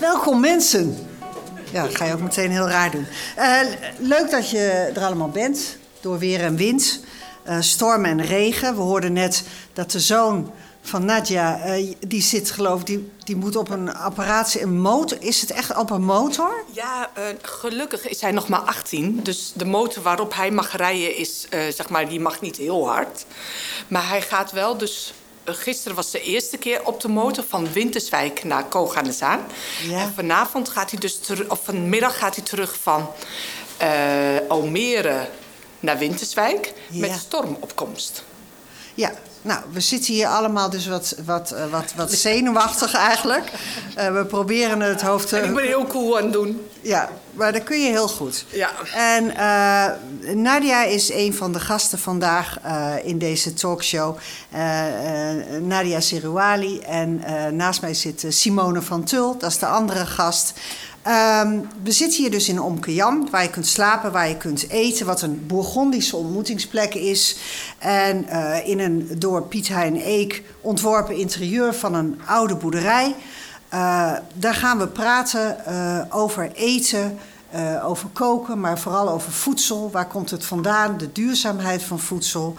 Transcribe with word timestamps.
Welkom 0.00 0.40
mensen. 0.40 1.08
Ja, 1.72 1.82
dat 1.82 1.96
ga 1.96 2.04
je 2.04 2.12
ook 2.12 2.20
meteen 2.20 2.50
heel 2.50 2.68
raar 2.68 2.90
doen. 2.90 3.06
Uh, 3.38 3.60
leuk 3.98 4.30
dat 4.30 4.50
je 4.50 4.58
er 4.94 5.02
allemaal 5.04 5.28
bent. 5.28 5.76
Door 6.00 6.18
weer 6.18 6.40
en 6.40 6.56
wind, 6.56 7.00
uh, 7.48 7.60
storm 7.60 8.04
en 8.04 8.22
regen. 8.22 8.74
We 8.74 8.80
hoorden 8.80 9.12
net 9.12 9.42
dat 9.72 9.90
de 9.90 10.00
zoon 10.00 10.52
van 10.80 11.04
Nadja, 11.04 11.76
uh, 11.76 11.92
die 12.06 12.22
zit 12.22 12.50
geloof 12.50 12.80
ik, 12.80 12.86
die, 12.86 13.10
die 13.18 13.36
moet 13.36 13.56
op 13.56 13.70
een 13.70 13.94
apparaat, 13.94 14.54
een 14.54 14.80
motor. 14.80 15.18
Is 15.20 15.40
het 15.40 15.50
echt 15.50 15.76
op 15.76 15.90
een 15.90 16.04
motor? 16.04 16.64
Ja, 16.72 17.10
gelukkig 17.42 18.08
is 18.08 18.20
hij 18.20 18.30
nog 18.30 18.48
maar 18.48 18.60
18. 18.60 19.20
Dus 19.22 19.52
de 19.54 19.64
motor 19.64 20.02
waarop 20.02 20.34
hij 20.34 20.50
mag 20.50 20.76
rijden 20.76 21.16
is, 21.16 21.46
zeg 21.50 21.88
maar, 21.88 22.08
die 22.08 22.20
mag 22.20 22.40
niet 22.40 22.56
heel 22.56 22.88
hard. 22.88 23.24
Maar 23.88 24.08
hij 24.08 24.22
gaat 24.22 24.52
wel 24.52 24.76
dus... 24.76 25.14
Gisteren 25.44 25.96
was 25.96 26.10
de 26.10 26.20
eerste 26.20 26.56
keer 26.56 26.84
op 26.84 27.00
de 27.00 27.08
motor 27.08 27.44
van 27.48 27.72
Winterswijk 27.72 28.44
naar 28.44 28.64
Koganezaan. 28.64 29.46
Ja. 29.88 30.00
En 30.00 30.12
vanavond 30.14 30.68
gaat 30.68 30.90
hij 30.90 31.00
dus 31.00 31.18
terug, 31.18 31.48
of 31.48 31.60
vanmiddag 31.64 32.18
gaat 32.18 32.36
hij 32.36 32.44
terug 32.44 32.76
van 32.82 33.10
Almere 34.48 35.28
naar 35.80 35.98
Winterswijk 35.98 36.72
ja. 36.90 37.00
met 37.00 37.18
stormopkomst. 37.18 38.24
Ja, 38.94 39.12
nou, 39.44 39.60
we 39.72 39.80
zitten 39.80 40.14
hier 40.14 40.26
allemaal 40.26 40.70
dus 40.70 40.86
wat, 40.86 41.14
wat, 41.24 41.52
uh, 41.52 41.66
wat, 41.70 41.92
wat 41.96 42.12
zenuwachtig 42.12 42.94
eigenlijk. 42.94 43.52
Uh, 43.98 44.12
we 44.12 44.24
proberen 44.24 44.80
het 44.80 45.02
hoofd 45.02 45.28
te... 45.28 45.36
En 45.36 45.48
ik 45.48 45.54
ben 45.54 45.64
heel 45.64 45.86
cool 45.86 46.16
aan 46.16 46.22
het 46.24 46.32
doen. 46.32 46.66
Ja, 46.80 47.10
maar 47.32 47.52
dat 47.52 47.62
kun 47.62 47.80
je 47.80 47.90
heel 47.90 48.08
goed. 48.08 48.44
Ja. 48.48 48.70
En 48.94 49.24
uh, 49.24 50.34
Nadia 50.34 50.84
is 50.84 51.12
een 51.12 51.34
van 51.34 51.52
de 51.52 51.60
gasten 51.60 51.98
vandaag 51.98 52.58
in 53.02 53.18
deze 53.18 53.54
talkshow. 53.54 54.16
Nadia 55.60 56.00
Seruali. 56.00 56.80
En 56.80 57.22
naast 57.56 57.80
mij 57.80 57.94
zit 57.94 58.24
Simone 58.28 58.82
van 58.82 59.04
Tul, 59.04 59.38
dat 59.38 59.50
is 59.50 59.58
de 59.58 59.66
andere 59.66 60.06
gast. 60.06 60.52
Um, 61.06 61.68
we 61.82 61.92
zitten 61.92 62.20
hier 62.20 62.30
dus 62.30 62.48
in 62.48 62.60
Omkejam, 62.60 63.30
waar 63.30 63.42
je 63.42 63.50
kunt 63.50 63.66
slapen, 63.66 64.12
waar 64.12 64.28
je 64.28 64.36
kunt 64.36 64.68
eten, 64.68 65.06
wat 65.06 65.22
een 65.22 65.46
Bourgondische 65.46 66.16
ontmoetingsplek 66.16 66.94
is. 66.94 67.36
En 67.78 68.26
uh, 68.28 68.68
in 68.68 68.78
een 68.78 69.10
door 69.18 69.42
Piet 69.42 69.68
Hein 69.68 70.00
Eek 70.04 70.42
ontworpen 70.60 71.16
interieur 71.16 71.74
van 71.74 71.94
een 71.94 72.20
oude 72.26 72.56
boerderij. 72.56 73.14
Uh, 73.74 74.12
daar 74.34 74.54
gaan 74.54 74.78
we 74.78 74.88
praten 74.88 75.56
uh, 75.68 76.00
over 76.08 76.52
eten, 76.52 77.18
over 77.82 78.08
koken, 78.08 78.60
maar 78.60 78.78
vooral 78.78 79.08
over 79.08 79.32
voedsel. 79.32 79.90
Waar 79.90 80.06
komt 80.06 80.30
het 80.30 80.44
vandaan? 80.44 80.98
De 80.98 81.12
duurzaamheid 81.12 81.82
van 81.82 81.98
voedsel. 81.98 82.56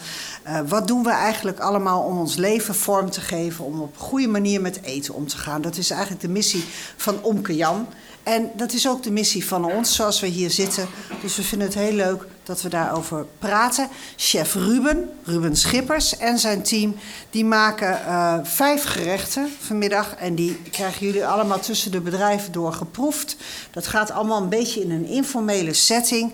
wat 0.68 0.88
doen 0.88 1.04
we 1.04 1.10
eigenlijk 1.10 1.60
allemaal 1.60 2.02
om 2.02 2.18
ons 2.18 2.36
leven 2.36 2.76
vorm 2.76 3.10
te 3.10 3.22
geven, 3.22 3.66
om 3.66 3.82
op 3.82 3.94
een 3.94 4.02
goede 4.02 4.28
manier 4.28 4.62
met 4.62 4.82
eten 4.82 5.14
om 5.14 5.28
te 5.28 5.38
gaan? 5.38 5.62
Dat 5.62 5.78
is 5.78 5.90
eigenlijk 5.90 6.22
de 6.22 6.30
missie 6.30 6.66
van 6.96 7.22
Omkejam. 7.22 7.88
En 8.26 8.52
dat 8.56 8.74
is 8.74 8.88
ook 8.88 9.04
de 9.04 9.12
missie 9.12 9.46
van 9.46 9.66
ons, 9.66 9.96
zoals 9.96 10.20
we 10.20 10.28
hier 10.28 10.50
zitten. 10.50 10.88
Dus 11.22 11.36
we 11.36 11.44
vinden 11.44 11.68
het 11.68 11.78
heel 11.78 11.94
leuk 11.94 12.26
dat 12.46 12.62
we 12.62 12.70
daarover 12.70 13.26
praten. 13.40 13.88
Chef 14.16 14.54
Ruben, 14.54 15.10
Ruben 15.24 15.56
Schippers 15.56 16.18
en 16.18 16.40
zijn 16.40 16.64
team, 16.64 16.96
die 17.30 17.46
maken 17.46 18.00
uh, 18.08 18.34
vijf 18.44 18.84
gerechten 18.84 19.50
vanmiddag. 19.60 20.16
En 20.16 20.36
die 20.36 20.62
krijgen 20.72 21.06
jullie 21.06 21.28
allemaal 21.28 21.60
tussen 21.60 21.92
de 21.92 22.02
bedrijven 22.02 22.52
door 22.52 22.74
geproefd. 22.74 23.36
Dat 23.72 23.88
gaat 23.88 24.12
allemaal 24.12 24.42
een 24.42 24.50
beetje 24.50 24.82
in 24.82 24.92
een 24.92 25.06
informele 25.06 25.74
setting. 25.74 26.34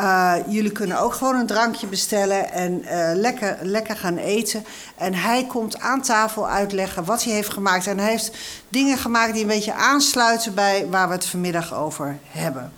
Uh, 0.00 0.34
jullie 0.48 0.72
kunnen 0.72 1.00
ook 1.00 1.14
gewoon 1.14 1.34
een 1.34 1.46
drankje 1.46 1.86
bestellen 1.86 2.52
en 2.52 2.82
uh, 2.84 3.10
lekker, 3.14 3.58
lekker 3.62 3.96
gaan 3.96 4.16
eten. 4.16 4.64
En 4.96 5.14
hij 5.14 5.46
komt 5.46 5.78
aan 5.78 6.02
tafel 6.02 6.48
uitleggen 6.48 7.04
wat 7.04 7.24
hij 7.24 7.32
heeft 7.32 7.52
gemaakt. 7.52 7.86
En 7.86 7.98
hij 7.98 8.10
heeft 8.10 8.36
dingen 8.68 8.98
gemaakt 8.98 9.32
die 9.32 9.42
een 9.42 9.48
beetje 9.48 9.74
aansluiten 9.74 10.54
bij 10.54 10.86
waar 10.90 11.08
we 11.08 11.14
het 11.14 11.26
vanmiddag 11.26 11.74
over 11.74 12.18
hebben. 12.28 12.72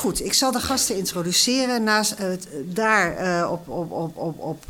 Goed, 0.00 0.24
ik 0.24 0.32
zal 0.32 0.52
de 0.52 0.60
gasten 0.60 0.96
introduceren. 0.96 1.82
Naast, 1.82 2.14
uh, 2.20 2.26
daar 2.64 3.50
op, 3.50 3.68
op, 3.68 3.92
op, 3.92 4.16
op, 4.16 4.38
op 4.38 4.64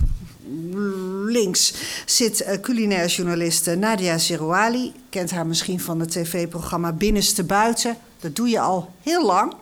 links 1.25 1.75
zit 2.07 2.41
uh, 2.41 2.61
culinair 2.61 3.07
journaliste 3.07 3.75
Nadia 3.75 4.19
Zerouali. 4.19 4.93
Kent 5.09 5.31
haar 5.31 5.47
misschien 5.47 5.81
van 5.81 6.01
het 6.01 6.11
tv-programma 6.11 6.93
Binnenste 6.93 7.45
Buiten. 7.45 7.97
Dat 8.21 8.37
doe 8.37 8.49
je 8.49 8.61
al 8.61 8.93
heel 9.03 9.27
lang. 9.27 9.55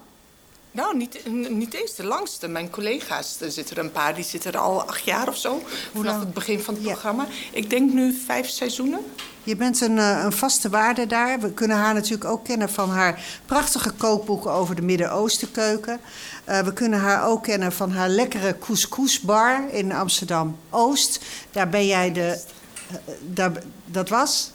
Nou, 0.70 0.96
niet, 0.96 1.20
niet 1.50 1.74
eens 1.74 1.94
de 1.94 2.04
langste. 2.04 2.48
Mijn 2.48 2.70
collega's, 2.70 3.40
er 3.40 3.50
zitten 3.50 3.76
er 3.76 3.84
een 3.84 3.92
paar, 3.92 4.14
die 4.14 4.24
zitten 4.24 4.52
er 4.52 4.58
al 4.58 4.82
acht 4.82 5.04
jaar 5.04 5.28
of 5.28 5.36
zo. 5.36 5.62
Vanaf 5.94 6.20
het 6.20 6.34
begin 6.34 6.60
van 6.60 6.74
het 6.74 6.82
ja. 6.82 6.90
programma. 6.90 7.26
Ik 7.52 7.70
denk 7.70 7.92
nu 7.92 8.12
vijf 8.26 8.48
seizoenen. 8.48 9.00
Je 9.42 9.56
bent 9.56 9.80
een, 9.80 9.96
een, 9.96 10.32
vaste 10.32 10.68
waarde 10.68 11.06
daar. 11.06 11.40
We 11.40 11.52
kunnen 11.52 11.76
haar 11.76 11.94
natuurlijk 11.94 12.30
ook 12.30 12.44
kennen 12.44 12.70
van 12.70 12.90
haar 12.90 13.24
prachtige 13.46 13.90
kookboeken 13.90 14.50
over 14.50 14.74
de 14.74 14.82
Midden-Oostenkeuken. 14.82 16.00
Uh, 16.48 16.60
we 16.60 16.72
kunnen 16.72 17.00
haar 17.00 17.26
ook 17.26 17.42
kennen 17.42 17.72
van 17.72 17.90
haar 17.90 18.08
lekkere 18.08 18.58
couscousbar 18.58 19.64
in 19.70 19.92
Amsterdam-Oost. 19.92 21.20
Daar 21.50 21.68
ben 21.68 21.86
jij 21.86 22.12
de... 22.12 22.40
Uh, 22.90 23.14
daar, 23.20 23.52
dat 23.84 24.08
was? 24.08 24.50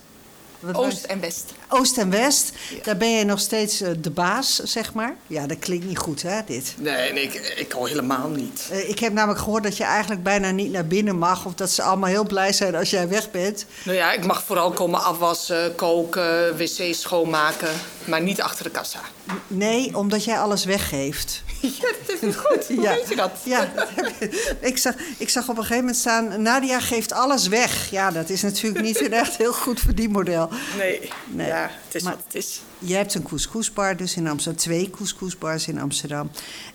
Wat 0.59 0.75
Oost 0.75 1.03
en 1.03 1.19
West. 1.19 1.53
Oost 1.73 1.97
en 1.97 2.09
West. 2.09 2.51
Ja. 2.69 2.83
Daar 2.83 2.97
ben 2.97 3.11
je 3.11 3.25
nog 3.25 3.39
steeds 3.39 3.81
uh, 3.81 3.89
de 3.99 4.09
baas, 4.09 4.55
zeg 4.55 4.93
maar. 4.93 5.15
Ja, 5.27 5.47
dat 5.47 5.59
klinkt 5.59 5.85
niet 5.85 5.97
goed, 5.97 6.21
hè, 6.21 6.39
dit? 6.45 6.75
Nee, 6.77 7.13
nee 7.13 7.23
ik, 7.23 7.53
ik 7.57 7.73
al 7.73 7.85
helemaal 7.85 8.29
niet. 8.29 8.69
Uh, 8.71 8.89
ik 8.89 8.99
heb 8.99 9.13
namelijk 9.13 9.39
gehoord 9.39 9.63
dat 9.63 9.77
je 9.77 9.83
eigenlijk 9.83 10.23
bijna 10.23 10.51
niet 10.51 10.71
naar 10.71 10.87
binnen 10.87 11.17
mag... 11.17 11.45
of 11.45 11.53
dat 11.53 11.71
ze 11.71 11.81
allemaal 11.81 12.09
heel 12.09 12.25
blij 12.25 12.53
zijn 12.53 12.75
als 12.75 12.89
jij 12.89 13.07
weg 13.07 13.31
bent. 13.31 13.65
Nou 13.83 13.97
ja, 13.97 14.11
ik 14.11 14.25
mag 14.25 14.43
vooral 14.43 14.71
komen 14.71 15.03
afwassen, 15.03 15.75
koken, 15.75 16.57
wc's 16.57 17.01
schoonmaken... 17.01 17.69
maar 18.05 18.21
niet 18.21 18.41
achter 18.41 18.63
de 18.63 18.71
kassa. 18.71 18.99
Nee, 19.47 19.97
omdat 19.97 20.23
jij 20.23 20.39
alles 20.39 20.65
weggeeft. 20.65 21.41
Ja, 21.81 21.89
dat 22.07 22.21
is 22.21 22.35
goed. 22.35 22.67
Hoe 22.67 22.81
ja. 22.81 22.93
weet 22.93 23.09
je 23.09 23.15
dat? 23.15 23.31
Ja, 23.43 23.73
ik, 24.59 24.77
zag, 24.77 24.93
ik 25.17 25.29
zag 25.29 25.43
op 25.43 25.49
een 25.49 25.61
gegeven 25.61 25.77
moment 25.77 25.95
staan... 25.95 26.41
Nadia 26.41 26.79
geeft 26.79 27.11
alles 27.11 27.47
weg. 27.47 27.89
Ja, 27.91 28.11
dat 28.11 28.29
is 28.29 28.41
natuurlijk 28.41 28.83
niet 28.83 29.01
een 29.01 29.13
echt 29.13 29.37
heel 29.37 29.53
goed 29.53 29.79
verdienmodel. 29.79 30.49
Nee, 30.77 31.09
nee. 31.27 31.47
ja, 31.47 31.62
het 31.85 31.95
is 31.95 32.03
maar 32.03 32.15
wat 32.15 32.23
het 32.25 32.35
is. 32.35 32.61
Je 32.79 32.95
hebt 32.95 33.13
een 33.13 33.23
couscousbar 33.23 33.97
dus 33.97 34.15
in 34.15 34.27
Amsterdam. 34.27 34.61
Twee 34.61 34.89
couscousbars 34.89 35.67
in 35.67 35.79
Amsterdam. 35.79 36.29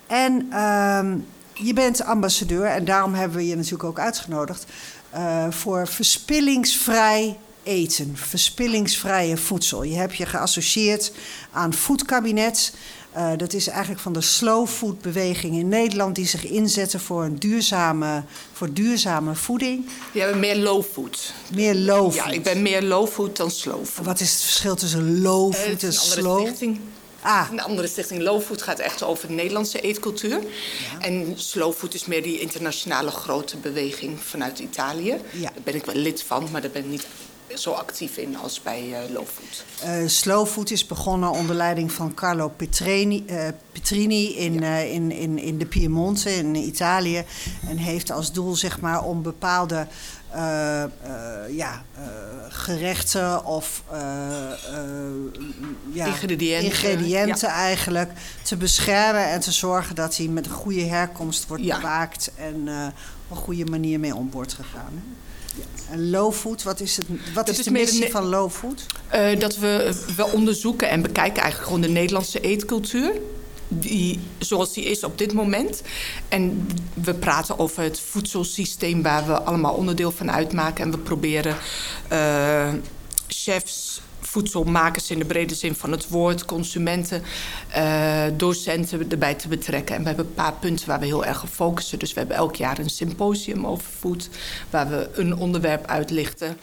En 0.06 0.60
um, 0.62 1.26
je 1.52 1.72
bent 1.72 2.02
ambassadeur. 2.02 2.64
En 2.64 2.84
daarom 2.84 3.14
hebben 3.14 3.36
we 3.36 3.46
je 3.46 3.56
natuurlijk 3.56 3.84
ook 3.84 3.98
uitgenodigd... 3.98 4.66
Uh, 5.14 5.50
voor 5.50 5.86
verspillingsvrij 5.86 7.38
eten, 7.62 8.16
verspillingsvrije 8.16 9.36
voedsel. 9.36 9.82
Je 9.82 9.96
hebt 9.96 10.16
je 10.16 10.26
geassocieerd 10.26 11.12
aan 11.52 11.74
Foodkabinet. 11.74 12.74
Uh, 13.16 13.30
dat 13.36 13.52
is 13.52 13.68
eigenlijk 13.68 14.00
van 14.00 14.12
de 14.12 14.20
slow 14.20 14.66
food 14.66 15.00
beweging 15.00 15.56
in 15.56 15.68
Nederland... 15.68 16.14
die 16.14 16.26
zich 16.26 16.44
inzetten 16.44 17.00
voor, 17.00 17.24
een 17.24 17.38
duurzame, 17.38 18.22
voor 18.52 18.72
duurzame 18.72 19.34
voeding. 19.34 19.86
Ja, 20.12 20.34
meer 20.34 20.56
low 20.56 20.84
food. 20.84 21.32
Meer 21.54 21.74
low 21.74 22.12
food. 22.12 22.14
Ja, 22.14 22.26
ik 22.26 22.42
ben 22.42 22.62
meer 22.62 22.82
low 22.82 23.08
food 23.08 23.36
dan 23.36 23.50
slow 23.50 23.84
food. 23.84 24.06
Wat 24.06 24.20
is 24.20 24.32
het 24.32 24.42
verschil 24.42 24.74
tussen 24.74 25.20
low 25.20 25.54
food 25.54 25.82
uh, 25.82 25.88
en 25.88 25.92
slow? 25.92 26.46
Stichting. 26.46 26.80
Ah. 27.20 27.48
Een 27.50 27.60
andere 27.60 27.88
stichting 27.88 28.22
Low 28.22 28.42
Food 28.42 28.62
gaat 28.62 28.78
echt 28.78 29.02
over 29.02 29.28
de 29.28 29.34
Nederlandse 29.34 29.80
eetcultuur. 29.80 30.40
Ja. 30.40 31.00
En 31.00 31.32
Slow 31.36 31.72
Food 31.72 31.94
is 31.94 32.06
meer 32.06 32.22
die 32.22 32.40
internationale 32.40 33.10
grote 33.10 33.56
beweging 33.56 34.20
vanuit 34.20 34.58
Italië. 34.58 35.16
Ja. 35.32 35.50
Daar 35.50 35.62
ben 35.64 35.74
ik 35.74 35.84
wel 35.84 35.94
lid 35.94 36.22
van, 36.22 36.48
maar 36.52 36.60
daar 36.60 36.70
ben 36.70 36.82
ik 36.82 36.90
niet 36.90 37.06
zo 37.54 37.72
actief 37.72 38.16
in 38.16 38.36
als 38.36 38.62
bij 38.62 38.88
uh, 38.88 39.10
Low 39.10 39.26
Food. 39.26 39.64
Uh, 39.84 40.08
Slow 40.08 40.46
Food 40.46 40.70
is 40.70 40.86
begonnen 40.86 41.30
onder 41.30 41.56
leiding 41.56 41.92
van 41.92 42.14
Carlo 42.14 42.48
Petrini, 42.48 43.24
uh, 43.26 43.48
Petrini 43.72 44.36
in, 44.36 44.54
ja. 44.54 44.76
in, 44.76 45.10
in, 45.10 45.38
in 45.38 45.58
de 45.58 45.66
Piemonte 45.66 46.34
in 46.34 46.54
Italië. 46.54 47.24
En 47.68 47.76
heeft 47.76 48.10
als 48.10 48.32
doel 48.32 48.56
zeg 48.56 48.80
maar, 48.80 49.02
om 49.02 49.22
bepaalde 49.22 49.86
ja, 51.50 51.84
gerechten 52.48 53.44
of 53.44 53.82
ja, 55.92 56.06
ingrediënten, 56.06 56.70
ingrediënten 56.70 57.48
ja. 57.48 57.54
eigenlijk 57.54 58.10
te 58.42 58.56
beschermen 58.56 59.28
en 59.28 59.40
te 59.40 59.52
zorgen 59.52 59.94
dat 59.94 60.16
die 60.16 60.30
met 60.30 60.46
een 60.46 60.52
goede 60.52 60.84
herkomst 60.84 61.46
wordt 61.46 61.62
bewaakt 61.62 62.30
en 62.36 62.68
op 63.28 63.36
een 63.36 63.42
goede 63.42 63.64
manier 63.64 64.00
mee 64.00 64.14
om 64.14 64.30
wordt 64.30 64.52
gegaan. 64.52 64.92
Hè? 64.94 65.27
Low 65.94 66.32
food, 66.32 66.62
wat 66.62 66.80
is, 66.80 66.96
het, 66.96 67.06
wat 67.34 67.48
is, 67.48 67.58
is 67.58 67.64
de 67.64 67.70
missie 67.70 68.10
van 68.10 68.24
low 68.24 68.50
food? 68.50 68.86
Uh, 69.14 69.40
dat 69.40 69.56
we, 69.56 70.02
we 70.16 70.26
onderzoeken 70.26 70.88
en 70.88 71.02
bekijken 71.02 71.42
eigenlijk 71.42 71.72
gewoon 71.72 71.86
de 71.86 71.92
Nederlandse 71.92 72.40
eetcultuur. 72.40 73.12
Die, 73.68 74.20
zoals 74.38 74.72
die 74.72 74.84
is 74.84 75.04
op 75.04 75.18
dit 75.18 75.32
moment. 75.32 75.82
En 76.28 76.68
we 76.94 77.14
praten 77.14 77.58
over 77.58 77.82
het 77.82 78.00
voedselsysteem 78.00 79.02
waar 79.02 79.26
we 79.26 79.42
allemaal 79.42 79.74
onderdeel 79.74 80.10
van 80.10 80.30
uitmaken. 80.30 80.84
En 80.84 80.90
we 80.90 80.98
proberen 80.98 81.56
uh, 82.12 82.72
chefs, 83.26 84.00
voedselmakers 84.28 85.10
in 85.10 85.18
de 85.18 85.24
brede 85.24 85.54
zin 85.54 85.74
van 85.74 85.90
het 85.90 86.08
woord, 86.08 86.44
consumenten, 86.44 87.22
uh, 87.76 88.24
docenten 88.36 89.10
erbij 89.10 89.34
te 89.34 89.48
betrekken. 89.48 89.94
En 89.94 90.00
we 90.00 90.08
hebben 90.08 90.26
een 90.26 90.34
paar 90.34 90.52
punten 90.52 90.88
waar 90.88 91.00
we 91.00 91.06
heel 91.06 91.24
erg 91.24 91.42
op 91.42 91.48
focussen. 91.48 91.98
Dus 91.98 92.12
we 92.12 92.18
hebben 92.18 92.36
elk 92.36 92.56
jaar 92.56 92.78
een 92.78 92.90
symposium 92.90 93.66
over 93.66 93.90
food, 93.98 94.28
waar 94.70 94.88
we 94.88 95.08
een 95.12 95.36
onderwerp 95.36 95.86
uitlichten. 95.86 96.58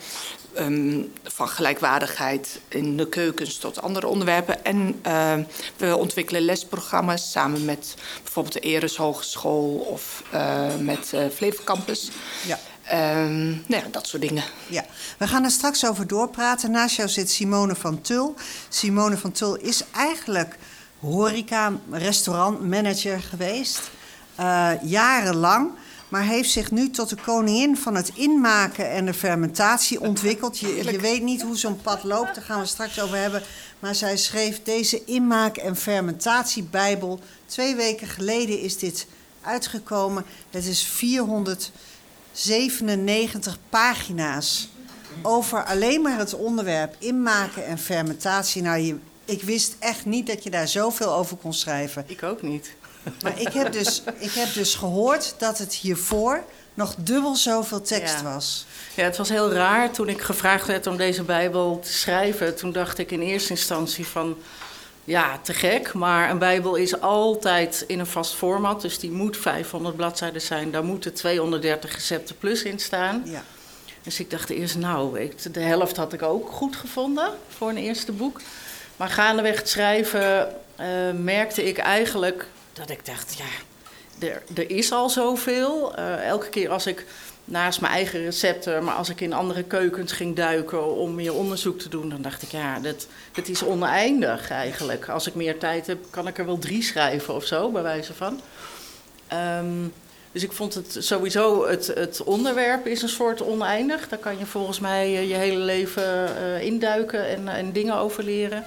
ehm, 0.54 1.00
van 1.24 1.48
gelijkwaardigheid 1.48 2.60
in 2.68 2.96
de 2.96 3.08
keukens 3.08 3.58
tot 3.58 3.82
andere 3.82 4.06
onderwerpen. 4.06 4.64
En 4.64 5.00
uh, 5.06 5.34
we 5.76 5.96
ontwikkelen 5.96 6.42
lesprogramma's 6.42 7.30
samen 7.30 7.64
met 7.64 7.94
bijvoorbeeld 8.22 8.54
de 8.54 8.60
Eres 8.60 8.96
Hogeschool 8.96 9.86
of 9.90 10.22
uh, 10.34 10.76
met 10.80 11.12
Flevo 11.34 11.62
Campus. 11.64 12.10
Ja. 12.46 12.58
Um, 12.92 13.64
nou 13.66 13.82
ja, 13.82 13.88
dat 13.90 14.06
soort 14.06 14.22
dingen. 14.22 14.44
Ja, 14.68 14.84
we 15.18 15.26
gaan 15.26 15.44
er 15.44 15.50
straks 15.50 15.86
over 15.86 16.06
doorpraten. 16.06 16.70
Naast 16.70 16.96
jou 16.96 17.08
zit 17.08 17.30
Simone 17.30 17.74
van 17.74 18.00
Tul. 18.00 18.34
Simone 18.68 19.16
van 19.16 19.32
Tul 19.32 19.54
is 19.54 19.82
eigenlijk 19.90 20.58
horeca-restaurantmanager 21.00 23.20
geweest. 23.20 23.90
Uh, 24.40 24.70
jarenlang. 24.82 25.70
Maar 26.08 26.22
heeft 26.22 26.50
zich 26.50 26.70
nu 26.70 26.90
tot 26.90 27.08
de 27.08 27.16
koningin 27.16 27.76
van 27.76 27.94
het 27.94 28.10
inmaken 28.14 28.90
en 28.90 29.04
de 29.04 29.14
fermentatie 29.14 30.00
ontwikkeld. 30.00 30.58
Je, 30.58 30.84
je 30.90 30.98
weet 30.98 31.22
niet 31.22 31.42
hoe 31.42 31.56
zo'n 31.56 31.80
pad 31.80 32.04
loopt, 32.04 32.34
daar 32.34 32.44
gaan 32.44 32.60
we 32.60 32.66
straks 32.66 33.00
over 33.00 33.16
hebben. 33.16 33.42
Maar 33.78 33.94
zij 33.94 34.16
schreef 34.16 34.62
deze 34.62 35.04
inmaak- 35.04 35.56
en 35.56 35.76
fermentatiebijbel. 35.76 37.20
Twee 37.46 37.74
weken 37.74 38.06
geleden 38.06 38.60
is 38.60 38.78
dit 38.78 39.06
uitgekomen. 39.42 40.24
Het 40.50 40.64
is 40.64 40.86
497 42.36 43.58
pagina's 43.68 44.68
over 45.22 45.64
alleen 45.64 46.02
maar 46.02 46.18
het 46.18 46.34
onderwerp 46.34 46.96
inmaken 46.98 47.66
en 47.66 47.78
fermentatie. 47.78 48.62
Nou, 48.62 48.78
je, 48.78 48.96
ik 49.24 49.42
wist 49.42 49.76
echt 49.78 50.04
niet 50.04 50.26
dat 50.26 50.42
je 50.42 50.50
daar 50.50 50.68
zoveel 50.68 51.14
over 51.14 51.36
kon 51.36 51.54
schrijven. 51.54 52.04
Ik 52.06 52.22
ook 52.22 52.42
niet. 52.42 52.74
Maar 53.22 53.40
ik 53.40 53.52
heb, 53.52 53.72
dus, 53.72 54.02
ik 54.18 54.32
heb 54.32 54.54
dus 54.54 54.74
gehoord 54.74 55.34
dat 55.38 55.58
het 55.58 55.74
hiervoor 55.74 56.44
nog 56.74 56.94
dubbel 56.98 57.34
zoveel 57.34 57.80
tekst 57.80 58.22
was. 58.22 58.66
Ja, 58.94 59.04
het 59.04 59.16
was 59.16 59.28
heel 59.28 59.52
raar 59.52 59.90
toen 59.90 60.08
ik 60.08 60.20
gevraagd 60.20 60.66
werd 60.66 60.86
om 60.86 60.96
deze 60.96 61.22
Bijbel 61.22 61.80
te 61.80 61.92
schrijven. 61.92 62.56
Toen 62.56 62.72
dacht 62.72 62.98
ik 62.98 63.10
in 63.10 63.20
eerste 63.20 63.50
instantie 63.50 64.06
van, 64.06 64.36
ja, 65.06 65.38
te 65.42 65.54
gek. 65.54 65.92
Maar 65.92 66.30
een 66.30 66.38
Bijbel 66.38 66.74
is 66.74 67.00
altijd 67.00 67.84
in 67.86 67.98
een 67.98 68.06
vast 68.06 68.34
format. 68.34 68.80
Dus 68.82 68.98
die 68.98 69.10
moet 69.10 69.36
500 69.36 69.96
bladzijden 69.96 70.40
zijn. 70.40 70.70
Daar 70.70 70.84
moeten 70.84 71.14
230 71.14 71.94
recepten 71.94 72.38
plus 72.38 72.62
in 72.62 72.78
staan. 72.78 73.22
Ja. 73.24 73.42
Dus 74.02 74.20
ik 74.20 74.30
dacht 74.30 74.50
eerst, 74.50 74.76
nou, 74.76 75.20
ik, 75.20 75.54
de 75.54 75.60
helft 75.60 75.96
had 75.96 76.12
ik 76.12 76.22
ook 76.22 76.50
goed 76.50 76.76
gevonden 76.76 77.30
voor 77.48 77.68
een 77.68 77.76
eerste 77.76 78.12
boek. 78.12 78.40
Maar 78.96 79.08
gaandeweg 79.08 79.56
het 79.56 79.68
schrijven 79.68 80.54
uh, 80.80 80.86
merkte 81.12 81.64
ik 81.64 81.78
eigenlijk 81.78 82.46
dat 82.72 82.90
ik 82.90 83.06
dacht, 83.06 83.38
ja, 83.38 83.44
er, 84.26 84.42
er 84.54 84.70
is 84.70 84.92
al 84.92 85.10
zoveel. 85.10 85.98
Uh, 85.98 86.26
elke 86.26 86.48
keer 86.48 86.70
als 86.70 86.86
ik 86.86 87.06
naast 87.48 87.80
mijn 87.80 87.92
eigen 87.92 88.22
recepten, 88.22 88.84
maar 88.84 88.94
als 88.94 89.08
ik 89.08 89.20
in 89.20 89.32
andere 89.32 89.62
keukens 89.62 90.12
ging 90.12 90.36
duiken 90.36 90.96
om 90.96 91.14
meer 91.14 91.34
onderzoek 91.34 91.78
te 91.78 91.88
doen, 91.88 92.08
dan 92.08 92.22
dacht 92.22 92.42
ik, 92.42 92.50
ja, 92.50 92.78
dat, 92.78 93.06
dat 93.32 93.48
is 93.48 93.62
oneindig 93.62 94.50
eigenlijk. 94.50 95.08
Als 95.08 95.26
ik 95.26 95.34
meer 95.34 95.58
tijd 95.58 95.86
heb, 95.86 95.98
kan 96.10 96.26
ik 96.26 96.38
er 96.38 96.46
wel 96.46 96.58
drie 96.58 96.82
schrijven 96.82 97.34
of 97.34 97.44
zo, 97.44 97.70
bij 97.70 97.82
wijze 97.82 98.14
van. 98.14 98.40
Um, 99.32 99.92
dus 100.32 100.44
ik 100.44 100.52
vond 100.52 100.74
het 100.74 100.96
sowieso, 100.98 101.66
het, 101.68 101.86
het 101.86 102.24
onderwerp 102.24 102.86
is 102.86 103.02
een 103.02 103.08
soort 103.08 103.42
oneindig. 103.42 104.08
Daar 104.08 104.18
kan 104.18 104.38
je 104.38 104.46
volgens 104.46 104.80
mij 104.80 105.10
je 105.10 105.34
hele 105.34 105.58
leven 105.58 106.28
uh, 106.40 106.62
induiken 106.62 107.28
en, 107.28 107.48
en 107.48 107.72
dingen 107.72 107.96
over 107.96 108.24
leren. 108.24 108.64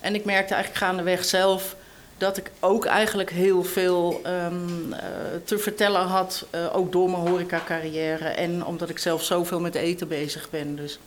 En 0.00 0.14
ik 0.14 0.24
merkte 0.24 0.54
eigenlijk 0.54 0.84
gaandeweg 0.84 1.24
zelf 1.24 1.76
dat 2.20 2.36
ik 2.36 2.50
ook 2.60 2.84
eigenlijk 2.84 3.30
heel 3.30 3.64
veel 3.64 4.20
um, 4.26 4.92
uh, 4.92 4.98
te 5.44 5.58
vertellen 5.58 6.06
had, 6.06 6.46
uh, 6.54 6.76
ook 6.76 6.92
door 6.92 7.10
mijn 7.10 7.28
horeca-carrière 7.28 8.28
en 8.28 8.64
omdat 8.64 8.88
ik 8.88 8.98
zelf 8.98 9.24
zoveel 9.24 9.60
met 9.60 9.74
eten 9.74 10.08
bezig 10.08 10.50
ben. 10.50 10.76
Dus 10.76 10.98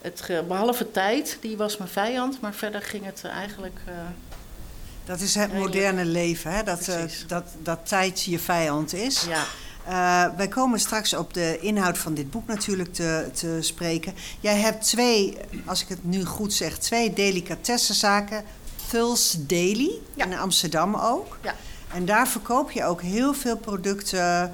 het, 0.00 0.44
behalve 0.48 0.90
tijd, 0.90 1.38
die 1.40 1.56
was 1.56 1.76
mijn 1.76 1.90
vijand, 1.90 2.40
maar 2.40 2.54
verder 2.54 2.82
ging 2.82 3.04
het 3.04 3.24
eigenlijk. 3.24 3.80
Uh, 3.88 3.94
dat 5.04 5.20
is 5.20 5.34
het 5.34 5.54
moderne 5.54 6.04
leven, 6.04 6.52
hè? 6.52 6.62
Dat, 6.62 6.90
dat, 7.26 7.44
dat 7.62 7.78
tijd 7.88 8.22
je 8.22 8.38
vijand 8.38 8.94
is. 8.94 9.26
Ja. 9.28 9.44
Uh, 9.88 10.36
wij 10.36 10.48
komen 10.48 10.80
straks 10.80 11.14
op 11.14 11.34
de 11.34 11.58
inhoud 11.60 11.98
van 11.98 12.14
dit 12.14 12.30
boek 12.30 12.46
natuurlijk 12.46 12.92
te, 12.92 13.30
te 13.32 13.58
spreken. 13.60 14.14
Jij 14.40 14.56
hebt 14.56 14.84
twee, 14.84 15.36
als 15.64 15.82
ik 15.82 15.88
het 15.88 16.04
nu 16.04 16.24
goed 16.24 16.52
zeg, 16.52 16.78
twee 16.78 17.12
delicatessenzaken 17.12 18.44
Thuls 18.90 19.36
Daily 19.38 19.90
in 20.14 20.38
Amsterdam 20.38 20.94
ook. 20.94 21.38
Ja. 21.42 21.54
En 21.94 22.04
daar 22.04 22.28
verkoop 22.28 22.70
je 22.70 22.84
ook 22.84 23.02
heel 23.02 23.34
veel 23.34 23.56
producten 23.56 24.52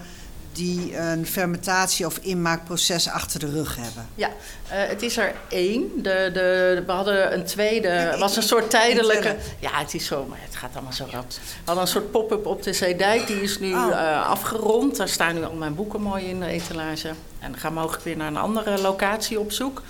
die 0.52 0.96
een 0.96 1.26
fermentatie- 1.26 2.06
of 2.06 2.18
inmaakproces 2.18 3.08
achter 3.08 3.40
de 3.40 3.50
rug 3.50 3.76
hebben. 3.76 4.08
Ja, 4.14 4.28
uh, 4.28 4.32
het 4.66 5.02
is 5.02 5.16
er 5.16 5.34
één. 5.48 6.02
De, 6.02 6.30
de, 6.32 6.82
we 6.86 6.92
hadden 6.92 7.34
een 7.34 7.44
tweede, 7.44 7.88
het 7.88 8.18
was 8.18 8.36
een 8.36 8.42
soort 8.42 8.70
tijdelijke... 8.70 9.36
Ja, 9.58 9.70
het 9.72 9.94
is 9.94 10.06
zo, 10.06 10.26
maar 10.28 10.38
het 10.42 10.56
gaat 10.56 10.70
allemaal 10.74 10.92
zo 10.92 11.06
rap. 11.10 11.30
We 11.30 11.38
hadden 11.64 11.84
een 11.84 11.90
soort 11.90 12.10
pop-up 12.10 12.46
op 12.46 12.62
de 12.62 12.72
Zeedijk, 12.72 13.26
die 13.26 13.42
is 13.42 13.58
nu 13.58 13.74
oh. 13.74 13.86
uh, 13.90 14.28
afgerond. 14.28 14.96
Daar 14.96 15.08
staan 15.08 15.34
nu 15.34 15.44
al 15.44 15.52
mijn 15.52 15.74
boeken 15.74 16.00
mooi 16.00 16.24
in 16.24 16.40
de 16.40 16.46
etalage. 16.46 17.08
En 17.38 17.50
dan 17.50 17.60
gaan 17.60 17.74
we 17.74 17.80
mogelijk 17.80 18.04
weer 18.04 18.16
naar 18.16 18.28
een 18.28 18.36
andere 18.36 18.80
locatie 18.80 19.40
op 19.40 19.52
zoek. 19.52 19.82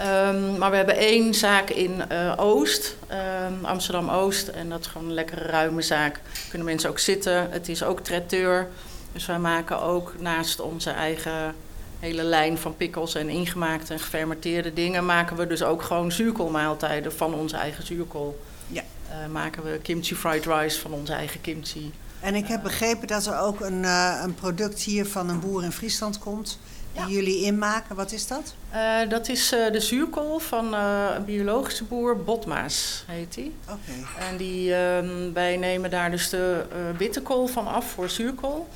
Um, 0.00 0.58
maar 0.58 0.70
we 0.70 0.76
hebben 0.76 0.96
één 0.96 1.34
zaak 1.34 1.70
in 1.70 2.02
uh, 2.12 2.32
Oost, 2.36 2.96
um, 3.10 3.64
Amsterdam-Oost. 3.64 4.48
En 4.48 4.68
dat 4.68 4.80
is 4.80 4.86
gewoon 4.86 5.06
een 5.06 5.14
lekkere 5.14 5.44
ruime 5.44 5.82
zaak. 5.82 6.20
Kunnen 6.48 6.66
mensen 6.66 6.90
ook 6.90 6.98
zitten. 6.98 7.50
Het 7.50 7.68
is 7.68 7.82
ook 7.82 8.00
traiteur. 8.00 8.68
Dus 9.12 9.26
wij 9.26 9.38
maken 9.38 9.82
ook 9.82 10.14
naast 10.18 10.60
onze 10.60 10.90
eigen 10.90 11.54
hele 11.98 12.22
lijn 12.22 12.58
van 12.58 12.76
pickles 12.76 13.14
en 13.14 13.28
ingemaakte 13.28 13.92
en 13.92 14.00
gefermenteerde 14.00 14.72
dingen... 14.72 15.06
maken 15.06 15.36
we 15.36 15.46
dus 15.46 15.62
ook 15.62 15.82
gewoon 15.82 16.12
zuurkoolmaaltijden 16.12 17.12
van 17.12 17.34
onze 17.34 17.56
eigen 17.56 17.86
zuurkool. 17.86 18.40
Ja. 18.66 18.82
Uh, 19.10 19.32
maken 19.32 19.62
we 19.62 19.78
kimchi 19.82 20.14
fried 20.14 20.46
rice 20.46 20.80
van 20.80 20.92
onze 20.92 21.12
eigen 21.12 21.40
kimchi. 21.40 21.92
En 22.20 22.34
ik 22.34 22.46
heb 22.46 22.62
begrepen 22.62 23.06
dat 23.06 23.26
er 23.26 23.38
ook 23.38 23.60
een, 23.60 23.82
uh, 23.82 24.20
een 24.22 24.34
product 24.34 24.82
hier 24.82 25.06
van 25.06 25.28
een 25.28 25.40
boer 25.40 25.64
in 25.64 25.72
Friesland 25.72 26.18
komt 26.18 26.58
die 26.96 27.14
jullie 27.14 27.40
inmaken. 27.40 27.96
Wat 27.96 28.12
is 28.12 28.26
dat? 28.26 28.54
Uh, 28.74 29.08
dat 29.08 29.28
is 29.28 29.52
uh, 29.52 29.72
de 29.72 29.80
zuurkool 29.80 30.38
van 30.38 30.74
uh, 30.74 31.06
een 31.14 31.24
biologische 31.24 31.84
boer, 31.84 32.24
Botmaas 32.24 33.04
heet 33.06 33.34
die. 33.34 33.54
Oké. 33.64 34.24
En 34.30 34.36
die, 34.36 34.74
um, 34.74 35.32
wij 35.32 35.56
nemen 35.56 35.90
daar 35.90 36.10
dus 36.10 36.28
de 36.28 36.64
bitterkool 36.98 37.46
van 37.46 37.66
af 37.66 37.90
voor 37.90 38.10
zuurkool. 38.10 38.68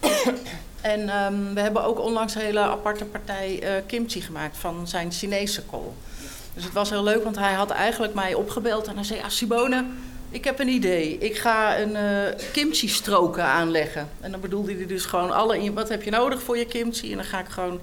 en 0.80 1.24
um, 1.24 1.54
we 1.54 1.60
hebben 1.60 1.84
ook 1.84 2.00
onlangs 2.00 2.34
een 2.34 2.40
hele 2.40 2.60
aparte 2.60 3.04
partij 3.04 3.82
kimchi 3.86 4.20
gemaakt 4.20 4.56
van 4.56 4.88
zijn 4.88 5.12
Chinese 5.12 5.62
kool. 5.62 5.94
Dus 6.54 6.64
het 6.64 6.72
was 6.72 6.90
heel 6.90 7.02
leuk, 7.02 7.24
want 7.24 7.38
hij 7.38 7.52
had 7.52 7.70
eigenlijk 7.70 8.14
mij 8.14 8.34
opgebeld 8.34 8.86
en 8.86 8.94
hij 8.94 9.04
zei... 9.04 9.20
Ah, 9.20 9.28
Simone, 9.28 9.84
ik 10.30 10.44
heb 10.44 10.58
een 10.58 10.68
idee. 10.68 11.18
Ik 11.18 11.38
ga 11.38 11.78
een 11.78 11.90
uh, 11.90 12.50
kimchi-stroken 12.52 13.44
aanleggen. 13.44 14.08
En 14.20 14.30
dan 14.30 14.40
bedoelde 14.40 14.74
hij 14.74 14.86
dus 14.86 15.04
gewoon 15.04 15.30
alle... 15.30 15.72
Wat 15.72 15.88
heb 15.88 16.02
je 16.02 16.10
nodig 16.10 16.42
voor 16.42 16.58
je 16.58 16.66
kimchi? 16.66 17.10
En 17.10 17.16
dan 17.16 17.26
ga 17.26 17.40
ik 17.40 17.48
gewoon 17.48 17.80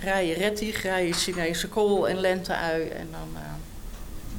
rijen 0.00 0.36
rettig, 0.36 0.82
rijen 0.82 1.14
Chinese 1.14 1.68
kool 1.68 2.08
en 2.08 2.20
lenteui. 2.20 2.88
En 2.88 3.08
dan... 3.10 3.28
Uh, 3.34 3.40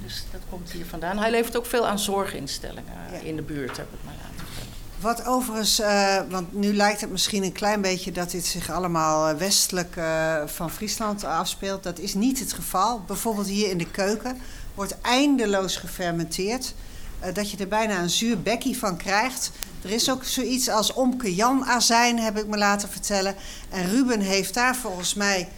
dus 0.04 0.24
dat 0.32 0.42
komt 0.50 0.72
hier 0.72 0.86
vandaan. 0.86 1.18
Hij 1.18 1.32
levert 1.32 1.58
ook 1.58 1.66
veel 1.66 1.88
aan 1.88 2.00
zorginstellingen 2.00 2.94
ja. 3.12 3.18
in 3.18 3.36
de 3.36 3.42
buurt, 3.42 3.78
heb 3.78 3.88
ik 3.94 4.00
mij 4.06 4.14
laten 4.22 4.46
vertellen. 4.46 4.74
Wat 5.00 5.26
overigens, 5.26 5.80
uh, 5.80 6.22
want 6.30 6.54
nu 6.54 6.74
lijkt 6.74 7.02
het 7.02 7.10
misschien 7.10 7.44
een 7.44 7.52
klein 7.52 7.82
beetje 7.82 8.12
dat 8.12 8.32
dit 8.32 8.46
zich 8.46 8.72
allemaal 8.72 9.36
westelijk 9.36 9.96
uh, 9.96 10.42
van 10.46 10.72
Friesland 10.72 11.24
afspeelt. 11.24 11.84
Dat 11.84 12.00
is 12.00 12.14
niet 12.14 12.40
het 12.40 12.54
geval. 12.54 13.02
Bijvoorbeeld 13.08 13.48
hier 13.48 13.70
in 13.70 13.78
de 13.78 13.92
keuken 13.92 14.42
wordt 14.76 15.02
eindeloos 15.02 15.78
gefermenteerd. 15.78 16.74
Uh, 17.24 17.34
dat 17.34 17.52
je 17.52 17.58
er 17.58 17.68
bijna 17.68 18.00
een 18.00 18.10
zuur 18.10 18.42
bekkie 18.42 18.78
van 18.78 18.98
krijgt. 18.98 19.52
Er 19.82 19.90
is 19.90 20.10
ook 20.10 20.24
zoiets 20.24 20.70
als 20.70 20.94
Omke 20.94 21.36
Jan 21.36 21.66
azijn, 21.66 22.20
heb 22.20 22.38
ik 22.38 22.48
me 22.48 22.58
laten 22.58 22.90
vertellen. 22.90 23.36
En 23.70 23.90
Ruben 23.90 24.20
heeft 24.20 24.54
daar 24.54 24.76
volgens 24.76 25.14
mij 25.14 25.50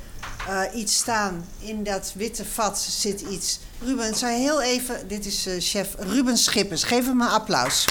uh, 0.49 0.61
iets 0.75 0.95
staan. 0.95 1.47
In 1.59 1.83
dat 1.83 2.13
witte 2.15 2.45
vat 2.45 2.79
zit 2.79 3.21
iets. 3.21 3.59
Ruben, 3.81 4.15
zou 4.15 4.31
je 4.31 4.37
heel 4.37 4.61
even... 4.61 5.07
Dit 5.07 5.25
is 5.25 5.47
uh, 5.47 5.53
chef 5.59 5.95
Ruben 5.99 6.37
Schippers. 6.37 6.83
Geef 6.83 7.05
hem 7.05 7.21
een 7.21 7.27
applaus. 7.27 7.85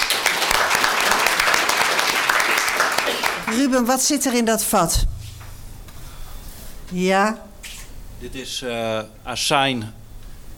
Ruben, 3.47 3.85
wat 3.85 4.03
zit 4.03 4.27
er 4.27 4.35
in 4.35 4.45
dat 4.45 4.65
vat? 4.65 5.05
Ja? 6.91 7.47
Dit 8.19 8.35
is 8.35 8.65
azijn 9.23 9.95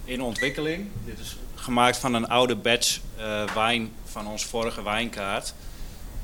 in 0.04 0.22
ontwikkeling. 0.22 0.88
Dit 1.04 1.18
is 1.18 1.36
gemaakt 1.62 1.96
van 1.96 2.14
een 2.14 2.28
oude 2.28 2.56
batch 2.56 2.98
uh, 3.18 3.54
wijn 3.54 3.92
van 4.04 4.26
ons 4.26 4.44
vorige 4.44 4.82
wijnkaart. 4.82 5.54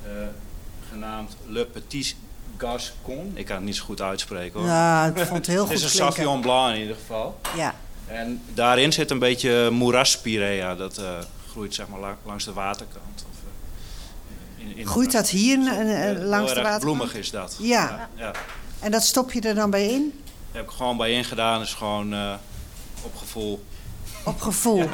Uh, 0.07 0.12
genaamd 0.90 1.37
Le 1.47 1.64
Petit 1.64 2.16
Gascon. 2.57 3.33
Ik 3.35 3.47
kan 3.47 3.57
het 3.57 3.64
niet 3.64 3.76
zo 3.76 3.85
goed 3.85 4.00
uitspreken 4.00 4.61
hoor. 4.61 4.68
Ja, 4.68 5.07
ik 5.07 5.16
vond 5.16 5.38
het 5.38 5.47
heel 5.47 5.61
goed 5.66 5.68
Het 5.68 5.78
is 5.78 5.85
een 5.85 5.90
Sauvignon 5.90 6.40
Blanc 6.40 6.75
in 6.75 6.80
ieder 6.80 6.97
geval. 6.97 7.40
Ja. 7.57 7.75
En 8.07 8.42
daarin 8.54 8.92
zit 8.92 9.11
een 9.11 9.18
beetje 9.18 9.71
moeraspirea. 9.71 10.75
Dat 10.75 10.99
uh, 10.99 11.18
groeit 11.50 11.75
zeg 11.75 11.88
maar 11.88 12.16
langs 12.25 12.45
de 12.45 12.52
waterkant. 12.52 13.25
Of, 13.30 13.37
in, 14.57 14.76
in 14.76 14.87
groeit 14.87 15.12
dat 15.12 15.28
hier 15.28 15.59
langs 15.59 16.54
de 16.54 16.62
waterkant? 16.62 16.80
bloemig 16.80 17.14
is 17.14 17.30
dat. 17.30 17.57
Ja. 17.59 18.09
ja. 18.14 18.33
En 18.80 18.90
dat 18.90 19.02
stop 19.02 19.33
je 19.33 19.40
er 19.40 19.54
dan 19.54 19.71
bij 19.71 19.87
in? 19.87 20.12
heb 20.52 20.64
ik 20.64 20.71
gewoon 20.71 20.97
bij 20.97 21.11
ingedaan. 21.11 21.61
is 21.61 21.75
gewoon 21.75 22.12
eh, 22.12 22.35
op 23.02 23.16
gevoel. 23.16 23.64
Op 24.29 24.41
gevoel. 24.41 24.85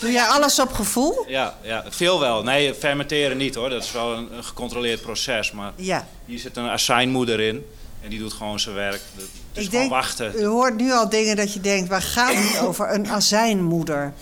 Doe 0.00 0.10
jij 0.12 0.24
alles 0.26 0.60
op 0.60 0.72
gevoel? 0.72 1.24
Ja, 1.28 1.54
ja, 1.62 1.84
veel 1.88 2.20
wel. 2.20 2.42
Nee, 2.42 2.74
fermenteren 2.74 3.36
niet 3.36 3.54
hoor. 3.54 3.68
Dat 3.70 3.82
is 3.84 3.92
wel 3.92 4.12
een, 4.14 4.36
een 4.36 4.44
gecontroleerd 4.44 5.00
proces. 5.02 5.52
Maar 5.52 5.72
Ja. 5.76 6.06
hier 6.24 6.38
zit 6.38 6.56
een 6.56 6.68
azijnmoeder 6.68 7.40
in. 7.40 7.66
En 8.02 8.08
die 8.10 8.18
doet 8.18 8.32
gewoon 8.32 8.60
zijn 8.60 8.74
werk. 8.74 9.00
Het 9.14 9.24
is 9.52 9.64
Ik 9.64 9.70
gewoon 9.70 9.80
denk, 9.80 9.90
wachten. 9.90 10.32
u 10.36 10.44
hoort 10.44 10.76
nu 10.76 10.92
al 10.92 11.08
dingen 11.08 11.36
dat 11.36 11.52
je 11.52 11.60
denkt, 11.60 11.88
waar 11.88 12.02
gaat 12.02 12.34
het 12.34 12.60
over? 12.66 12.92
Een 12.94 13.08
azijnmoeder. 13.10 14.12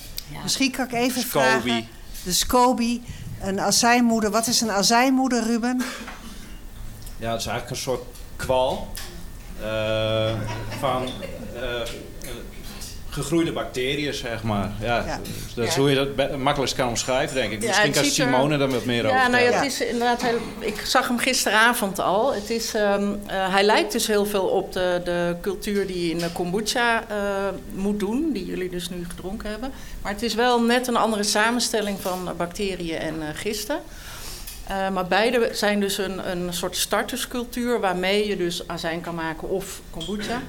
Misschien 0.43 0.71
kan 0.71 0.85
ik 0.87 0.93
even 0.93 1.23
Scoby. 1.23 1.40
vragen. 1.45 1.88
De 2.25 2.33
SCOBY. 2.33 3.00
Een 3.40 3.61
azijnmoeder. 3.61 4.31
Wat 4.31 4.47
is 4.47 4.61
een 4.61 4.71
azijnmoeder, 4.71 5.43
Ruben? 5.43 5.83
Ja, 7.16 7.31
het 7.31 7.40
is 7.40 7.47
eigenlijk 7.47 7.71
een 7.71 7.83
soort 7.83 8.02
kwal. 8.37 8.88
eh, 9.62 10.33
van 10.81 11.09
eh, 11.55 11.62
gegroeide 13.23 13.52
bacteriën, 13.52 14.14
zeg 14.14 14.42
maar. 14.42 14.73
Ja, 14.80 15.04
Ja. 15.06 15.20
Dat 15.54 15.66
is 15.66 15.75
hoe 15.76 15.90
je 15.90 16.12
dat 16.16 16.37
makkelijkst 16.38 16.76
kan 16.76 16.88
omschrijven, 16.88 17.35
denk 17.37 17.52
ik. 17.52 17.61
Ja, 17.61 17.66
Misschien 17.66 17.92
kan 17.92 18.04
ziet 18.04 18.18
er- 18.18 18.25
Simone 18.25 18.58
daar 18.58 18.68
wat 18.70 18.85
meer 18.85 19.04
over 19.04 19.16
Ja, 19.16 19.28
nou 19.28 19.42
ja, 19.44 19.50
Ja. 19.50 19.56
het 19.56 19.64
is 19.66 19.80
inderdaad 19.80 20.23
heel, 20.23 20.38
ik 20.58 20.80
zag 20.87 21.08
hem 21.08 21.18
gisteravond 21.18 21.99
al. 22.00 22.35
Het 22.35 22.50
is, 22.50 22.75
ehm, 22.75 23.02
eh, 23.26 23.52
hij 23.52 23.62
lijkt 23.64 23.92
dus 23.92 24.06
heel 24.06 24.26
veel 24.26 24.44
op 24.46 24.73
de, 24.73 25.00
de 25.04 25.37
cultuur 25.40 25.87
die 25.87 26.04
je 26.06 26.11
in 26.11 26.18
de 26.18 26.30
kombucha 26.32 27.04
eh, 27.08 27.16
moet 27.75 27.99
doen, 28.00 28.30
die 28.32 28.44
jullie 28.46 28.70
dus 28.70 28.88
nu 28.88 29.04
gedronken 29.08 29.50
hebben. 29.50 29.70
Maar 30.02 30.12
het 30.12 30.23
is 30.23 30.35
wel 30.35 30.62
net 30.62 30.87
een 30.87 30.96
andere 30.96 31.23
samenstelling 31.23 32.00
van 32.00 32.30
bacteriën 32.37 32.99
en 32.99 33.14
eh, 33.23 33.28
gisten. 33.35 33.78
Eh, 34.66 34.88
maar 34.90 35.06
beide 35.06 35.49
zijn 35.52 35.80
dus 35.80 35.99
een, 35.99 36.30
een 36.30 36.52
soort 36.54 36.76
starterscultuur 36.76 37.80
waarmee 37.80 38.28
je 38.28 38.37
dus 38.37 38.68
azijn 38.68 39.00
kan 39.00 39.14
maken 39.14 39.49
of 39.49 39.80
kombucha. 39.90 40.42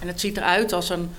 En 0.00 0.06
het 0.08 0.20
ziet 0.20 0.36
eruit 0.36 0.72
als 0.72 0.88
een, 0.90 1.10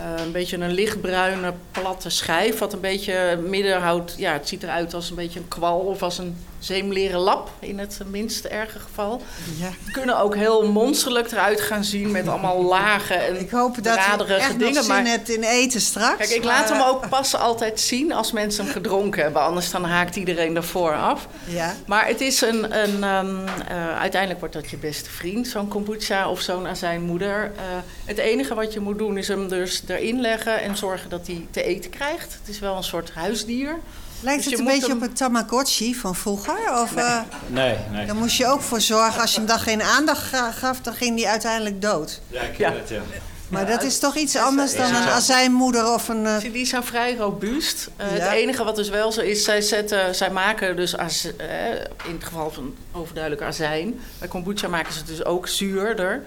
eh, 0.00 0.24
een 0.24 0.32
beetje 0.32 0.56
een 0.56 0.72
lichtbruine 0.72 1.52
platte 1.70 2.10
schijf, 2.10 2.58
wat 2.58 2.72
een 2.72 2.80
beetje 2.80 3.38
midden 3.46 3.80
houdt. 3.80 4.14
Ja, 4.18 4.32
het 4.32 4.48
ziet 4.48 4.62
eruit 4.62 4.94
als 4.94 5.10
een 5.10 5.16
beetje 5.16 5.40
een 5.40 5.48
kwal 5.48 5.78
of 5.78 6.02
als 6.02 6.18
een 6.18 6.36
zeemleren 6.60 7.20
lap 7.20 7.50
in 7.58 7.78
het 7.78 8.00
minst 8.06 8.44
erge 8.44 8.78
geval. 8.78 9.22
Ja. 9.58 9.70
Kunnen 9.92 10.18
ook 10.18 10.34
heel 10.34 10.70
monsterlijk 10.70 11.32
eruit 11.32 11.60
gaan 11.60 11.84
zien 11.84 12.10
met 12.10 12.28
allemaal 12.28 12.62
lagen 12.78 13.26
en 13.26 13.40
Ik 13.40 13.50
hoop 13.50 13.74
dat 13.74 13.92
draderige 13.92 14.34
echt 14.34 14.48
nog 14.48 14.58
dingen. 14.58 14.84
zin 14.84 14.92
Maar 14.92 15.04
hebt 15.04 15.28
in 15.28 15.42
eten 15.42 15.80
straks. 15.80 16.16
Kijk, 16.16 16.30
ik 16.30 16.44
laat 16.44 16.68
hem 16.68 16.80
ook 16.80 17.08
pas 17.08 17.36
altijd 17.36 17.80
zien 17.80 18.12
als 18.12 18.32
mensen 18.32 18.64
hem 18.64 18.72
gedronken 18.72 19.22
hebben. 19.22 19.42
Anders 19.42 19.70
dan 19.70 19.84
haakt 19.84 20.16
iedereen 20.16 20.56
ervoor 20.56 20.94
af. 20.96 21.28
Ja. 21.44 21.74
Maar 21.86 22.06
het 22.06 22.20
is 22.20 22.40
een. 22.40 22.78
een 22.78 23.04
ehm, 23.04 23.46
eh, 23.68 23.98
uiteindelijk 23.98 24.40
wordt 24.40 24.54
dat 24.54 24.70
je 24.70 24.76
beste 24.76 25.10
vriend, 25.10 25.46
zo'n 25.46 25.68
kombucha 25.68 26.30
of 26.30 26.40
zo'n 26.40 26.66
azijnmoeder. 26.66 27.52
Eh 27.56 27.62
het 28.10 28.18
enige 28.18 28.54
wat 28.54 28.72
je 28.72 28.80
moet 28.80 28.98
doen 28.98 29.18
is 29.18 29.28
hem 29.28 29.48
dus 29.48 29.82
erin 29.86 30.20
leggen 30.20 30.60
en 30.60 30.76
zorgen 30.76 31.10
dat 31.10 31.26
hij 31.26 31.46
te 31.50 31.62
eten 31.62 31.90
krijgt. 31.90 32.38
Het 32.40 32.48
is 32.48 32.58
wel 32.58 32.76
een 32.76 32.84
soort 32.84 33.10
huisdier. 33.10 33.78
Lijkt 34.20 34.42
Dus 34.42 34.50
het 34.50 34.60
een 34.60 34.66
beetje 34.66 34.86
hem- 34.86 34.96
op 34.96 35.02
een 35.02 35.12
Tamagotchi 35.12 35.94
van 35.94 36.14
vroeger? 36.14 36.54
Of, 36.82 36.96
eh, 36.96 37.20
Nee, 37.46 37.76
nee. 37.90 38.06
Daar 38.06 38.16
moest 38.16 38.36
je 38.36 38.46
ook 38.46 38.60
voor 38.60 38.80
zorgen. 38.80 39.20
Als 39.20 39.30
je 39.30 39.36
hem 39.38 39.46
dan 39.46 39.58
geen 39.58 39.82
aandacht 39.82 40.22
ga- 40.22 40.50
gaf, 40.52 40.80
dan 40.80 40.94
ging 40.94 41.20
hij 41.20 41.30
uiteindelijk 41.30 41.82
dood. 41.82 42.20
Ja, 42.28 42.40
ik 42.40 42.56
Ja. 42.58 42.70
ken 42.70 42.78
het, 42.78 42.88
ja. 42.88 43.00
Maar 43.48 43.62
Ja, 43.62 43.68
dat 43.76 43.82
is 43.82 43.98
toch 43.98 44.16
iets 44.16 44.36
anders 44.36 44.74
dan 44.76 44.88
ja. 44.88 45.02
een 45.02 45.08
azijnmoeder 45.08 45.92
of 45.92 46.08
een... 46.08 46.26
eh, 46.26 46.52
Die 46.52 46.66
zijn 46.66 46.84
vrij 46.84 47.14
robuust. 47.16 47.88
Eh, 47.96 48.16
Ja. 48.16 48.22
Het 48.22 48.32
enige 48.32 48.64
wat 48.64 48.76
dus 48.76 48.88
wel 48.88 49.12
zo 49.12 49.20
is, 49.20 49.44
zij, 49.44 49.60
zetten, 49.60 50.14
zij 50.14 50.30
maken 50.30 50.76
dus 50.76 50.96
az, 50.96 51.26
eh, 51.36 51.70
in 52.06 52.14
het 52.14 52.24
geval 52.24 52.50
van 52.50 52.74
overduidelijk 52.92 53.42
azijn. 53.42 54.00
Bij 54.18 54.28
kombucha 54.28 54.68
maken 54.68 54.92
ze 54.92 54.98
het 54.98 55.08
dus 55.08 55.24
ook 55.24 55.48
zuurder. 55.48 56.22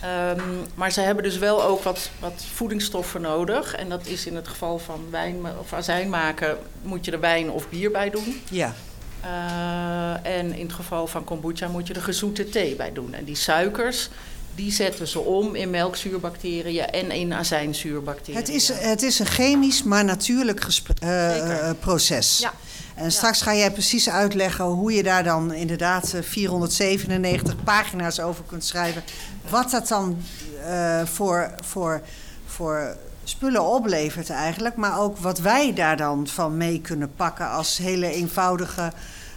Ehm, 0.00 0.40
maar 0.74 0.92
ze 0.92 1.00
hebben 1.00 1.24
dus 1.24 1.38
wel 1.38 1.64
ook 1.64 1.82
wat, 1.82 2.10
wat 2.20 2.44
voedingsstoffen 2.54 3.20
nodig. 3.20 3.74
En 3.74 3.88
dat 3.88 4.06
is 4.06 4.26
in 4.26 4.36
het 4.36 4.48
geval 4.48 4.78
van 4.78 5.06
wijn 5.10 5.36
of 5.60 5.72
azijn 5.72 6.08
maken, 6.08 6.58
moet 6.82 7.04
je 7.04 7.10
er 7.10 7.20
wijn 7.20 7.50
of 7.50 7.68
bier 7.68 7.90
bij 7.90 8.10
doen. 8.10 8.42
ja. 8.50 8.74
Eh, 9.20 10.38
en 10.38 10.52
in 10.52 10.66
het 10.66 10.74
geval 10.74 11.06
van 11.06 11.24
kombucha 11.24 11.68
moet 11.68 11.86
je 11.86 11.94
er 11.94 12.02
gezoete 12.02 12.48
thee 12.48 12.76
bij 12.76 12.92
doen. 12.92 13.14
En 13.14 13.24
die 13.24 13.34
suikers, 13.34 14.08
die 14.54 14.72
zetten 14.72 15.08
ze 15.08 15.20
om 15.20 15.54
in 15.54 15.70
melkzuurbacteriën 15.70 16.86
en 16.86 17.10
in 17.10 17.32
azijnzuurbacteriën. 17.32 18.40
Het 18.40 18.48
is, 18.48 18.68
het 18.68 19.02
is 19.02 19.18
een 19.18 19.26
chemisch, 19.26 19.82
maar 19.82 20.04
natuurlijk 20.04 20.66
eh, 20.98 21.68
eh, 21.68 21.76
proces. 21.80 22.38
Ja. 22.38 22.52
En 22.98 23.12
straks 23.12 23.42
ga 23.42 23.54
jij 23.54 23.70
precies 23.70 24.10
uitleggen 24.10 24.64
hoe 24.64 24.92
je 24.92 25.02
daar 25.02 25.24
dan 25.24 25.52
inderdaad 25.52 26.12
eh, 26.12 26.22
497 26.22 27.64
pagina's 27.64 28.20
over 28.20 28.44
kunt 28.44 28.64
schrijven. 28.64 29.02
Wat 29.50 29.70
dat 29.70 29.88
dan 29.88 30.18
eh, 30.66 31.04
voor, 31.04 31.50
voor, 31.64 32.00
voor 32.46 32.96
spullen 33.24 33.64
oplevert 33.64 34.30
eigenlijk. 34.30 34.76
Maar 34.76 35.00
ook 35.00 35.18
wat 35.18 35.38
wij 35.38 35.74
daar 35.74 35.96
dan 35.96 36.26
van 36.26 36.56
mee 36.56 36.80
kunnen 36.80 37.12
pakken 37.16 37.50
als 37.50 37.78
hele 37.78 38.10
eenvoudige 38.10 38.92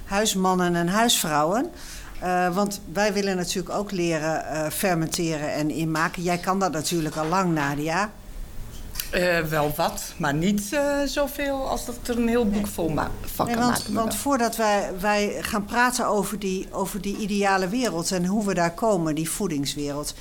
huismannen 0.06 0.76
en 0.76 0.88
huisvrouwen. 0.88 1.72
Eh, 2.20 2.56
want 2.56 2.82
wij 2.94 3.14
willen 3.14 3.36
natuurlijk 3.36 3.76
ook 3.76 3.92
leren 3.92 4.46
eh, 4.46 4.70
fermenteren 4.70 5.54
en 5.54 5.70
inmaken. 5.70 6.24
Jij 6.24 6.38
kan 6.38 6.60
dat 6.60 6.72
natuurlijk 6.72 7.16
al 7.16 7.28
lang, 7.28 7.54
Nadia. 7.54 8.12
Eh, 9.12 9.40
wel 9.40 9.74
wat, 9.76 10.14
maar 10.18 10.34
niet 10.34 10.74
eh, 10.74 11.02
zoveel 11.06 11.70
als 11.70 11.86
dat 11.86 11.96
er 12.08 12.18
een 12.18 12.28
heel 12.28 12.50
boek 12.50 12.68
vol 12.68 12.90
ma- 12.90 13.12
van 13.26 13.46
Nee, 13.46 13.56
kan 13.56 13.64
want, 13.64 13.78
maken. 13.78 13.94
want 13.94 14.16
voordat 14.16 14.56
wij, 14.56 14.90
wij 15.00 15.38
gaan 15.42 15.66
praten 15.66 16.08
over 16.08 16.40
die, 16.40 16.68
over 16.72 17.02
die 17.02 17.18
ideale 17.18 17.68
wereld 17.68 18.12
en 18.12 18.26
hoe 18.26 18.46
we 18.46 18.54
daar 18.54 18.74
komen, 18.74 19.16
die 19.16 19.30
voedingswereld. 19.30 20.14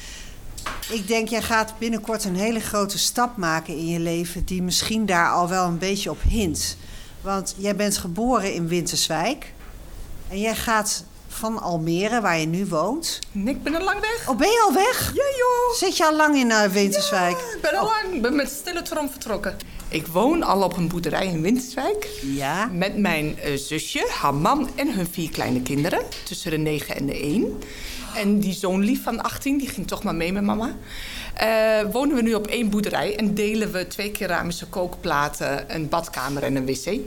Ik 0.90 1.06
denk, 1.08 1.28
jij 1.28 1.42
gaat 1.42 1.74
binnenkort 1.78 2.24
een 2.24 2.36
hele 2.36 2.60
grote 2.60 2.98
stap 2.98 3.36
maken 3.36 3.76
in 3.76 3.86
je 3.86 4.00
leven, 4.00 4.44
die 4.44 4.62
misschien 4.62 5.06
daar 5.06 5.30
al 5.30 5.48
wel 5.48 5.66
een 5.66 5.78
beetje 5.78 6.10
op 6.10 6.22
hint. 6.28 6.76
Want 7.20 7.54
jij 7.58 7.76
bent 7.76 7.96
geboren 7.98 8.54
in 8.54 8.68
Winterswijk 8.68 9.52
en 10.28 10.40
jij 10.40 10.54
gaat 10.56 11.04
van 11.40 11.60
Almere, 11.60 12.20
waar 12.20 12.38
je 12.38 12.46
nu 12.46 12.66
woont. 12.66 13.18
Nee, 13.32 13.54
ik 13.54 13.62
ben 13.62 13.74
al 13.74 13.84
lang 13.84 14.00
weg. 14.00 14.28
Oh, 14.28 14.36
ben 14.36 14.48
je 14.48 14.64
al 14.66 14.74
weg? 14.74 15.12
Ja 15.14 15.24
joh. 15.38 15.76
Zit 15.76 15.96
je 15.96 16.06
al 16.06 16.16
lang 16.16 16.36
in 16.36 16.50
eh, 16.50 16.64
Winterswijk? 16.64 17.36
Ik 17.36 17.58
ben 17.62 17.74
al 17.74 17.84
lang. 17.84 18.14
Ik 18.14 18.22
ben 18.22 18.36
met 18.36 18.48
stille 18.48 18.82
trom 18.82 19.10
vertrokken. 19.10 19.56
Ik 19.88 20.06
woon 20.06 20.42
al 20.42 20.62
op 20.62 20.76
een 20.76 20.88
boerderij 20.88 21.26
in 21.26 21.42
Winterswijk. 21.42 22.08
Ja. 22.22 22.66
Met 22.72 22.98
mijn 22.98 23.38
eh, 23.38 23.56
zusje, 23.56 24.06
haar 24.20 24.34
man 24.34 24.70
en 24.74 24.94
hun 24.94 25.06
vier 25.06 25.30
kleine 25.30 25.62
kinderen. 25.62 26.02
Tussen 26.24 26.50
de 26.50 26.58
9 26.58 26.96
en 26.96 27.06
de 27.06 27.20
1. 27.20 27.58
En 28.14 28.38
die 28.38 28.52
zoon 28.52 28.80
lief 28.80 29.02
van 29.02 29.22
18, 29.22 29.58
die 29.58 29.68
ging 29.68 29.86
toch 29.86 30.02
maar 30.02 30.14
mee 30.14 30.32
met 30.32 30.42
mama. 30.42 30.76
Eh, 31.34 31.92
wonen 31.92 32.16
we 32.16 32.22
nu 32.22 32.34
op 32.34 32.46
één 32.46 32.70
boerderij 32.70 33.16
en 33.16 33.34
delen 33.34 33.72
we 33.72 33.86
twee 33.86 34.10
keramische 34.10 34.66
kookplaten, 34.66 35.74
een 35.74 35.88
badkamer 35.88 36.42
en 36.42 36.56
een 36.56 36.66
wc. 36.66 36.98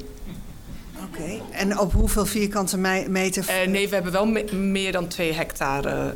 Oké. 1.19 1.41
En 1.51 1.79
op 1.79 1.93
hoeveel 1.93 2.25
vierkante 2.25 2.77
me- 2.77 3.05
meter 3.09 3.45
Eh, 3.47 3.67
nee, 3.67 3.87
we 3.89 3.93
hebben 3.95 4.11
wel 4.11 4.25
me- 4.25 4.53
meer 4.55 4.91
dan 4.91 5.07
twee 5.07 5.33
hectare 5.33 6.13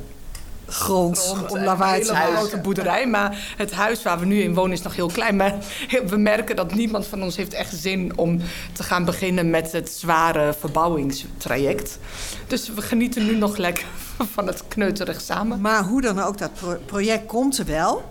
grond, 0.69 1.17
grond. 1.19 1.51
om 1.51 1.63
lawaai 1.63 1.99
een 2.01 2.07
te 2.07 2.15
hele 2.15 2.23
maken? 2.31 2.37
grote 2.47 2.57
boerderij. 2.61 3.07
Maar 3.07 3.53
het 3.57 3.71
huis 3.71 4.03
waar 4.03 4.19
we 4.19 4.25
nu 4.25 4.41
in 4.41 4.53
wonen 4.53 4.71
is 4.71 4.81
nog 4.81 4.95
heel 4.95 5.07
klein. 5.11 5.35
Maar 5.35 5.55
we 6.09 6.17
merken 6.17 6.55
dat 6.55 6.73
niemand 6.73 7.05
van 7.07 7.23
ons 7.23 7.35
heeft 7.35 7.53
echt 7.53 7.73
zin 7.75 8.17
om 8.17 8.41
te 8.73 8.83
gaan 8.83 9.05
beginnen 9.05 9.49
met 9.49 9.71
het 9.71 9.89
zware 9.89 10.53
verbouwingstraject. 10.59 11.99
Dus 12.47 12.69
we 12.73 12.81
genieten 12.81 13.25
nu 13.25 13.35
nog 13.35 13.57
lekker 13.57 13.85
van 14.33 14.47
het 14.47 14.63
kneuterig 14.67 15.21
samen. 15.21 15.61
Maar 15.61 15.83
hoe 15.83 16.01
dan 16.01 16.19
ook, 16.19 16.37
dat 16.37 16.53
pro- 16.53 16.79
project 16.85 17.25
komt 17.25 17.57
er 17.57 17.65
wel. 17.65 18.03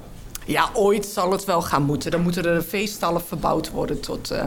Ja, 0.44 0.70
ooit 0.72 1.06
zal 1.06 1.32
het 1.32 1.44
wel 1.44 1.62
gaan 1.62 1.82
moeten. 1.82 2.10
Dan 2.10 2.20
moeten 2.20 2.44
er 2.44 2.62
feeststallen 2.62 3.22
verbouwd 3.26 3.70
worden 3.70 4.00
tot 4.00 4.30
eh 4.30 4.44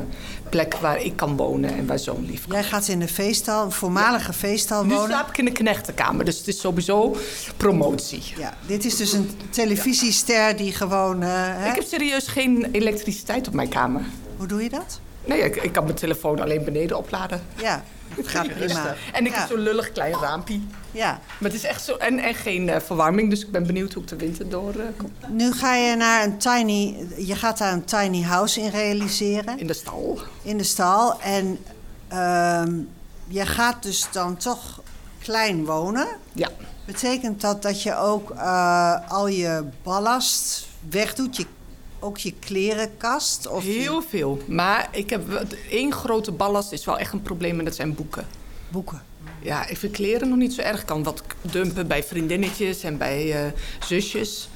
plek 0.50 0.76
waar 0.76 1.02
ik 1.02 1.16
kan 1.16 1.36
wonen 1.38 1.76
en 1.76 1.86
waar 1.88 2.00
zo'n 2.00 2.26
lief 2.26 2.48
kan. 2.48 2.60
Jij 2.60 2.64
gaat 2.68 2.88
in 2.88 3.00
de 3.00 3.08
feeststal, 3.08 3.66
een 3.66 3.72
voormalige 3.72 4.34
feeststal 4.34 4.84
Nu 4.86 4.94
wonen. 4.94 5.08
slaap 5.10 5.30
ik 5.30 5.38
in 5.38 5.46
de 5.46 5.52
knechtenkamer, 5.52 6.26
dus 6.26 6.38
het 6.38 6.48
is 6.48 6.60
sowieso 6.60 7.16
promotie. 7.58 8.24
Ja, 8.38 8.54
dit 8.66 8.86
is 8.86 8.96
dus 8.96 9.14
een 9.14 9.30
televisiester 9.50 10.56
die 10.58 10.72
gewoon... 10.74 11.22
eh, 11.24 11.30
hè? 11.34 11.70
Ik 11.70 11.76
heb 11.76 11.84
serieus 11.88 12.28
geen 12.28 12.68
elektriciteit 12.72 13.48
op 13.48 13.54
mijn 13.54 13.70
kamer. 13.70 14.02
Hoe 14.38 14.48
doe 14.48 14.64
je 14.64 14.70
dat? 14.70 15.00
Nee, 15.26 15.40
ik, 15.42 15.56
ik 15.56 15.72
kan 15.72 15.84
mijn 15.84 15.96
telefoon 15.96 16.40
alleen 16.40 16.64
beneden 16.64 16.98
opladen. 16.98 17.42
Ja, 17.56 17.84
het 18.16 18.28
gaat 18.28 18.48
prima. 18.48 18.96
En 19.12 19.26
ik 19.26 19.32
ja. 19.32 19.40
heb 19.40 19.50
zo'n 19.50 19.60
lullig 19.60 19.92
klein 19.92 20.14
raampje. 20.14 20.60
Ja. 20.92 21.12
Maar 21.12 21.52
het 21.52 21.54
is 21.54 21.64
echt 21.64 21.84
zo. 21.84 21.96
En, 21.96 22.20
en 22.20 22.36
geen 22.36 22.70
eh, 22.70 22.82
verwarming, 22.82 23.30
dus 23.30 23.42
ik 23.42 23.52
ben 23.52 23.68
benieuwd 23.68 23.94
hoe 23.94 24.04
ik 24.04 24.10
de 24.10 24.16
winter 24.16 24.50
door 24.50 24.74
eh, 24.74 24.86
kom. 24.98 25.12
Nu 25.28 25.52
ga 25.52 25.76
je 25.76 25.96
naar 25.96 26.24
een 26.24 26.38
tiny... 26.38 27.08
Je 27.18 27.36
gaat 27.36 27.58
daar 27.58 27.74
een 27.74 27.86
tiny 27.86 28.22
house 28.22 28.62
in 28.62 28.70
realiseren. 28.70 29.60
In 29.60 29.68
de 29.68 29.74
stal. 29.74 30.20
In 30.42 30.58
de 30.58 30.64
stal. 30.64 31.22
En 31.22 31.60
ehm, 32.08 32.74
je 33.28 33.46
gaat 33.46 33.84
dus 33.84 34.08
dan 34.12 34.38
toch 34.38 34.82
klein 35.22 35.66
wonen. 35.66 36.08
Ja. 36.34 36.50
Betekent 36.86 37.42
dat 37.42 37.62
dat 37.62 37.84
je 37.84 37.96
ook 37.96 38.32
eh, 38.32 39.10
al 39.10 39.28
je 39.28 39.64
ballast 39.84 40.68
wegdoet? 40.90 41.38
Je, 41.38 41.46
ook 42.00 42.18
je 42.18 42.34
klerenkast? 42.40 43.48
Of 43.48 43.64
Heel 43.64 44.02
veel. 44.02 44.42
Maar 44.48 44.90
ik 44.92 45.10
heb 45.10 45.46
één 45.70 45.94
grote 45.94 46.32
ballast 46.32 46.72
is 46.72 46.86
wel 46.86 46.98
echt 46.98 47.14
een 47.14 47.22
probleem 47.22 47.60
en 47.60 47.66
dat 47.66 47.76
zijn 47.76 47.96
boeken. 47.96 48.28
boeken? 48.70 49.04
Ja, 49.42 49.68
ik 49.68 49.78
vind 49.78 49.94
kleren 49.94 50.30
nog 50.30 50.38
niet 50.38 50.54
zo 50.54 50.62
erg. 50.62 50.80
Ik 50.80 50.86
kan 50.86 51.04
wat 51.04 51.24
dumpen 51.42 51.88
bij 51.88 52.04
vriendinnetjes 52.04 52.84
en 52.84 52.98
bij 52.98 53.46
eh, 53.46 53.52
zusjes. 53.80 54.50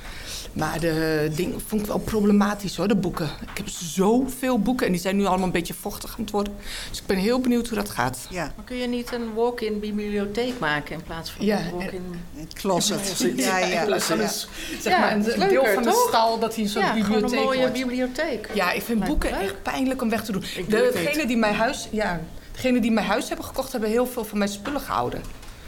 Maar 0.53 0.79
de 0.79 1.31
dingen 1.35 1.61
vond 1.67 1.81
ik 1.81 1.87
wel 1.87 1.97
problematisch 1.99 2.75
hoor, 2.75 2.87
de 2.87 2.95
boeken. 2.95 3.25
Ik 3.51 3.57
heb 3.57 3.67
zoveel 3.69 4.59
boeken 4.59 4.85
en 4.85 4.91
die 4.91 5.01
zijn 5.01 5.15
nu 5.15 5.25
allemaal 5.25 5.45
een 5.45 5.51
beetje 5.51 5.73
vochtig 5.73 6.15
aan 6.17 6.21
het 6.21 6.31
worden. 6.31 6.55
Dus 6.89 6.99
ik 6.99 7.05
ben 7.05 7.17
heel 7.17 7.39
benieuwd 7.39 7.67
hoe 7.67 7.77
dat 7.77 7.89
gaat. 7.89 8.17
Ja, 8.29 8.51
Maar 8.55 8.65
kun 8.65 8.75
je 8.77 8.87
niet 8.87 9.11
een 9.13 9.33
walk-in 9.33 9.79
bibliotheek 9.79 10.59
maken 10.59 10.93
in 10.95 11.03
plaats 11.03 11.31
van 11.31 11.45
Ja, 11.45 11.57
een 11.59 11.71
walk-in... 11.71 12.21
closet. 12.53 13.25
Ja, 13.35 13.57
ja. 13.57 13.65
ja. 13.67 13.87
een, 13.87 13.99
zeg 13.99 14.39
Ja, 14.83 14.99
maar, 14.99 15.11
een 15.11 15.19
is 15.25 15.25
deel 15.35 15.37
leuker, 15.37 15.73
van 15.73 15.83
de 15.83 15.89
toch? 15.89 16.07
stal 16.07 16.39
dat 16.39 16.55
hij 16.55 16.65
gewoon 16.67 16.93
bibliotheek 16.93 17.31
een 17.39 17.43
mooie 17.45 17.57
wordt. 17.59 17.73
bibliotheek. 17.73 18.49
Ja, 18.53 18.71
ik 18.71 18.81
vind 18.81 18.97
Lijkt 18.99 19.13
boeken 19.13 19.31
leuk. 19.31 19.41
echt 19.41 19.61
pijnlijk 19.63 20.01
om 20.01 20.09
weg 20.09 20.23
te 20.23 20.31
doen. 20.31 20.43
Ik 20.55 20.69
doe. 20.69 20.89
Degenen 20.93 21.27
die 21.27 21.37
mijn 21.37 21.55
huis, 21.55 21.87
ja, 21.91 22.19
degenen 22.51 22.81
die 22.81 22.91
mijn 22.91 23.05
huis 23.05 23.27
hebben 23.27 23.45
gekocht, 23.45 23.71
hebben 23.71 23.89
heel 23.89 24.07
veel 24.07 24.25
van 24.25 24.37
mijn 24.37 24.49
spullen 24.49 24.81
gehouden. 24.81 25.21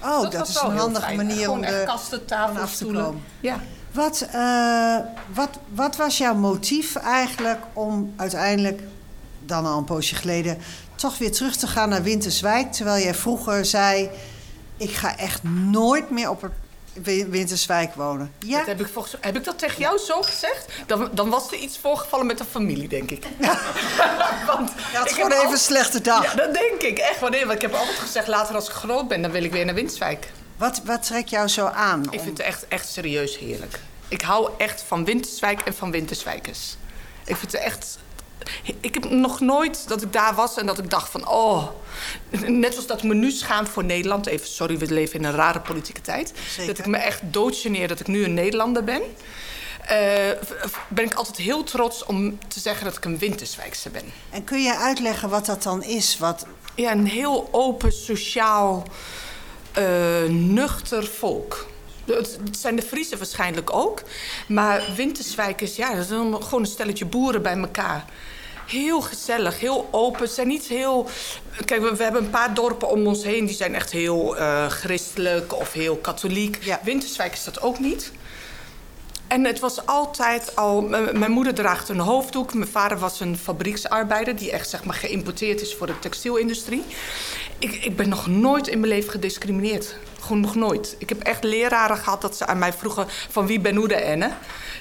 Oh, 0.03 0.31
dat, 0.31 0.47
is 0.47 0.61
wel 0.61 0.71
een 0.71 0.77
handige 0.77 1.05
fijn. 1.05 1.17
manier 1.17 1.35
Gewoon 1.43 1.59
om 1.59 1.65
de... 1.65 1.83
kasten, 1.85 2.25
tafels, 2.25 2.59
af 2.59 2.69
te 2.69 2.75
stoelen. 2.75 3.03
komen. 3.03 3.21
Ja. 3.39 3.59
Wat, 3.95 4.27
eh, 4.31 4.97
wat, 5.33 5.49
wat 5.73 5.95
was 5.95 6.17
jouw 6.17 6.33
motief 6.35 6.95
eigenlijk 6.95 7.59
om 7.73 8.13
uiteindelijk, 8.15 8.81
dan 9.39 9.65
al 9.65 9.77
een 9.77 9.83
poosje 9.83 10.15
geleden, 10.15 10.57
toch 10.95 11.17
weer 11.17 11.31
terug 11.31 11.55
te 11.55 11.67
gaan 11.67 11.89
naar 11.89 12.03
Winterswijk? 12.03 12.71
Terwijl 12.71 13.03
jij 13.03 13.13
vroeger 13.13 13.65
zei: 13.65 14.09
Ik 14.77 14.91
ga 14.91 15.17
echt 15.17 15.43
nooit 15.43 16.09
meer 16.09 16.29
op 16.29 16.41
het 16.41 16.51
Wi- 17.03 17.25
Winterswijk 17.29 17.93
wonen. 17.95 18.31
Ja, 18.39 18.57
Dat 18.57 18.67
heb, 18.67 18.79
ik 18.79 18.87
volgens, 18.93 19.15
heb 19.21 19.35
ik 19.35 19.43
dat 19.43 19.59
tegen 19.59 19.79
jou 19.79 19.97
zo 19.97 20.21
gezegd? 20.21 20.65
Dan, 20.87 21.09
dan 21.13 21.29
was 21.29 21.51
er 21.51 21.57
iets 21.57 21.77
voorgevallen 21.77 22.25
met 22.25 22.37
de 22.37 22.45
familie, 22.45 22.87
denk 22.87 23.11
ik. 23.11 23.25
Want 24.47 24.71
je 24.91 24.97
had 24.97 25.09
ik 25.09 25.15
gewoon 25.15 25.31
even 25.31 25.51
een 25.51 25.57
slechte 25.57 26.01
dag. 26.01 26.23
Ja, 26.23 26.33
dat 26.35 26.53
denk 26.53 26.81
ik 26.81 26.97
echt. 26.97 27.19
Wanneer? 27.19 27.41
Want 27.45 27.55
ik 27.55 27.61
heb 27.61 27.73
altijd 27.73 27.97
gezegd, 27.97 28.27
later 28.27 28.55
als 28.55 28.67
ik 28.67 28.73
groot 28.73 29.07
ben, 29.07 29.21
dan 29.21 29.31
wil 29.31 29.43
ik 29.43 29.51
weer 29.51 29.65
naar 29.65 29.75
Winterswijk. 29.75 30.27
Wat, 30.57 30.81
wat 30.85 31.03
trekt 31.03 31.29
jou 31.29 31.47
zo 31.47 31.65
aan? 31.65 32.03
Ik 32.03 32.11
om- 32.13 32.19
vind 32.19 32.37
het 32.37 32.47
echt, 32.47 32.67
echt 32.67 32.89
serieus 32.89 33.37
heerlijk. 33.37 33.79
Ik 34.07 34.21
hou 34.21 34.49
echt 34.57 34.81
van 34.87 35.05
Winterswijk 35.05 35.61
en 35.61 35.73
van 35.73 35.91
Winterswijkers. 35.91 36.75
Ik 37.25 37.35
vind 37.35 37.51
het 37.51 37.61
echt... 37.61 37.97
Ik 38.79 38.93
heb 38.93 39.09
nog 39.09 39.39
nooit 39.39 39.87
dat 39.87 40.01
ik 40.01 40.13
daar 40.13 40.35
was 40.35 40.57
en 40.57 40.65
dat 40.65 40.77
ik 40.77 40.89
dacht 40.89 41.09
van... 41.09 41.27
Oh, 41.27 41.67
net 42.47 42.71
zoals 42.71 42.87
dat 42.87 42.97
ik 42.97 43.03
me 43.03 43.13
nu 43.13 43.31
schaam 43.31 43.67
voor 43.67 43.83
Nederland. 43.83 44.25
Even, 44.25 44.47
sorry, 44.47 44.77
we 44.77 44.85
leven 44.93 45.19
in 45.19 45.25
een 45.25 45.31
rare 45.35 45.59
politieke 45.59 46.01
tijd. 46.01 46.33
Zeker. 46.49 46.67
Dat 46.67 46.77
ik 46.85 46.91
me 46.91 46.97
echt 46.97 47.21
doodgeneer 47.23 47.87
dat 47.87 47.99
ik 47.99 48.07
nu 48.07 48.23
een 48.23 48.33
Nederlander 48.33 48.83
ben. 48.83 49.01
eh, 49.81 49.97
ben 50.87 51.05
ik 51.05 51.13
altijd 51.13 51.37
heel 51.37 51.63
trots 51.63 52.05
om 52.05 52.37
te 52.47 52.59
zeggen 52.59 52.85
dat 52.85 52.97
ik 52.97 53.05
een 53.05 53.17
Winterswijkse 53.17 53.89
ben. 53.89 54.11
En 54.29 54.43
kun 54.43 54.61
je 54.61 54.77
uitleggen 54.77 55.29
wat 55.29 55.45
dat 55.45 55.63
dan 55.63 55.83
is? 55.83 56.17
Wat, 56.17 56.45
Ja, 56.75 56.91
een 56.91 57.07
heel 57.07 57.49
open, 57.51 57.91
sociaal, 57.91 58.83
nuchter 60.29 61.05
volk. 61.05 61.65
Het 62.05 62.37
het 62.45 62.57
zijn 62.57 62.75
de 62.75 62.81
Friesen 62.81 63.17
waarschijnlijk 63.17 63.73
ook. 63.73 64.01
Maar 64.47 64.83
Winterswijkers, 64.95 65.75
ja, 65.75 65.95
dat 65.95 66.03
is 66.03 66.07
gewoon 66.09 66.59
een 66.59 66.65
stelletje 66.65 67.05
boeren 67.05 67.41
bij 67.41 67.57
elkaar. 67.57 68.05
Heel 68.67 69.01
gezellig, 69.01 69.59
heel 69.59 69.87
open. 69.91 70.27
Ze 70.27 70.33
zijn 70.33 70.47
niet 70.47 70.65
heel... 70.65 71.09
Kijk, 71.65 71.81
we, 71.81 71.95
we 71.95 72.03
hebben 72.03 72.23
een 72.23 72.29
paar 72.29 72.53
dorpen 72.53 72.89
om 72.89 73.07
ons 73.07 73.23
heen... 73.23 73.45
die 73.45 73.55
zijn 73.55 73.75
echt 73.75 73.91
heel 73.91 74.37
eh, 74.37 74.65
christelijk 74.65 75.55
of 75.55 75.73
heel 75.73 75.95
katholiek. 75.95 76.63
Ja. 76.63 76.79
Winterswijk 76.83 77.33
is 77.33 77.43
dat 77.43 77.61
ook 77.61 77.79
niet. 77.79 78.11
En 79.27 79.43
het 79.43 79.59
was 79.59 79.85
altijd 79.85 80.55
al... 80.55 80.81
Mijn 81.13 81.31
moeder 81.31 81.53
draagt 81.53 81.89
een 81.89 81.99
hoofddoek. 81.99 82.53
Mijn 82.53 82.69
vader 82.69 82.99
was 82.99 83.19
een 83.19 83.37
fabrieksarbeider... 83.37 84.35
die 84.35 84.51
echt 84.51 84.69
zeg 84.69 84.83
maar, 84.83 84.95
geïmporteerd 84.95 85.61
is 85.61 85.75
voor 85.75 85.87
de 85.87 85.99
textielindustrie. 85.99 86.83
Ik, 87.59 87.73
ik 87.83 87.95
ben 87.95 88.09
nog 88.09 88.27
nooit 88.27 88.67
in 88.67 88.79
mijn 88.79 88.91
leven 88.91 89.11
gediscrimineerd. 89.11 89.95
Gewoon 90.21 90.39
nog 90.39 90.55
nooit. 90.55 90.95
Ik 90.97 91.09
heb 91.09 91.21
echt 91.21 91.43
leraren 91.43 91.97
gehad 91.97 92.21
dat 92.21 92.37
ze 92.37 92.45
aan 92.45 92.57
mij 92.59 92.73
vroegen... 92.73 93.05
van 93.29 93.47
wie 93.47 93.59
ben 93.59 93.77
Oede 93.77 93.95
Enne? 93.95 94.31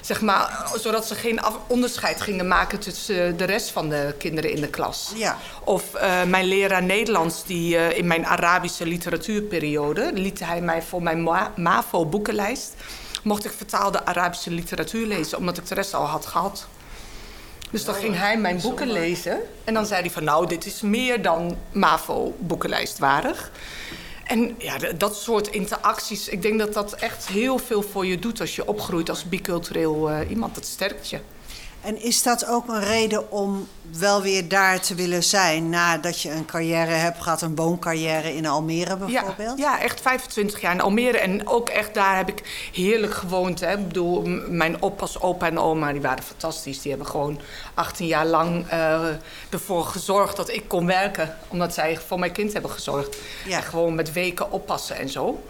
Zeg 0.01 0.21
maar, 0.21 0.71
zodat 0.75 1.07
ze 1.07 1.15
geen 1.15 1.41
af- 1.41 1.59
onderscheid 1.67 2.21
gingen 2.21 2.47
maken... 2.47 2.79
tussen 2.79 3.37
de 3.37 3.43
rest 3.43 3.71
van 3.71 3.89
de 3.89 4.15
kinderen 4.17 4.51
in 4.51 4.61
de 4.61 4.67
klas. 4.67 5.11
Ja. 5.15 5.37
Of 5.63 5.93
eh, 5.93 6.23
mijn 6.23 6.45
leraar 6.45 6.83
Nederlands, 6.83 7.45
die 7.45 7.77
eh, 7.77 7.97
in 7.97 8.07
mijn 8.07 8.25
Arabische 8.25 8.85
literatuurperiode... 8.85 10.11
liet 10.13 10.39
hij 10.39 10.61
mij 10.61 10.81
voor 10.81 11.03
mijn 11.03 11.23
Ma- 11.23 11.51
MAVO-boekenlijst... 11.55 12.73
mocht 13.23 13.45
ik 13.45 13.51
vertaalde 13.57 14.05
Arabische 14.05 14.51
literatuur 14.51 15.07
lezen... 15.07 15.37
omdat 15.37 15.57
ik 15.57 15.67
de 15.67 15.75
rest 15.75 15.93
al 15.93 16.05
had 16.05 16.25
gehad. 16.25 16.67
Dus 17.75 17.85
dan 17.85 17.95
ging 17.95 18.17
hij 18.17 18.37
mijn 18.37 18.59
boeken 18.61 18.91
lezen. 18.91 19.39
En 19.63 19.73
dan 19.73 19.85
zei 19.85 20.01
hij 20.01 20.09
van, 20.11 20.23
nou, 20.23 20.47
dit 20.47 20.65
is 20.65 20.81
meer 20.81 21.21
dan 21.21 21.57
MAVO-boekenlijst 21.71 22.99
waardig. 22.99 23.51
En 24.23 24.55
ja, 24.57 24.77
dat 24.97 25.15
soort 25.15 25.47
interacties, 25.47 26.27
ik 26.27 26.41
denk 26.41 26.59
dat 26.59 26.73
dat 26.73 26.93
echt 26.93 27.27
heel 27.27 27.57
veel 27.57 27.81
voor 27.81 28.05
je 28.05 28.19
doet... 28.19 28.39
als 28.39 28.55
je 28.55 28.67
opgroeit 28.67 29.09
als 29.09 29.29
bicultureel 29.29 30.09
eh, 30.09 30.29
iemand. 30.29 30.55
Dat 30.55 30.65
sterkt 30.65 31.09
je. 31.09 31.19
En 31.85 32.01
is 32.01 32.23
dat 32.23 32.45
ook 32.47 32.67
een 32.67 32.83
reden 32.83 33.31
om 33.31 33.67
wel 33.99 34.21
weer 34.21 34.47
daar 34.47 34.79
te 34.79 34.95
willen 34.95 35.23
zijn... 35.23 35.69
nadat 35.69 36.21
je 36.21 36.31
een 36.31 36.45
carrière 36.45 36.91
hebt 36.91 37.21
gehad, 37.21 37.41
een 37.41 37.55
wooncarrière 37.55 38.35
in 38.35 38.45
Almere 38.45 38.97
bijvoorbeeld? 38.97 39.57
Ja, 39.57 39.77
ja, 39.77 39.81
echt 39.81 40.01
25 40.01 40.61
jaar 40.61 40.73
in 40.73 40.81
Almere. 40.81 41.17
En 41.17 41.47
ook 41.47 41.69
echt 41.69 41.93
daar 41.93 42.17
heb 42.17 42.29
ik 42.29 42.69
heerlijk 42.73 43.13
gewoond. 43.13 43.59
Hè. 43.59 43.71
Ik 43.77 43.87
bedoel, 43.87 44.21
mijn 44.47 44.81
oppas, 44.81 45.21
opa 45.21 45.47
en 45.47 45.59
oma, 45.59 45.91
die 45.91 46.01
waren 46.01 46.23
fantastisch. 46.23 46.81
Die 46.81 46.91
hebben 46.91 47.09
gewoon 47.09 47.39
18 47.73 48.07
jaar 48.07 48.25
lang 48.25 48.67
eh, 48.67 49.07
ervoor 49.49 49.85
gezorgd 49.85 50.35
dat 50.35 50.49
ik 50.49 50.67
kon 50.67 50.85
werken. 50.85 51.37
Omdat 51.47 51.73
zij 51.73 51.97
voor 52.07 52.19
mijn 52.19 52.31
kind 52.31 52.53
hebben 52.53 52.71
gezorgd. 52.71 53.17
Ja. 53.45 53.57
En 53.57 53.63
gewoon 53.63 53.95
met 53.95 54.13
weken 54.13 54.51
oppassen 54.51 54.95
en 54.95 55.09
zo. 55.09 55.43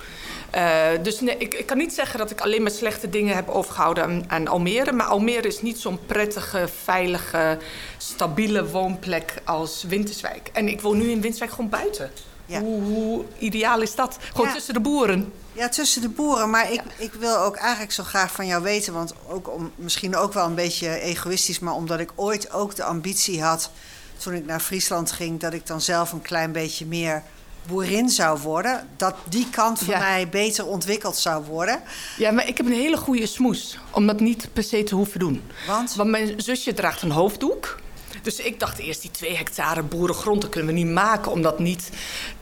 Eh, 0.50 0.88
dus 1.02 1.20
nee, 1.20 1.38
ik, 1.38 1.54
ik 1.54 1.66
kan 1.66 1.78
niet 1.78 1.94
zeggen 1.94 2.20
dat 2.20 2.32
ik 2.32 2.42
alleen 2.42 2.62
maar 2.62 2.72
slechte 2.72 3.10
dingen 3.10 3.36
heb 3.36 3.50
overgehouden 3.50 4.04
aan, 4.04 4.24
aan 4.28 4.48
Almere. 4.48 4.92
Maar 4.92 5.06
Almere 5.08 5.48
is 5.48 5.62
niet 5.62 5.80
zo'n 5.80 6.00
prettige, 6.06 6.68
veilige, 6.84 7.58
stabiele 7.98 8.70
woonplek 8.70 9.34
als 9.44 9.84
Winterswijk. 9.88 10.50
En 10.54 10.68
ik 10.68 10.82
woon 10.82 10.98
nu 10.98 11.04
in 11.04 11.22
Winterswijk 11.22 11.52
gewoon 11.52 11.70
buiten. 11.70 12.12
Ja. 12.46 12.60
Hoe, 12.60 12.82
hoe 12.82 13.26
ideaal 13.38 13.82
is 13.82 13.96
dat? 13.96 14.18
Gewoon 14.32 14.48
Ja. 14.48 14.54
tussen 14.54 14.74
de 14.74 14.80
boeren. 14.80 15.34
Ja, 15.54 15.70
tussen 15.70 16.02
de 16.02 16.10
boeren. 16.10 16.50
Maar 16.50 16.72
ik, 16.72 16.82
ik 16.98 17.14
wil 17.14 17.38
ook 17.38 17.56
eigenlijk 17.56 17.92
zo 17.92 18.04
graag 18.04 18.32
van 18.32 18.48
jou 18.48 18.64
weten... 18.64 18.94
want 18.94 19.14
ook 19.28 19.54
om, 19.54 19.72
misschien 19.76 20.16
ook 20.16 20.34
wel 20.34 20.46
een 20.46 20.56
beetje 20.56 21.00
egoïstisch... 21.00 21.60
maar 21.60 21.74
omdat 21.74 22.00
ik 22.00 22.12
ooit 22.16 22.52
ook 22.52 22.76
de 22.76 22.84
ambitie 22.84 23.44
had... 23.44 23.70
toen 24.18 24.34
ik 24.34 24.46
naar 24.46 24.60
Friesland 24.60 25.12
ging... 25.12 25.40
dat 25.40 25.54
ik 25.54 25.68
dan 25.68 25.82
zelf 25.82 26.12
een 26.12 26.22
klein 26.22 26.52
beetje 26.52 26.86
meer 26.86 27.24
boerin 27.68 28.10
zou 28.10 28.40
worden. 28.40 28.88
Dat 28.98 29.16
die 29.30 29.48
kant 29.50 29.80
van 29.80 29.94
Ja. 29.94 30.00
mij 30.00 30.30
beter 30.30 30.66
ontwikkeld 30.66 31.16
zou 31.18 31.44
worden. 31.44 31.82
Ja, 32.18 32.32
maar 32.32 32.48
ik 32.48 32.58
heb 32.58 32.66
een 32.66 32.72
hele 32.74 32.98
goede 32.98 33.26
smoes. 33.26 33.78
Om 33.92 34.08
dat 34.08 34.20
niet 34.20 34.48
per 34.54 34.64
se 34.64 34.84
te 34.84 34.96
hoeven 34.96 35.20
doen. 35.20 35.42
Want? 35.68 35.96
Want 35.96 36.10
mijn 36.10 36.34
zusje 36.38 36.74
draagt 36.74 37.02
een 37.02 37.12
hoofddoek. 37.12 37.76
Dus 38.22 38.40
ik 38.40 38.60
dacht 38.60 38.78
eerst, 38.80 39.02
die 39.02 39.12
twee 39.12 39.36
hectare 39.38 39.84
boerengrond... 39.84 40.42
dat 40.42 40.50
kunnen 40.50 40.74
we 40.74 40.80
niet 40.80 40.94
maken 40.94 41.32
om 41.32 41.42
dat 41.42 41.60
niet 41.60 41.90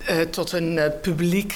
eh, 0.05 0.19
tot 0.21 0.51
een 0.51 0.77
eh, 0.77 0.91
publiek... 1.01 1.55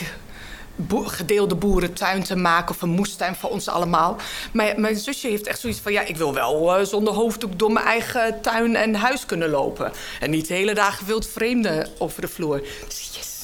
boe- 0.75 1.09
gedeelde 1.09 1.55
boerentuin 1.55 2.23
te 2.23 2.35
maken 2.35 2.75
of 2.75 2.81
een 2.81 2.89
moestuin 2.89 3.35
voor 3.35 3.49
ons 3.49 3.67
allemaal. 3.67 4.15
Maar 4.53 4.79
mijn 4.79 4.95
zusje 4.95 5.27
heeft 5.27 5.47
echt 5.47 5.59
zoiets 5.59 5.79
van... 5.79 5.91
ja, 5.91 6.01
ik 6.01 6.17
wil 6.17 6.33
wel 6.33 6.77
eh, 6.77 6.85
zonder 6.85 7.13
hoofddoek 7.13 7.59
door 7.59 7.71
mijn 7.71 7.85
eigen 7.85 8.41
tuin 8.41 8.75
en 8.75 8.95
huis 8.95 9.25
kunnen 9.25 9.49
lopen. 9.49 9.91
En 10.19 10.29
niet 10.29 10.47
de 10.47 10.53
hele 10.53 10.73
dagen 10.73 11.05
wild 11.05 11.27
vreemden 11.27 11.87
over 11.97 12.21
de 12.21 12.27
vloer. 12.27 12.61
Dus 12.87 13.09
yes, 13.13 13.36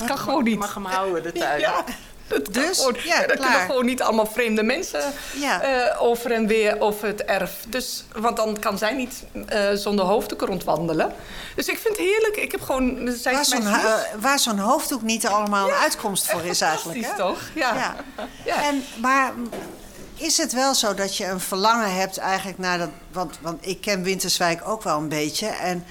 het 0.00 0.04
kan 0.04 0.18
gewoon 0.18 0.44
Je 0.44 0.50
niet. 0.50 0.58
mag 0.58 0.74
hem 0.74 0.84
houden, 0.84 1.22
de 1.22 1.32
tuin. 1.32 1.60
Ja, 1.60 1.84
dat 2.28 2.42
kan 2.42 2.52
Dus? 2.52 2.78
gewoon. 2.78 2.96
Ja, 3.04 3.18
klaar. 3.22 3.36
kunnen 3.36 3.60
gewoon 3.60 3.84
niet 3.84 4.02
allemaal 4.02 4.26
vreemde 4.26 4.62
mensen 4.62 5.12
Ja. 5.34 5.62
eh, 5.62 6.02
over 6.02 6.32
en 6.32 6.46
weer 6.46 6.80
over 6.80 7.06
het 7.06 7.24
erf. 7.24 7.52
Dus, 7.68 8.04
want 8.16 8.36
dan 8.36 8.58
kan 8.58 8.78
zij 8.78 8.92
niet 8.94 9.22
eh, 9.46 9.68
zonder 9.74 10.04
hoofddoek 10.04 10.40
rondwandelen. 10.40 11.12
Dus 11.56 11.66
ik 11.68 11.78
vind 11.78 11.96
het 11.96 12.06
heerlijk. 12.06 12.36
Ik 12.36 12.52
heb 12.52 12.60
gewoon... 12.60 13.08
Zij 13.16 13.32
Waar 13.32 13.40
is 13.42 13.48
zo'n, 13.48 13.66
eh, 13.66 13.94
waar 14.20 14.38
zo'n 14.38 14.58
hoofddoek 14.58 15.02
niet 15.02 15.26
allemaal 15.26 15.68
een 15.68 15.74
uitkomst 15.74 16.30
voor 16.30 16.44
is 16.44 16.60
eigenlijk. 16.60 17.04
Hè? 17.04 17.16
Toch? 17.16 17.38
Ja. 17.54 17.74
Ja. 17.74 17.94
Ja. 18.44 18.62
En, 18.62 18.84
maar 19.00 19.32
is 20.16 20.36
het 20.38 20.52
wel 20.52 20.74
zo 20.74 20.94
dat 20.94 21.16
je 21.16 21.26
een 21.26 21.40
verlangen 21.40 21.94
hebt 21.94 22.18
eigenlijk 22.18 22.58
naar 22.58 22.78
dat... 22.78 22.88
Want, 23.12 23.38
want 23.40 23.66
ik 23.66 23.80
ken 23.80 24.02
Winterswijk 24.02 24.68
ook 24.68 24.82
wel 24.82 24.96
een 24.98 25.08
beetje. 25.08 25.46
En 25.46 25.84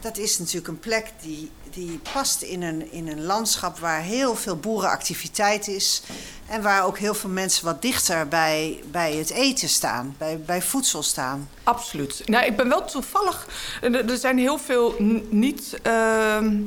dat 0.00 0.18
is 0.18 0.38
natuurlijk 0.38 0.68
een 0.68 0.78
plek 0.78 1.12
die, 1.22 1.50
die 1.70 2.00
past 2.12 2.42
in 2.42 2.62
een, 2.62 2.92
in 2.92 3.08
een 3.08 3.24
landschap... 3.24 3.78
waar 3.78 4.02
heel 4.02 4.36
veel 4.36 4.56
boerenactiviteit 4.56 5.68
is. 5.68 6.02
En 6.46 6.62
waar 6.62 6.84
ook 6.84 6.98
heel 6.98 7.14
veel 7.14 7.30
mensen 7.30 7.64
wat 7.64 7.82
dichter 7.82 8.28
bij, 8.28 8.82
bij 8.90 9.14
het 9.14 9.30
eten 9.30 9.68
staan. 9.68 10.14
Bij, 10.18 10.40
bij 10.40 10.62
voedsel 10.62 11.02
staan. 11.02 11.48
Absoluut. 11.62 12.22
Nou, 12.26 12.44
ik 12.44 12.56
ben 12.56 12.68
wel 12.68 12.84
toevallig... 12.84 13.46
Er 13.80 14.18
zijn 14.18 14.38
heel 14.38 14.58
veel 14.58 14.94
niet... 15.30 15.78
ehm, 15.82 16.60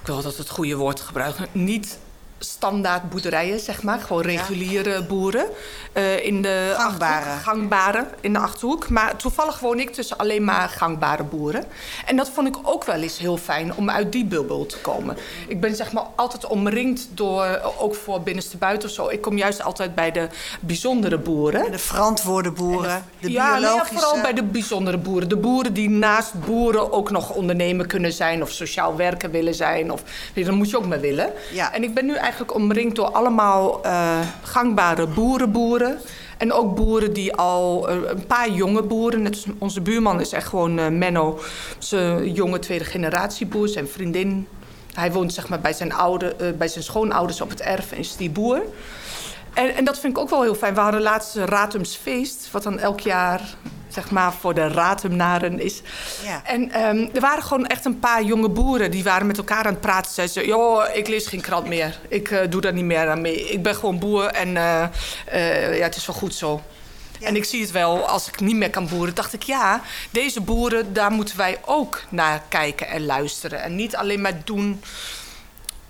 ik 0.00 0.06
wil 0.06 0.22
dat 0.22 0.36
het 0.36 0.48
goede 0.50 0.76
woord 0.76 1.00
gebruiken. 1.00 1.46
Niet 1.52 1.98
standaard 2.42 3.10
boerderijen, 3.10 3.60
zeg 3.60 3.82
maar. 3.82 4.00
Gewoon 4.00 4.22
reguliere 4.22 5.02
boeren. 5.02 5.46
eh, 5.92 6.24
in 6.24 6.42
de 6.42 6.74
Gangbare. 6.76 7.14
Achterhoek, 7.14 7.42
gangbare 7.42 8.06
in 8.20 8.32
de 8.32 8.38
Achterhoek. 8.38 8.88
Maar 8.88 9.16
toevallig 9.16 9.58
woon 9.58 9.80
ik 9.80 9.92
tussen 9.92 10.18
alleen 10.18 10.44
maar 10.44 10.68
gangbare 10.68 11.22
boeren. 11.22 11.64
En 12.06 12.16
dat 12.16 12.30
vond 12.30 12.48
ik 12.48 12.56
ook 12.62 12.84
wel 12.84 13.02
eens 13.02 13.18
heel 13.18 13.36
fijn 13.36 13.74
om 13.74 13.90
uit 13.90 14.12
die 14.12 14.24
bubbel 14.24 14.66
te 14.66 14.78
komen. 14.78 15.16
Ik 15.48 15.60
ben 15.60 15.76
zeg 15.76 15.92
maar 15.92 16.04
altijd 16.16 16.46
omringd 16.46 17.08
door, 17.14 17.60
ook 17.78 17.94
voor 17.94 18.20
binnenste 18.20 18.56
buiten 18.56 18.88
of 18.88 18.94
zo. 18.94 19.08
Ik 19.08 19.20
kom 19.20 19.38
juist 19.38 19.62
altijd 19.62 19.94
bij 19.94 20.10
de 20.10 20.28
bijzondere 20.60 21.18
boeren. 21.18 21.70
De 21.70 21.78
verantwoorde 21.78 22.50
boeren, 22.50 23.04
de 23.20 23.30
ja, 23.30 23.52
nee, 23.52 23.60
ja, 23.60 23.68
biologische... 23.68 23.94
vooral 23.94 24.20
bij 24.22 24.32
de 24.32 24.42
bijzondere 24.42 24.98
boeren. 24.98 25.28
De 25.28 25.36
boeren 25.36 25.72
die 25.72 25.90
naast 25.90 26.32
boeren 26.46 26.92
ook 26.92 27.10
nog 27.10 27.30
ondernemer 27.30 27.86
kunnen 27.86 28.12
zijn... 28.12 28.42
of 28.42 28.50
sociaal 28.50 28.96
werker 28.96 29.30
willen 29.30 29.54
zijn. 29.54 29.92
Of, 29.92 30.02
daar 30.34 30.54
moet 30.54 30.70
je 30.70 30.76
ook 30.76 30.86
mee 30.86 30.98
willen. 30.98 31.32
Ja. 31.52 31.72
En 31.72 31.82
ik 31.82 31.94
ben 31.94 32.04
nu 32.06 32.14
eigenlijk 32.14 32.29
omringd 32.54 32.96
door 32.96 33.10
allemaal 33.10 33.82
eh, 33.84 34.18
gangbare 34.42 35.06
boerenboeren. 35.06 35.98
En 36.38 36.52
ook 36.52 36.74
boeren 36.74 37.12
die 37.12 37.34
al... 37.34 37.88
eh, 37.88 37.96
een 38.06 38.26
paar 38.26 38.50
jonge 38.50 38.82
boeren. 38.82 39.32
Onze 39.58 39.80
buurman 39.80 40.20
is 40.20 40.32
echt 40.32 40.48
gewoon 40.48 40.78
eh, 40.78 40.88
Menno. 40.88 41.40
Zijn 41.78 42.32
jonge 42.32 42.58
tweede 42.58 42.84
generatie 42.84 43.46
boer. 43.46 43.68
Zijn 43.68 43.88
vriendin. 43.88 44.46
Hij 44.94 45.12
woont 45.12 45.32
zeg 45.32 45.48
maar 45.48 45.60
bij 45.60 45.72
zijn, 45.72 45.92
oude, 45.92 46.54
bij 46.58 46.68
zijn 46.68 46.84
schoonouders 46.84 47.40
op 47.40 47.50
het 47.50 47.60
erf 47.60 47.92
en 47.92 47.98
is 47.98 48.16
die 48.16 48.30
boer. 48.30 48.62
En, 49.54 49.74
en 49.74 49.84
dat 49.84 49.98
vind 49.98 50.16
ik 50.16 50.22
ook 50.22 50.30
wel 50.30 50.42
heel 50.42 50.54
fijn. 50.54 50.74
We 50.74 50.80
hadden 50.80 51.00
laatst 51.00 51.36
een 51.36 51.46
Ratumsfeest, 51.46 52.48
wat 52.50 52.62
dan 52.62 52.78
elk 52.78 53.00
jaar 53.00 53.40
zeg 53.92 54.10
maar 54.10 54.32
voor 54.32 54.54
de 54.54 54.68
Ratumnaren 54.68 55.60
is. 55.60 55.82
Ja. 56.24 56.42
En 56.44 56.70
ehm, 56.70 57.08
er 57.14 57.20
waren 57.20 57.42
gewoon 57.42 57.66
echt 57.66 57.84
een 57.84 57.98
paar 57.98 58.22
jonge 58.22 58.48
boeren 58.48 58.90
die 58.90 59.04
waren 59.04 59.26
met 59.26 59.38
elkaar 59.38 59.64
aan 59.64 59.72
het 59.72 59.80
praten. 59.80 60.12
Zeiden 60.12 60.34
ze, 60.34 60.46
joh, 60.46 60.84
ik 60.94 61.08
lees 61.08 61.26
geen 61.26 61.40
krant 61.40 61.66
meer. 61.66 61.98
Ik 62.08 62.30
eh, 62.30 62.50
doe 62.50 62.60
daar 62.60 62.72
niet 62.72 62.84
meer 62.84 63.08
aan 63.08 63.20
mee. 63.20 63.48
Ik 63.48 63.62
ben 63.62 63.74
gewoon 63.74 63.98
boer 63.98 64.24
en 64.26 64.56
eh, 64.56 64.82
eh, 65.26 65.78
ja, 65.78 65.84
het 65.84 65.96
is 65.96 66.06
wel 66.06 66.16
goed 66.16 66.34
zo. 66.34 66.60
Ja. 67.18 67.26
En 67.26 67.36
ik 67.36 67.44
zie 67.44 67.60
het 67.60 67.70
wel, 67.70 68.06
als 68.06 68.28
ik 68.28 68.40
niet 68.40 68.56
meer 68.56 68.70
kan 68.70 68.88
boeren, 68.88 69.14
dacht 69.14 69.32
ik 69.32 69.42
ja, 69.42 69.82
deze 70.10 70.40
boeren, 70.40 70.92
daar 70.92 71.10
moeten 71.10 71.36
wij 71.36 71.58
ook 71.64 72.02
naar 72.08 72.42
kijken 72.48 72.88
en 72.88 73.06
luisteren. 73.06 73.62
En 73.62 73.74
niet 73.74 73.96
alleen 73.96 74.20
maar 74.20 74.40
doen 74.44 74.82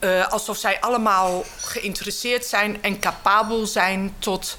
eh, 0.01 0.29
alsof 0.29 0.57
zij 0.57 0.81
allemaal 0.81 1.45
geïnteresseerd 1.61 2.45
zijn 2.45 2.83
en 2.83 2.99
capabel 2.99 3.67
zijn 3.67 4.15
tot 4.19 4.57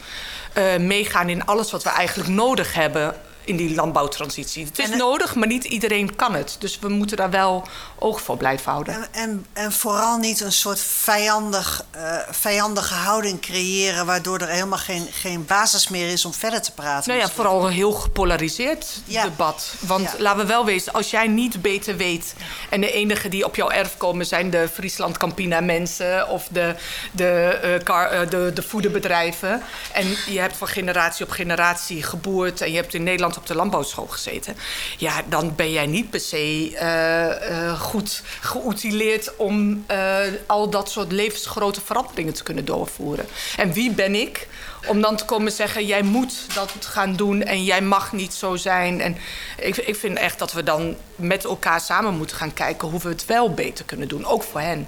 eh, 0.54 0.78
meegaan 0.78 1.30
in 1.30 1.46
alles 1.46 1.72
wat 1.72 1.84
we 1.84 1.90
eigenlijk 1.90 2.30
nodig 2.30 2.74
hebben 2.74 3.16
in 3.44 3.56
die 3.56 3.76
landbouwtransitie. 3.76 4.66
Het 4.66 4.80
is 4.80 4.90
En 4.90 4.98
nodig, 4.98 5.36
maar 5.36 5.48
niet 5.48 5.64
iedereen 5.64 6.16
kan 6.16 6.34
het. 6.34 6.56
Dus 6.60 6.80
we 6.80 6.90
moeten 6.90 7.18
daar 7.18 7.30
wel 7.30 7.68
oog 8.00 8.22
voor 8.22 8.38
blijven 8.38 8.72
houden. 8.72 8.94
En, 8.94 9.08
en, 9.12 9.46
en 9.54 9.72
vooral 9.72 10.18
niet 10.18 10.40
een 10.42 10.52
soort 10.52 10.80
vijandig, 10.80 11.86
eh, 11.92 12.18
vijandige 12.30 12.94
houding 12.94 13.42
creëren... 13.42 14.06
waardoor 14.06 14.40
er 14.40 14.48
helemaal 14.50 14.78
geen, 14.78 15.08
geen 15.12 15.46
basis 15.46 15.88
meer 15.88 16.10
is 16.12 16.26
om 16.26 16.34
verder 16.34 16.62
te 16.62 16.72
praten. 16.72 17.08
Nou 17.10 17.20
ja, 17.20 17.26
misschien. 17.26 17.44
vooral 17.44 17.66
een 17.68 17.74
heel 17.74 17.92
gepolariseerd 17.92 19.02
Ja. 19.06 19.24
debat. 19.24 19.74
Want 19.80 20.02
Ja. 20.02 20.14
laten 20.18 20.40
we 20.42 20.46
wel 20.46 20.66
wezen, 20.66 20.94
als 20.94 21.10
jij 21.12 21.28
niet 21.28 21.62
beter 21.62 21.98
weet... 21.98 22.34
en 22.70 22.82
de 22.82 22.92
enige 22.92 23.30
die 23.30 23.46
op 23.46 23.56
jouw 23.56 23.70
erf 23.70 23.98
komen 23.98 24.26
zijn 24.26 24.50
de 24.50 24.70
Friesland 24.74 25.18
Campina 25.18 25.60
mensen... 25.60 26.28
of 26.30 26.48
de, 26.52 26.76
de, 27.12 27.60
eh, 27.86 28.30
de, 28.30 28.52
de 28.54 28.62
voederbedrijven... 28.62 29.62
en 29.94 30.08
je 30.28 30.40
hebt 30.40 30.58
van 30.58 30.68
generatie 30.68 31.26
op 31.26 31.32
generatie 31.32 32.04
geboerd... 32.04 32.62
en 32.62 32.70
je 32.72 32.76
hebt 32.76 32.94
in 32.94 33.04
Nederland 33.04 33.38
op 33.42 33.48
de 33.48 33.56
landbouwschool 33.56 34.08
gezeten... 34.08 34.56
ja, 34.98 35.22
dan 35.30 35.56
ben 35.56 35.72
jij 35.72 35.86
niet 35.86 36.10
per 36.10 36.20
se 36.20 36.76
eh, 36.76 37.70
eh, 37.70 37.82
goed 37.82 38.22
geoutileerd... 38.42 39.36
om 39.36 39.84
eh, 39.88 40.18
al 40.46 40.70
dat 40.70 40.90
soort 40.90 41.12
levensgrote 41.12 41.82
veranderingen 41.82 42.34
te 42.34 42.44
kunnen 42.44 42.66
doorvoeren. 42.66 43.26
En 43.58 43.74
wie 43.74 43.92
ben 43.92 44.16
ik 44.16 44.48
om 44.88 45.02
dan 45.02 45.16
te 45.16 45.26
komen 45.26 45.52
zeggen: 45.52 45.86
jij 45.86 46.02
moet 46.02 46.34
dat 46.54 46.72
gaan 46.80 47.16
doen 47.16 47.44
en 47.44 47.64
jij 47.64 47.82
mag 47.82 48.12
niet 48.12 48.34
zo 48.34 48.56
zijn. 48.56 49.02
En 49.02 49.18
ik, 49.58 49.78
ik 49.78 49.96
vind 49.96 50.18
echt 50.18 50.40
dat 50.40 50.52
we 50.52 50.64
dan 50.64 50.96
met 51.16 51.44
elkaar 51.44 51.80
samen 51.80 52.18
moeten 52.18 52.36
gaan 52.36 52.54
kijken 52.54 52.88
hoe 52.88 53.00
we 53.00 53.10
het 53.10 53.26
wel 53.26 53.54
beter 53.54 53.86
kunnen 53.86 54.08
doen, 54.08 54.26
ook 54.26 54.44
voor 54.44 54.60
hen. 54.60 54.88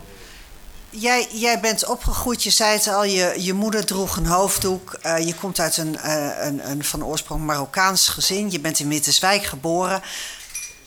Jij, 0.96 1.28
jij 1.32 1.60
bent 1.60 1.86
opgegroeid, 1.86 2.44
je 2.44 2.50
zei 2.50 2.74
het 2.74 2.88
al, 2.88 3.04
je, 3.04 3.34
je 3.38 3.54
moeder 3.54 3.86
droeg 3.86 4.16
een 4.16 4.26
hoofddoek. 4.26 4.94
eh, 4.94 5.28
je 5.28 5.36
komt 5.36 5.60
uit 5.60 5.78
een, 5.78 5.98
eh, 5.98 6.46
een, 6.46 6.70
een 6.70 6.84
van 6.84 7.06
oorsprong 7.06 7.42
Marokkaans 7.46 8.08
gezin. 8.08 8.52
Je 8.52 8.60
bent 8.60 8.80
in 8.80 8.88
Mittenswijk 8.88 9.44
geboren. 9.44 10.02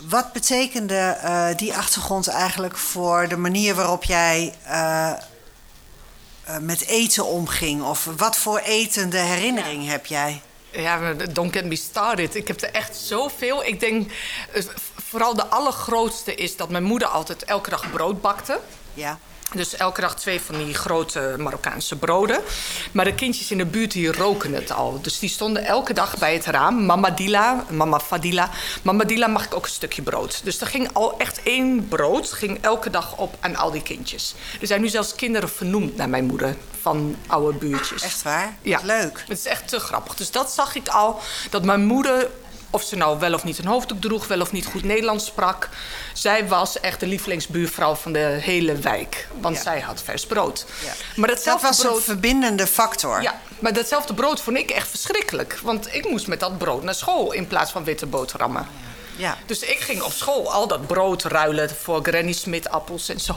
Wat 0.01 0.33
betekende 0.33 0.97
eh, 0.97 1.49
die 1.57 1.75
achtergrond 1.75 2.29
eigenlijk 2.29 2.77
voor 2.77 3.29
de 3.29 3.37
manier 3.37 3.75
waarop 3.75 4.05
jij 4.05 4.55
met 6.61 6.87
eten 6.87 7.25
omging? 7.25 7.83
Of 7.83 8.09
wat 8.17 8.37
voor 8.37 8.59
etende 8.59 9.19
herinnering 9.19 9.89
heb 9.89 10.07
jij? 10.07 10.41
Ja, 10.71 11.13
don't 11.13 11.53
get 11.53 11.65
me 11.65 11.77
started. 11.77 12.35
Ik 12.35 12.49
heb 12.49 12.63
er 12.63 12.71
echt 12.73 12.97
zoveel. 12.97 13.65
Ik 13.65 13.81
denk, 13.81 14.13
vooral 15.09 15.35
de 15.35 15.47
allergrootste 15.47 16.35
is 16.35 16.57
dat 16.57 16.69
mijn 16.69 16.85
moeder 16.85 17.09
altijd 17.09 17.45
elke 17.45 17.71
dag 17.71 17.91
brood 17.91 18.21
bakte. 18.21 18.61
Ja. 18.95 19.19
Dus 19.55 19.77
elke 19.77 20.01
dag 20.01 20.17
twee 20.17 20.41
van 20.41 20.65
die 20.65 20.75
grote 20.75 21.35
Marokkaanse 21.39 21.97
broden. 21.97 22.41
Maar 22.93 23.05
de 23.05 23.15
kindjes 23.15 23.51
in 23.51 23.59
de 23.59 23.67
buurt 23.67 23.93
die 23.93 24.13
roken 24.13 24.53
het 24.53 24.73
al. 24.73 25.01
Dus 25.03 25.19
die 25.19 25.29
stonden 25.29 25.65
elke 25.65 25.93
dag 25.93 26.19
bij 26.19 26.35
het 26.35 26.45
raam. 26.45 26.87
Mama 26.87 27.11
Dila, 27.11 27.65
mama 27.71 28.01
Fadila. 28.01 28.51
Mama 28.83 29.05
Dila 29.05 29.27
mag 29.27 29.45
ik 29.45 29.55
ook 29.55 29.65
een 29.65 29.71
stukje 29.71 30.03
brood. 30.03 30.41
Dus 30.45 30.61
er 30.61 30.67
ging 30.67 30.89
al 30.93 31.19
echt 31.19 31.43
één 31.43 31.89
brood. 31.89 32.33
Ging 32.33 32.59
elke 32.61 32.91
dag 32.91 33.17
op 33.17 33.37
aan 33.41 33.57
al 33.57 33.71
die 33.71 33.83
kindjes. 33.83 34.35
Er 34.61 34.67
zijn 34.67 34.81
nu 34.81 34.89
zelfs 34.89 35.15
kinderen 35.15 35.49
vernoemd 35.49 35.97
naar 35.97 36.09
mijn 36.09 36.25
moeder. 36.25 36.57
Van 36.81 37.17
oude 37.27 37.59
buurtjes. 37.59 38.03
Echt 38.03 38.23
waar? 38.23 38.57
Ja. 38.63 38.81
Leuk. 38.83 39.25
Het 39.29 39.39
is 39.39 39.47
echt 39.47 39.69
te 39.69 39.81
grappig. 39.81 40.15
Dus 40.15 40.31
dat 40.31 40.51
zag 40.51 40.75
ik 40.75 40.89
al. 40.89 41.21
Dat 41.51 41.65
mijn 41.65 41.85
moeder, 41.85 42.29
of 42.71 42.83
ze 42.83 42.97
nou 42.97 43.19
wel 43.19 43.35
of 43.35 43.45
niet 43.45 43.59
een 43.59 43.67
hoofddoek 43.67 44.01
droeg, 44.01 44.27
wel 44.27 44.41
of 44.41 44.53
niet 44.53 44.67
goed 44.67 44.85
Nederlands 44.85 45.25
sprak. 45.27 45.69
Zij 46.15 46.49
was 46.49 46.81
echt 46.81 47.01
de 47.01 47.07
lievelingsbuurvrouw 47.07 47.95
van 47.95 48.13
de 48.13 48.39
hele 48.41 48.75
wijk. 48.77 49.29
Want 49.41 49.57
Ja. 49.57 49.63
zij 49.63 49.81
had 49.81 50.03
vers 50.03 50.27
brood. 50.27 50.65
Ja. 50.85 50.93
Maar 51.17 51.27
Dat 51.29 51.37
datzelfde 51.37 51.67
was 51.67 51.81
brood. 51.81 51.97
een 51.97 52.03
verbindende 52.03 52.67
factor. 52.67 53.23
Ja, 53.23 53.41
maar 53.59 53.73
datzelfde 53.73 54.15
brood 54.15 54.41
vond 54.41 54.57
ik 54.57 54.71
echt 54.71 54.89
verschrikkelijk. 54.89 55.59
Want 55.63 55.95
ik 55.95 56.09
moest 56.11 56.27
met 56.27 56.41
dat 56.41 56.59
brood 56.59 56.83
naar 56.83 56.95
school 56.95 57.33
in 57.33 57.47
plaats 57.47 57.71
van 57.71 57.85
witte 57.85 58.07
boterhammen. 58.07 58.67
Ja. 59.17 59.39
Dus 59.47 59.61
ik 59.61 59.79
ging 59.79 60.03
op 60.03 60.13
school 60.13 60.53
al 60.53 60.67
dat 60.69 60.87
brood 60.87 61.23
ruilen 61.23 61.71
voor 61.71 62.01
Granny 62.03 62.33
Smith 62.33 62.69
appels 62.69 63.09
en 63.09 63.21
zo. 63.21 63.35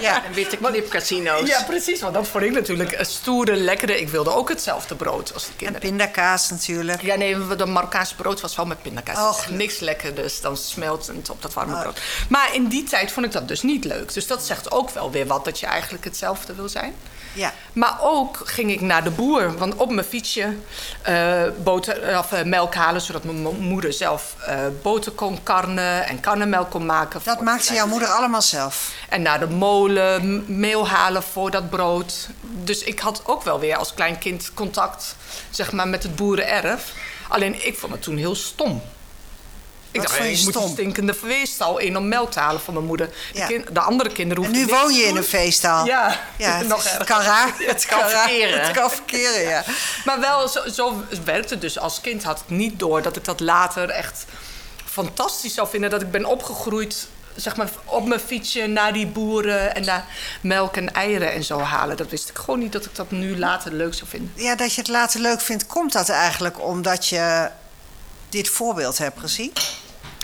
Ja. 0.00 0.24
En 0.24 0.32
witte 0.32 0.56
knipcasino's. 0.56 1.48
Ja, 1.48 1.62
precies. 1.62 2.00
Want 2.00 2.14
dat 2.14 2.26
vond 2.28 2.44
ik 2.44 2.50
natuurlijk 2.52 2.92
een 2.98 3.06
stoere, 3.06 3.56
lekkere. 3.56 4.00
Ik 4.00 4.08
wilde 4.08 4.30
ook 4.30 4.48
hetzelfde 4.48 4.94
brood 4.94 5.34
als 5.34 5.44
de 5.44 5.50
En 5.50 5.56
kinderen. 5.56 5.80
pindakaas 5.88 6.50
natuurlijk. 6.50 7.02
Ja, 7.02 7.14
nee, 7.16 7.56
de 7.56 7.66
Marokkaanse 7.66 8.14
brood 8.14 8.40
was 8.40 8.56
wel 8.56 8.66
met 8.66 8.82
pindakaas. 8.82 9.16
Het 9.16 9.26
gelukkig. 9.44 9.56
niks 9.66 9.78
lekkerders 9.78 10.40
dan 10.40 10.56
smeltend 10.56 11.30
op 11.30 11.42
dat 11.42 11.52
warme 11.54 11.74
Oh. 11.74 11.80
brood. 11.80 12.00
Maar 12.28 12.54
in 12.54 12.66
die 12.68 12.84
tijd 12.84 13.12
vond 13.12 13.26
ik 13.26 13.32
dat 13.32 13.48
dus 13.48 13.62
niet 13.62 13.84
leuk. 13.84 14.12
Dus 14.14 14.26
dat 14.26 14.44
zegt 14.44 14.70
ook 14.70 14.90
wel 14.90 15.10
weer 15.10 15.26
wat, 15.26 15.44
dat 15.44 15.60
je 15.60 15.66
eigenlijk 15.66 16.04
hetzelfde 16.04 16.54
wil 16.54 16.68
zijn. 16.68 16.94
Ja. 17.36 17.52
Maar 17.72 17.96
ook 18.00 18.40
ging 18.44 18.70
ik 18.70 18.80
naar 18.80 19.04
de 19.04 19.10
boer, 19.10 19.56
want 19.58 19.74
op 19.74 19.90
mijn 19.90 20.06
fietsje 20.06 20.54
eh, 21.02 21.42
boter, 21.62 22.18
of, 22.18 22.32
eh, 22.32 22.44
melk 22.44 22.74
halen... 22.74 23.00
zodat 23.00 23.24
mijn 23.24 23.42
mo- 23.42 23.52
moeder 23.52 23.92
zelf 23.92 24.34
eh, 24.46 24.58
boter 24.82 25.12
kon 25.12 25.42
karnen 25.42 26.06
en 26.06 26.20
karnemelk 26.20 26.70
kon 26.70 26.86
maken. 26.86 27.20
Dat 27.24 27.40
maakte 27.40 27.74
jouw 27.74 27.86
moeder 27.86 28.08
allemaal 28.08 28.42
zelf. 28.42 28.92
En 29.08 29.22
naar 29.22 29.38
de 29.38 29.48
molen, 29.48 30.44
meel 30.58 30.88
halen 30.88 31.22
voor 31.22 31.50
dat 31.50 31.70
brood. 31.70 32.28
Dus 32.40 32.82
ik 32.82 32.98
had 32.98 33.22
ook 33.24 33.42
wel 33.42 33.60
weer 33.60 33.76
als 33.76 33.94
klein 33.94 34.18
kind 34.18 34.50
contact 34.54 35.16
zeg 35.50 35.72
maar, 35.72 35.88
met 35.88 36.02
het 36.02 36.16
boerenerf. 36.16 36.92
Alleen 37.28 37.66
ik 37.66 37.78
vond 37.78 37.92
het 37.92 38.02
toen 38.02 38.16
heel 38.16 38.34
stom. 38.34 38.82
Ik 39.96 40.08
dacht, 40.08 40.16
je 40.22 40.30
ik 40.30 40.42
moet 40.44 40.54
een 40.54 40.68
stinkende 40.68 41.14
veestal 41.14 41.78
in 41.78 41.96
om 41.96 42.08
melk 42.08 42.30
te 42.32 42.38
halen 42.40 42.60
voor 42.60 42.74
mijn 42.74 42.86
moeder. 42.86 43.06
De, 43.32 43.38
Ja. 43.38 43.46
kin- 43.46 43.66
de 43.72 43.80
andere 43.80 44.12
kinderen 44.12 44.44
En 44.44 44.48
hoefden 44.54 44.66
nu 44.68 44.74
woon 44.80 44.94
je 44.94 45.02
in 45.04 45.16
een 45.16 45.24
feesttaal. 45.24 45.86
Ja, 45.86 46.20
ja 46.38 46.56
het, 46.58 46.68
nog 46.68 46.84
is- 46.84 46.90
het 46.98 47.04
kan 47.04 47.20
raar. 47.20 47.54
Ja, 47.58 47.66
het 47.66 47.86
kan, 47.86 48.08
verkeren. 48.08 48.60
Het 48.66 48.76
kan 48.76 48.90
verkeren, 48.90 49.42
ja. 49.42 49.64
Maar 50.04 50.20
wel, 50.20 50.48
zo, 50.48 50.68
zo 50.68 51.02
werkte 51.24 51.52
het 51.52 51.60
dus. 51.62 51.78
Als 51.78 52.00
kind 52.00 52.22
had 52.24 52.38
ik 52.40 52.48
niet 52.56 52.78
door 52.78 53.02
dat 53.02 53.16
ik 53.16 53.24
dat 53.24 53.40
later 53.40 53.88
echt 53.90 54.24
fantastisch 54.84 55.54
zou 55.54 55.68
vinden. 55.68 55.90
Dat 55.90 56.02
ik 56.02 56.10
ben 56.10 56.24
opgegroeid, 56.24 57.06
zeg 57.36 57.56
maar, 57.56 57.68
op 57.84 58.06
mijn 58.06 58.20
fietsje 58.20 58.66
naar 58.66 58.92
die 58.92 59.06
boeren 59.06 59.74
en 59.74 59.82
daar 59.84 60.04
melk 60.40 60.76
en 60.76 60.92
eieren 60.94 61.32
en 61.32 61.44
zo 61.44 61.58
halen. 61.60 61.96
Dat 61.96 62.10
wist 62.10 62.28
ik 62.28 62.38
gewoon 62.38 62.58
niet 62.58 62.72
dat 62.72 62.84
ik 62.84 62.94
dat 62.94 63.10
nu 63.10 63.38
later 63.38 63.72
leuk 63.72 63.94
zou 63.94 64.08
vinden. 64.08 64.32
Ja, 64.34 64.54
dat 64.56 64.74
je 64.74 64.80
het 64.80 64.90
later 64.90 65.20
leuk 65.20 65.40
vindt, 65.40 65.66
komt 65.66 65.92
dat 65.92 66.08
eigenlijk 66.08 66.60
omdat 66.64 67.06
je 67.08 67.50
dit 68.28 68.48
voorbeeld 68.48 68.98
hebt 68.98 69.20
gezien? 69.20 69.52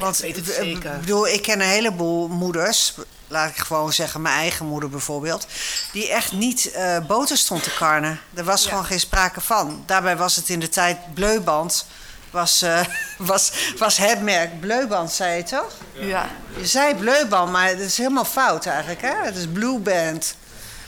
Want 0.02 0.24
ik 0.24 0.36
zeker. 0.44 0.98
bedoel, 1.00 1.28
ik 1.28 1.42
ken 1.42 1.60
een 1.60 1.66
heleboel 1.66 2.28
moeders, 2.28 2.94
laat 3.28 3.48
ik 3.50 3.56
gewoon 3.56 3.92
zeggen, 3.92 4.22
mijn 4.22 4.36
eigen 4.36 4.66
moeder 4.66 4.90
bijvoorbeeld, 4.90 5.46
die 5.92 6.08
echt 6.08 6.32
niet 6.32 6.70
eh, 6.70 6.98
boter 7.06 7.36
stond 7.36 7.62
te 7.62 7.70
karnen. 7.74 8.20
Er 8.34 8.44
was 8.44 8.62
Ja. 8.62 8.68
gewoon 8.68 8.84
geen 8.84 9.00
sprake 9.00 9.40
van. 9.40 9.82
Daarbij 9.86 10.16
was 10.16 10.36
het 10.36 10.48
in 10.48 10.60
de 10.60 10.68
tijd 10.68 11.14
Bleuband. 11.14 11.86
Was, 12.30 12.62
eh, 12.62 12.80
was, 13.18 13.52
was 13.78 13.96
het 13.96 14.22
merk 14.22 14.60
Bleuband, 14.60 15.12
zei 15.12 15.36
je 15.36 15.42
toch? 15.42 15.72
Ja. 15.92 16.28
Je 16.56 16.66
zei 16.66 16.94
Bleuband, 16.94 17.52
maar 17.52 17.68
het 17.68 17.78
is 17.80 17.98
helemaal 17.98 18.24
fout 18.24 18.66
eigenlijk, 18.66 19.00
hè? 19.02 19.14
Het 19.22 19.36
is 19.36 19.46
Blue 19.52 19.78
Band. 19.78 20.34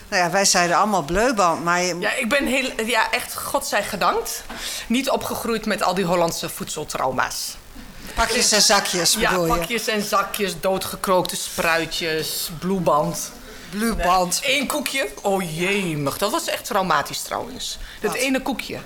Nou 0.08 0.22
ja, 0.24 0.30
wij 0.30 0.44
zeiden 0.44 0.76
allemaal 0.76 1.02
bleuband, 1.02 1.64
maar 1.64 1.80
je- 1.82 1.98
Ja, 1.98 2.12
ik 2.12 2.28
ben 2.28 2.46
heel, 2.46 2.70
ja, 2.86 3.10
echt, 3.10 3.36
God 3.36 3.66
zij 3.66 3.82
gedankt, 3.84 4.42
niet 4.86 5.10
opgegroeid 5.10 5.66
met 5.66 5.82
al 5.82 5.94
die 5.94 6.04
Hollandse 6.04 6.48
voedseltrauma's. 6.48 7.56
Pakjes 8.14 8.52
en 8.52 8.62
zakjes 8.62 9.14
Ja, 9.18 9.30
bedoel 9.30 9.46
je? 9.46 9.56
pakjes 9.58 9.86
en 9.88 10.02
zakjes, 10.02 10.60
doodgekrookte 10.60 11.36
spruitjes, 11.36 12.50
bloeband. 12.58 13.32
Blueband. 13.70 14.40
Eén 14.44 14.66
koekje? 14.66 15.08
Oh 15.22 15.56
jemig, 15.56 16.18
dat 16.18 16.30
was 16.30 16.46
echt 16.46 16.64
traumatisch 16.64 17.20
trouwens. 17.22 17.78
Dat 18.00 18.10
Wat? 18.10 18.20
ene 18.20 18.42
koekje. 18.42 18.78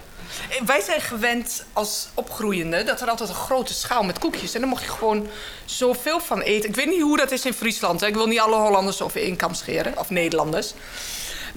En 0.58 0.66
Wij 0.66 0.80
zijn 0.80 1.00
gewend 1.00 1.64
als 1.72 2.08
opgroeiende 2.14 2.84
dat 2.84 3.00
er 3.00 3.08
altijd 3.08 3.28
een 3.28 3.34
grote 3.34 3.74
schaal 3.74 4.02
met 4.02 4.18
koekjes. 4.18 4.54
En 4.54 4.60
daar 4.60 4.68
mocht 4.68 4.82
je 4.82 4.88
gewoon 4.90 5.26
zoveel 5.64 6.20
van 6.20 6.40
eten. 6.40 6.68
Ik 6.68 6.74
weet 6.76 6.86
niet 6.86 7.02
hoe 7.02 7.16
dat 7.16 7.30
is 7.30 7.44
in 7.44 7.52
Friesland. 7.54 8.00
Hè. 8.00 8.06
Ik 8.06 8.14
wil 8.14 8.26
niet 8.26 8.38
alle 8.40 8.56
Hollanders 8.56 9.00
over 9.00 9.20
één 9.20 9.36
kam 9.36 9.54
scheren. 9.54 9.98
Of 9.98 10.10
Nederlanders. 10.10 10.72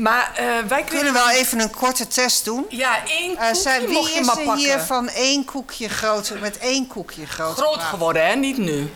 Maar 0.01 0.31
eh, 0.35 0.45
wij 0.67 0.83
We 0.83 0.89
kunnen 0.95 1.13
wel 1.13 1.29
even 1.29 1.59
een 1.59 1.71
korte 1.71 2.07
test 2.07 2.45
doen. 2.45 2.65
Ja, 2.69 2.97
één 3.07 3.37
Eh, 3.37 3.45
koekje 3.45 3.61
zijn, 3.61 3.89
mocht 3.89 4.05
wie 4.05 4.13
je 4.13 4.19
is 4.19 4.25
maar 4.25 4.37
er 4.37 4.43
pakken. 4.43 4.63
hier 4.63 4.79
van 4.79 5.09
één 5.09 5.45
koekje 5.45 5.89
groter, 5.89 6.39
met 6.39 6.57
één 6.57 6.87
koekje 6.87 7.25
groter? 7.25 7.63
Groot 7.63 7.81
geworden, 7.83 8.25
hè? 8.27 8.35
Niet 8.35 8.57
nu. 8.57 8.89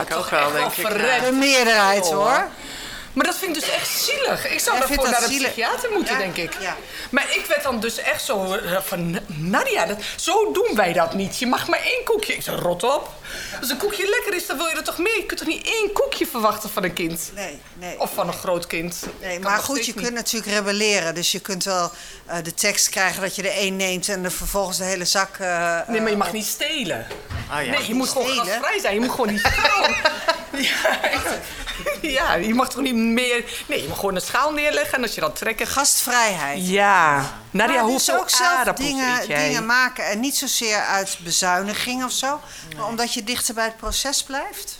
Ik 0.00 0.16
ook 0.16 0.30
wel, 0.30 0.52
denk 0.52 0.72
ik. 0.72 0.86
verrekt. 0.86 1.24
De 1.24 1.32
meerderheid 1.32 2.06
Oh, 2.06 2.12
hoor. 2.14 2.48
Maar 3.12 3.24
dat 3.24 3.36
vind 3.36 3.56
ik 3.56 3.62
dus 3.62 3.70
echt 3.72 3.88
zielig. 3.98 4.48
Ik 4.52 4.60
zou 4.60 4.78
Jij 4.78 4.86
daarvoor 4.86 5.10
naar 5.10 5.22
een 5.22 5.28
zielig? 5.28 5.46
psychiater 5.50 5.90
moeten, 5.90 6.12
Ja, 6.12 6.18
denk 6.18 6.36
ik. 6.36 6.52
ja. 6.60 6.76
Maar 7.10 7.26
ik 7.36 7.44
werd 7.48 7.62
dan 7.62 7.80
dus 7.80 7.98
echt 7.98 8.24
zo 8.24 8.54
eh, 8.54 8.80
van... 8.82 9.18
Nadia, 9.26 9.84
dat, 9.86 9.98
zo 10.16 10.52
doen 10.52 10.70
wij 10.74 10.92
dat 10.92 11.14
niet. 11.14 11.38
Je 11.38 11.46
mag 11.46 11.68
maar 11.68 11.80
één 11.82 12.04
koekje. 12.04 12.34
Ik 12.34 12.42
zei, 12.42 12.56
rot 12.56 12.82
op. 12.82 13.08
Als 13.60 13.70
een 13.70 13.76
koekje 13.76 14.08
lekker 14.08 14.34
is, 14.34 14.46
dan 14.46 14.56
wil 14.56 14.66
je 14.66 14.74
er 14.76 14.82
toch 14.84 14.98
meer. 14.98 15.16
Je 15.16 15.24
kunt 15.26 15.38
toch 15.40 15.48
niet 15.48 15.66
één 15.66 15.92
koekje 15.92 16.26
verwachten 16.26 16.70
van 16.70 16.84
een 16.84 16.92
kind? 16.92 17.30
Nee, 17.34 17.60
nee. 17.74 18.00
Of 18.00 18.14
van 18.14 18.26
een 18.28 18.34
groot 18.34 18.66
kind. 18.66 18.96
Nee, 19.20 19.38
Kan 19.38 19.50
maar 19.52 19.60
goed, 19.60 19.86
je 19.86 19.92
niet. 19.94 20.02
kunt 20.04 20.14
natuurlijk 20.16 20.52
rebelleren. 20.52 21.14
Dus 21.14 21.32
je 21.32 21.40
kunt 21.40 21.64
wel 21.64 21.90
eh, 22.26 22.36
de 22.42 22.54
tekst 22.54 22.88
krijgen 22.88 23.22
dat 23.22 23.34
je 23.36 23.42
er 23.42 23.56
één 23.56 23.76
neemt 23.76 24.08
en 24.08 24.24
er 24.24 24.32
vervolgens 24.32 24.78
de 24.78 24.84
hele 24.84 25.04
zak. 25.04 25.36
eh, 25.38 25.78
Nee, 25.86 26.00
maar 26.00 26.10
je 26.10 26.16
mag 26.16 26.32
niet 26.32 26.46
stelen. 26.46 27.06
Ah, 27.50 27.64
ja. 27.64 27.70
Nee, 27.70 27.86
je 27.86 27.94
moet 27.94 28.08
gewoon 28.08 28.26
Stelen? 28.28 28.46
gastvrij 28.46 28.78
zijn. 28.80 28.94
Je 28.94 29.00
moet 29.00 29.10
gewoon 29.10 29.26
die 29.28 29.38
schaal... 29.46 29.88
ja, 30.52 31.02
echt. 31.02 31.26
ja, 32.18 32.34
je 32.34 32.54
mag 32.54 32.70
toch 32.70 32.82
niet 32.82 32.94
meer... 32.94 33.44
Nee, 33.66 33.82
je 33.82 33.88
mag 33.88 33.98
gewoon 33.98 34.14
een 34.14 34.20
schaal 34.20 34.52
neerleggen 34.52 34.96
en 34.96 35.02
als 35.02 35.14
je 35.14 35.20
dan 35.20 35.32
trekken... 35.32 35.66
Gastvrijheid. 35.66 36.68
Ja. 36.68 37.32
Nadia, 37.50 37.82
hoeveel 37.82 38.14
dus 38.14 38.22
ook 38.22 38.30
zelf 38.30 38.76
dingen, 38.76 39.28
dingen 39.28 39.66
maken. 39.66 40.04
En 40.04 40.20
niet 40.20 40.36
zozeer 40.36 40.76
uit 40.80 41.18
bezuiniging 41.24 42.04
of 42.04 42.12
zo. 42.12 42.40
Maar 42.76 42.86
omdat 42.86 43.14
je 43.14 43.24
dichter 43.24 43.54
bij 43.54 43.64
het 43.64 43.76
proces 43.76 44.22
blijft. 44.22 44.78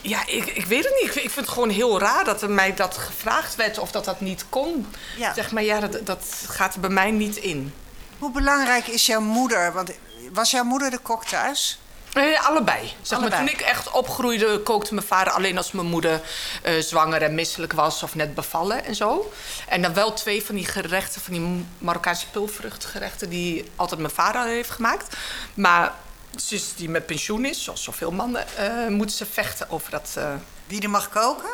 Ja, 0.00 0.26
ik, 0.26 0.46
ik 0.46 0.66
weet 0.66 0.84
het 0.84 0.92
niet. 0.94 1.04
Ik, 1.04 1.12
vind- 1.12 1.24
ik 1.24 1.30
vind 1.30 1.46
het 1.46 1.54
gewoon 1.54 1.70
heel 1.70 1.98
raar 2.00 2.24
dat 2.24 2.42
er 2.42 2.50
mij 2.50 2.74
dat 2.74 2.96
gevraagd 2.98 3.54
werd 3.56 3.78
of 3.78 3.90
dat 3.90 4.04
dat 4.04 4.20
niet 4.20 4.44
kon. 4.48 4.86
Ja. 5.16 5.34
Zeg 5.34 5.50
maar, 5.50 5.62
ja, 5.62 5.80
dat, 5.80 6.06
dat 6.06 6.24
gaat 6.48 6.74
er 6.74 6.80
bij 6.80 6.90
mij 6.90 7.10
niet 7.10 7.36
in. 7.36 7.74
Hoe 8.18 8.30
belangrijk 8.30 8.86
is 8.86 9.06
jouw 9.06 9.20
moeder? 9.20 9.72
Want 9.72 9.90
was 10.32 10.50
jouw 10.50 10.64
moeder 10.64 10.90
de 10.90 10.98
kok 10.98 11.24
thuis? 11.24 11.80
Eh, 12.12 12.46
allebei. 12.46 12.92
Zeg 13.02 13.20
maar, 13.20 13.30
toen 13.38 13.48
ik 13.48 13.60
echt 13.60 13.90
opgroeide, 13.90 14.58
kookte 14.60 14.94
mijn 14.94 15.06
vader 15.06 15.32
alleen 15.32 15.56
als 15.56 15.72
mijn 15.72 15.86
moeder 15.86 16.20
eh, 16.62 16.78
zwanger 16.80 17.22
en 17.22 17.34
misselijk 17.34 17.72
was 17.72 18.02
of 18.02 18.14
net 18.14 18.34
bevallen 18.34 18.84
en 18.84 18.94
zo. 18.94 19.32
En 19.68 19.82
dan 19.82 19.94
wel 19.94 20.12
twee 20.12 20.42
van 20.44 20.54
die 20.54 20.66
gerechten, 20.66 21.20
van 21.20 21.32
die 21.32 21.66
Marokkaanse 21.78 22.26
pulvruchtgerechten, 22.30 23.28
die 23.28 23.70
altijd 23.76 24.00
mijn 24.00 24.12
vader 24.12 24.44
heeft 24.46 24.70
gemaakt. 24.70 25.16
Maar 25.54 25.94
sinds 26.36 26.74
die 26.74 26.88
met 26.88 27.06
pensioen 27.06 27.44
is, 27.44 27.64
zoals 27.64 27.82
zoveel 27.82 28.10
mannen, 28.10 28.56
eh, 28.56 28.88
moeten 28.88 29.16
ze 29.16 29.26
vechten 29.26 29.70
over 29.70 29.90
dat. 29.90 30.10
eh, 30.14 30.34
Wie 30.66 30.82
er 30.82 30.90
mag 30.90 31.08
koken? 31.08 31.50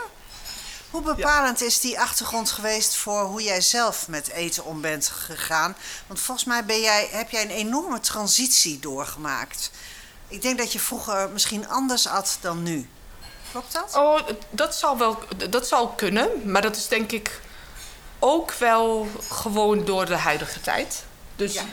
Hoe 0.90 1.03
bepalend 1.03 1.62
is 1.62 1.81
die 1.81 2.01
achtergrond 2.01 2.51
geweest 2.51 2.97
voor 2.97 3.23
hoe 3.23 3.42
jij 3.42 3.61
zelf 3.61 4.09
met 4.09 4.29
eten 4.29 4.64
om 4.64 4.81
bent 4.81 5.09
gegaan? 5.09 5.77
Want 6.07 6.21
volgens 6.21 6.47
mij 6.47 6.64
ben 6.64 6.81
jij, 6.81 7.09
heb 7.11 7.31
jij 7.31 7.42
een 7.42 7.51
enorme 7.51 8.01
transitie 8.01 8.79
doorgemaakt. 8.79 9.71
Ik 10.29 10.43
denk 10.43 10.59
dat 10.59 10.73
je 10.73 10.79
vroeger 10.81 11.31
misschien 11.31 11.69
anders 11.69 12.07
at 12.07 12.38
dan 12.41 12.62
nu. 12.62 12.88
Klopt 13.51 13.73
dat? 13.73 13.95
Oh, 13.97 14.19
dat 14.51 14.75
zal 14.75 14.99
wel 14.99 15.19
dat 15.51 15.69
zal 15.69 15.88
kunnen. 15.88 16.51
Maar 16.51 16.62
dat 16.62 16.77
is 16.77 16.88
denk 16.88 17.12
ik 17.12 17.41
ook 18.19 18.53
wel 18.53 19.09
gewoon 19.31 19.85
door 19.85 20.07
de 20.07 20.17
huidige 20.17 20.61
tijd. 20.61 21.05
Dus 21.37 21.53
Ja. 21.55 21.64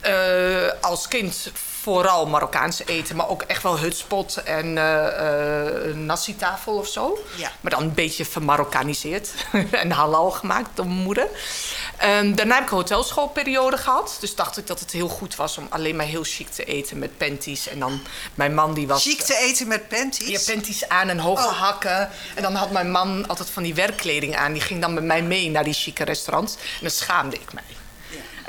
eh, 0.00 0.72
als 0.82 1.08
kind 1.08 1.50
vooral 1.82 2.26
Marokkaanse 2.26 2.84
eten, 2.84 3.16
maar 3.16 3.28
ook 3.28 3.42
echt 3.42 3.62
wel 3.62 3.78
hutspot 3.78 4.36
en 4.36 4.78
eh 4.78 5.94
nasi-tafel 5.94 6.76
of 6.76 6.88
zo. 6.88 7.18
Ja. 7.36 7.52
Maar 7.60 7.70
dan 7.70 7.82
een 7.82 7.94
beetje 7.94 8.24
vermarokkaniseerd 8.24 9.28
en 9.70 9.90
halal 9.90 10.30
gemaakt 10.30 10.68
door 10.74 10.86
mijn 10.86 10.98
moeder. 10.98 11.26
Ehm, 11.96 12.34
daarna 12.34 12.54
heb 12.54 12.62
ik 12.64 12.70
een 12.70 12.76
hotelschoolperiode 12.76 13.76
gehad. 13.76 14.16
Dus 14.20 14.34
dacht 14.34 14.56
ik 14.56 14.66
dat 14.66 14.80
het 14.80 14.90
heel 14.90 15.08
goed 15.08 15.36
was 15.36 15.58
om 15.58 15.66
alleen 15.70 15.96
maar 15.96 16.06
heel 16.06 16.24
chic 16.24 16.48
te 16.48 16.64
eten 16.64 16.98
met 16.98 17.16
panties. 17.18 17.68
En 17.68 17.78
dan 17.78 18.00
mijn 18.34 18.54
man 18.54 18.74
die 18.74 18.86
was... 18.86 19.02
Chic 19.02 19.20
te 19.22 19.36
eten 19.36 19.68
met 19.68 19.88
panties? 19.88 20.44
Je 20.46 20.52
panties 20.52 20.88
aan 20.88 21.08
en 21.08 21.18
hoge 21.18 21.46
Oh. 21.46 21.60
hakken. 21.60 22.08
En 22.34 22.42
dan 22.42 22.54
had 22.54 22.70
mijn 22.70 22.90
man 22.90 23.28
altijd 23.28 23.50
van 23.50 23.62
die 23.62 23.74
werkkleding 23.74 24.36
aan. 24.36 24.52
Die 24.52 24.62
ging 24.62 24.80
dan 24.80 24.94
met 24.94 25.04
mij 25.04 25.22
mee 25.22 25.50
naar 25.50 25.64
die 25.64 25.74
chique 25.74 26.04
restaurants. 26.04 26.54
En 26.54 26.60
dan 26.80 26.90
schaamde 26.90 27.36
ik 27.36 27.52
mij. 27.52 27.62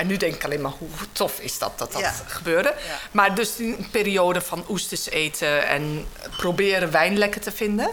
En 0.02 0.08
nu 0.08 0.18
denk 0.18 0.36
ik 0.36 0.44
alleen 0.44 0.62
maar 0.62 0.74
hoe 0.78 0.90
tof 1.12 1.40
is 1.40 1.58
dat 1.58 1.78
dat 1.78 1.92
dat 1.92 2.02
Ja. 2.02 2.14
gebeurde. 2.28 2.74
Ja. 2.88 3.00
Maar 3.12 3.36
dus 3.36 3.56
die 3.56 3.76
periode 3.92 4.42
van 4.42 4.66
oesters 4.70 5.10
eten 5.10 5.68
en 5.68 6.08
proberen 6.38 6.92
wijn 6.92 7.18
lekker 7.18 7.42
te 7.42 7.52
vinden. 7.52 7.90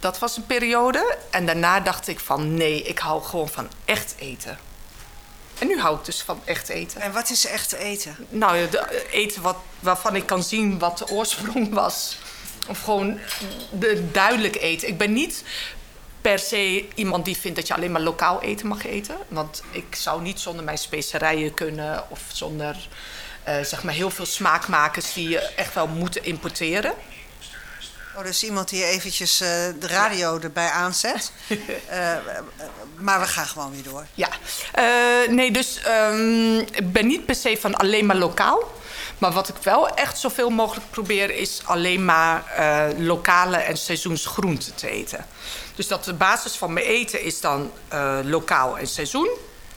Dat 0.00 0.18
was 0.18 0.36
een 0.36 0.46
periode. 0.46 1.16
En 1.30 1.46
daarna 1.46 1.80
dacht 1.80 2.08
ik 2.08 2.20
van 2.20 2.54
nee, 2.54 2.82
ik 2.82 2.98
hou 2.98 3.22
gewoon 3.22 3.48
van 3.48 3.70
echt 3.84 4.14
eten. 4.18 4.58
En 5.58 5.66
nu 5.66 5.80
hou 5.80 5.98
ik 5.98 6.04
dus 6.04 6.22
van 6.22 6.40
echt 6.44 6.68
eten. 6.68 7.00
En 7.00 7.12
wat 7.12 7.30
is 7.30 7.46
echt 7.46 7.72
eten? 7.72 8.16
Nou, 8.28 8.68
eten 9.10 9.42
wat, 9.42 9.56
waarvan 9.80 10.16
ik 10.16 10.26
kan 10.26 10.42
zien 10.42 10.78
wat 10.78 10.98
de 10.98 11.08
oorsprong 11.08 11.74
was. 11.74 12.16
Of 12.68 12.82
gewoon 12.82 13.18
de, 13.70 14.10
duidelijk 14.10 14.56
eten. 14.56 14.88
Ik 14.88 14.98
ben 14.98 15.12
niet 15.12 15.42
per 16.22 16.38
se 16.38 16.88
iemand 16.94 17.24
die 17.24 17.36
vindt 17.36 17.56
dat 17.56 17.66
je 17.66 17.74
alleen 17.74 17.92
maar 17.92 18.00
lokaal 18.00 18.42
eten 18.42 18.66
mag 18.66 18.86
eten. 18.86 19.16
Want 19.28 19.62
ik 19.70 19.94
zou 19.94 20.22
niet 20.22 20.40
zonder 20.40 20.64
mijn 20.64 20.78
specerijen 20.78 21.54
kunnen. 21.54 22.10
Of 22.10 22.20
zonder 22.32 22.88
eh, 23.42 23.60
zeg 23.62 23.82
maar 23.82 23.94
heel 23.94 24.10
veel 24.10 24.26
smaakmakers 24.26 25.12
die 25.12 25.28
je 25.28 25.38
echt 25.38 25.74
wel 25.74 25.86
moeten 25.86 26.24
importeren. 26.24 26.94
Oh, 28.16 28.24
dus 28.24 28.44
iemand 28.44 28.68
die 28.68 28.84
eventjes 28.84 29.40
eh, 29.40 29.48
de 29.80 29.86
radio 29.86 30.38
erbij 30.38 30.68
aanzet. 30.68 31.32
Eh, 31.88 32.16
maar 32.96 33.20
we 33.20 33.26
gaan 33.26 33.46
gewoon 33.46 33.72
weer 33.72 33.82
door. 33.82 34.06
Ja, 34.14 34.28
nee, 35.28 35.50
dus 35.50 35.80
ehm, 35.80 36.58
ik 36.58 36.92
ben 36.92 37.06
niet 37.06 37.26
per 37.26 37.34
se 37.34 37.56
van 37.60 37.74
alleen 37.74 38.06
maar 38.06 38.16
lokaal. 38.16 38.70
Maar 39.18 39.32
wat 39.32 39.48
ik 39.48 39.56
wel 39.62 39.88
echt 39.88 40.18
zoveel 40.18 40.50
mogelijk 40.50 40.90
probeer 40.90 41.30
is 41.30 41.60
alleen 41.64 42.04
maar 42.04 42.46
eh, 42.46 42.98
lokale 42.98 43.56
en 43.56 43.76
seizoensgroenten 43.76 44.74
te 44.74 44.90
eten. 44.90 45.26
Dus 45.74 45.88
dat 45.88 46.04
de 46.04 46.14
basis 46.14 46.56
van 46.56 46.72
mijn 46.72 46.86
eten 46.86 47.22
is 47.22 47.40
dan 47.40 47.70
eh, 47.88 48.18
lokaal 48.22 48.78
en 48.78 48.86
seizoen. 48.86 49.28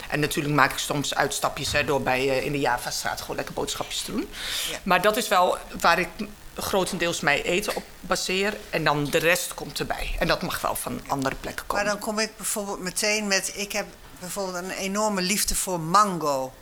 En 0.09 0.19
natuurlijk 0.19 0.55
maak 0.55 0.71
ik 0.71 0.77
soms 0.77 1.15
uitstapjes 1.15 1.71
hè, 1.71 1.85
door 1.85 2.01
bij, 2.01 2.29
eh, 2.29 2.45
in 2.45 2.51
de 2.51 2.59
Javastraat 2.59 3.21
gewoon 3.21 3.35
lekker 3.35 3.53
boodschapjes 3.53 4.01
te 4.01 4.11
doen. 4.11 4.29
Ja. 4.71 4.77
Maar 4.83 5.01
dat 5.01 5.17
is 5.17 5.27
wel 5.27 5.57
waar 5.79 5.99
ik 5.99 6.09
grotendeels 6.55 7.19
mijn 7.19 7.41
eten 7.41 7.75
op 7.75 7.83
baseer. 7.99 8.57
En 8.69 8.83
dan 8.83 9.05
de 9.05 9.17
rest 9.17 9.53
komt 9.53 9.79
erbij. 9.79 10.15
En 10.19 10.27
dat 10.27 10.41
mag 10.41 10.61
wel 10.61 10.75
van 10.75 11.01
andere 11.07 11.35
plekken 11.35 11.65
komen. 11.65 11.85
Maar 11.85 11.93
dan 11.93 12.03
kom 12.03 12.19
ik 12.19 12.37
bijvoorbeeld 12.37 12.79
meteen 12.79 13.27
met... 13.27 13.51
Ik 13.55 13.71
heb 13.71 13.85
bijvoorbeeld 14.19 14.63
een 14.63 14.71
enorme 14.71 15.21
liefde 15.21 15.55
voor 15.55 15.79
mango. 15.79 16.53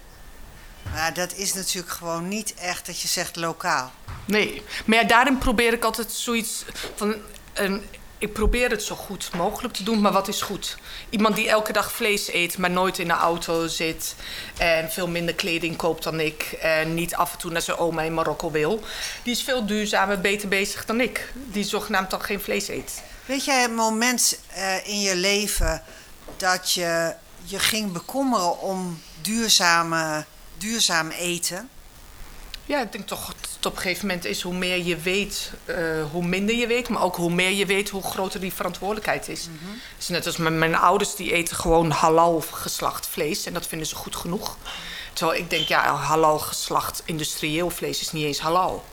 Maar 0.91 1.13
dat 1.13 1.33
is 1.33 1.53
natuurlijk 1.53 1.93
gewoon 1.93 2.27
niet 2.27 2.53
echt 2.53 2.85
dat 2.85 3.01
je 3.01 3.07
zegt 3.07 3.35
lokaal. 3.35 3.91
Nee, 4.25 4.63
maar 4.85 4.97
ja, 4.97 5.03
daarin 5.03 5.37
probeer 5.37 5.73
ik 5.73 5.83
altijd 5.83 6.11
zoiets 6.11 6.65
van. 6.95 7.15
Een, 7.53 7.83
ik 8.23 8.33
probeer 8.33 8.69
het 8.69 8.83
zo 8.83 8.95
goed 8.95 9.29
mogelijk 9.33 9.73
te 9.73 9.83
doen, 9.83 10.01
maar 10.01 10.11
wat 10.11 10.27
is 10.27 10.41
goed? 10.41 10.77
Iemand 11.09 11.35
die 11.35 11.49
elke 11.49 11.73
dag 11.73 11.91
vlees 11.91 12.33
eet, 12.33 12.57
maar 12.57 12.71
nooit 12.71 12.99
in 12.99 13.07
de 13.07 13.13
auto 13.13 13.67
zit. 13.67 14.15
En 14.57 14.91
veel 14.91 15.07
minder 15.07 15.35
kleding 15.35 15.75
koopt 15.75 16.03
dan 16.03 16.19
ik. 16.19 16.57
En 16.61 16.93
niet 16.93 17.15
af 17.15 17.31
en 17.31 17.37
toe 17.37 17.51
naar 17.51 17.61
zijn 17.61 17.77
oma 17.77 18.01
in 18.01 18.13
Marokko 18.13 18.51
wil. 18.51 18.83
Die 19.23 19.33
is 19.33 19.43
veel 19.43 19.65
duurzamer, 19.65 20.21
beter 20.21 20.47
bezig 20.47 20.85
dan 20.85 21.01
ik. 21.01 21.33
Die 21.33 21.63
zogenaamd 21.63 22.09
dan 22.09 22.21
geen 22.21 22.41
vlees 22.41 22.67
eet. 22.67 23.03
Weet 23.25 23.45
jij 23.45 23.63
een 23.63 23.75
moment 23.75 24.39
eh, 24.47 24.87
in 24.87 25.01
je 25.01 25.15
leven 25.15 25.83
dat 26.37 26.71
je 26.71 27.13
je 27.43 27.59
ging 27.59 27.91
bekommeren 27.91 28.59
om 28.59 29.01
duurzame, 29.21 30.25
duurzaam 30.63 31.09
eten? 31.09 31.69
Ja, 32.65 32.81
ik 32.81 32.91
denk 32.91 33.07
toch 33.07 33.25
dat 33.25 33.49
het 33.55 33.65
op 33.65 33.75
een 33.75 33.81
gegeven 33.81 34.07
moment 34.07 34.25
is 34.25 34.41
hoe 34.41 34.53
meer 34.53 34.83
je 34.83 34.97
weet, 34.97 35.51
eh, 35.65 35.75
hoe 36.11 36.25
minder 36.25 36.55
je 36.55 36.67
weet. 36.67 36.89
Maar 36.89 37.01
ook 37.01 37.15
hoe 37.15 37.33
meer 37.33 37.51
je 37.51 37.65
weet, 37.65 37.89
hoe 37.89 38.03
groter 38.03 38.39
die 38.39 38.53
verantwoordelijkheid 38.53 39.27
is. 39.27 39.41
Het 39.41 40.01
is 40.01 40.07
net 40.07 40.25
als 40.25 40.37
mijn, 40.37 40.59
mijn 40.59 40.75
ouders, 40.75 41.15
die 41.15 41.31
eten 41.33 41.55
gewoon 41.55 41.91
halal 41.91 42.43
geslacht 42.51 43.07
vlees. 43.07 43.45
En 43.45 43.53
dat 43.53 43.67
vinden 43.67 43.87
ze 43.87 43.95
goed 43.95 44.15
genoeg. 44.15 44.57
Terwijl 45.13 45.39
ik 45.39 45.49
denk, 45.49 45.67
ja, 45.67 45.95
halal 45.95 46.39
geslacht 46.39 47.01
industrieel 47.05 47.69
vlees 47.69 48.01
is 48.01 48.11
niet 48.11 48.25
eens 48.25 48.39
halal. 48.39 48.85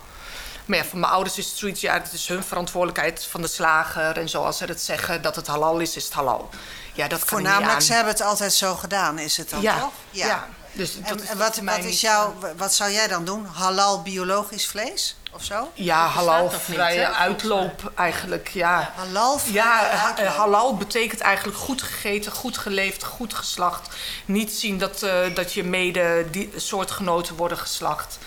Maar 0.65 0.79
ja, 0.79 0.85
voor 0.85 0.99
mijn 0.99 1.13
ouders 1.13 1.39
is 1.39 1.47
het 1.47 1.57
zoiets, 1.57 1.81
ja, 1.81 1.93
het 1.93 2.13
is 2.13 2.29
hun 2.29 2.45
verantwoordelijkheid 2.45 3.25
van 3.25 3.43
de 3.43 3.49
slager. 3.49 4.19
En 4.19 4.29
zoals 4.29 4.57
ze 4.57 4.65
het 4.65 4.83
zeggen, 4.83 5.23
dat 5.23 5.37
het 5.37 5.47
halal 5.47 5.79
is, 5.79 5.97
is 5.97 6.05
het 6.05 6.13
halal. 6.13 6.49
Ja, 6.95 7.09
dat 7.09 7.09
kan 7.09 7.17
ik 7.19 7.21
niet 7.21 7.29
Voornamelijk, 7.29 7.73
aan. 7.73 7.83
ze 7.83 7.93
hebben 7.93 8.13
het 8.13 8.23
altijd 8.23 8.53
zo 8.53 8.75
gedaan, 8.75 9.19
is 9.19 9.37
het 9.37 9.51
dan 9.51 9.63
ja, 9.63 9.79
toch? 9.81 9.93
ja. 10.11 10.49
Dus 10.73 10.95
dat 10.95 11.05
En, 11.11 11.15
is 11.17 11.21
en 11.21 11.27
voor 11.27 11.37
wat, 11.37 11.57
wat, 11.57 11.85
is 11.85 12.01
jouw, 12.01 12.35
eh, 12.43 12.51
wat 12.57 12.75
zou 12.75 12.91
jij 12.91 13.09
dan 13.09 13.25
doen? 13.25 13.47
Halal 13.47 14.03
biologisch 14.03 14.67
vlees 14.67 15.17
of 15.33 15.45
zo? 15.45 15.71
Ja, 15.75 16.07
halal 16.07 16.43
niet, 16.43 16.53
vrije 16.61 17.07
uitloop 17.15 17.93
eigenlijk, 17.97 18.49
ja. 18.49 18.93
Halal 18.97 19.33
Ja, 19.35 19.39
vrije 19.41 19.97
ha- 19.97 20.07
uitloop. 20.07 20.27
halal 20.37 20.77
betekent 20.77 21.21
eigenlijk 21.21 21.59
goed 21.59 21.83
gegeten, 21.83 22.33
goed 22.33 22.59
geleefd, 22.59 23.05
goed 23.05 23.35
geslacht. 23.35 23.89
Niet 24.25 24.53
zien 24.53 24.79
dat, 24.79 25.03
eh, 25.03 25.35
dat 25.35 25.53
je 25.53 25.65
mede 25.65 26.27
die 26.31 26.51
soortgenoten 26.57 27.37
worden 27.37 27.59
geslacht. 27.59 28.19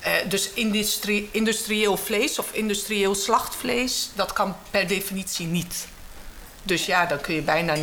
Eh, 0.00 0.12
dus 0.28 0.50
industrie, 0.50 1.28
industrieel 1.32 1.96
vlees 1.96 2.38
of 2.38 2.52
industrieel 2.52 3.14
slachtvlees, 3.14 4.10
dat 4.14 4.32
kan 4.32 4.56
per 4.70 4.86
definitie 4.86 5.46
niet. 5.46 5.86
Dus 6.62 6.86
ja, 6.86 7.06
dan 7.06 7.20
kun 7.20 7.34
je 7.34 7.42
bijna 7.42 7.74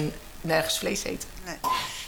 nergens 0.41 0.77
vlees 0.77 1.03
eten. 1.03 1.29
Nee. 1.45 1.57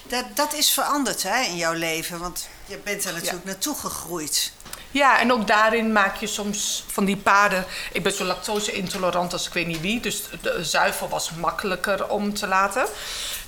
Dat, 0.10 0.26
dat 0.36 0.54
is 0.54 0.72
veranderd 0.72 1.24
hè, 1.24 1.42
in 1.42 1.56
jouw 1.56 1.74
leven, 1.74 2.20
want 2.20 2.48
je 2.66 2.78
bent 2.78 3.06
er 3.06 3.14
natuurlijk 3.14 3.46
naartoe 3.46 3.76
gegroeid. 3.76 4.52
Ja, 4.92 5.20
en 5.20 5.32
ook 5.32 5.48
daarin 5.48 5.92
maak 5.92 6.16
je 6.16 6.28
soms 6.28 6.84
van 6.88 7.06
die 7.06 7.18
paden. 7.18 7.66
Ik 7.92 8.04
ben 8.04 8.12
zo 8.12 8.24
lactose-intolerant 8.24 9.34
als 9.34 9.48
ik 9.48 9.54
weet 9.54 9.68
niet 9.68 9.82
wie. 9.82 10.00
Dus 10.00 10.24
de 10.42 10.64
zuivel 10.64 11.10
was 11.10 11.32
makkelijker 11.32 12.10
om 12.10 12.34
te 12.34 12.48
laten. 12.48 12.86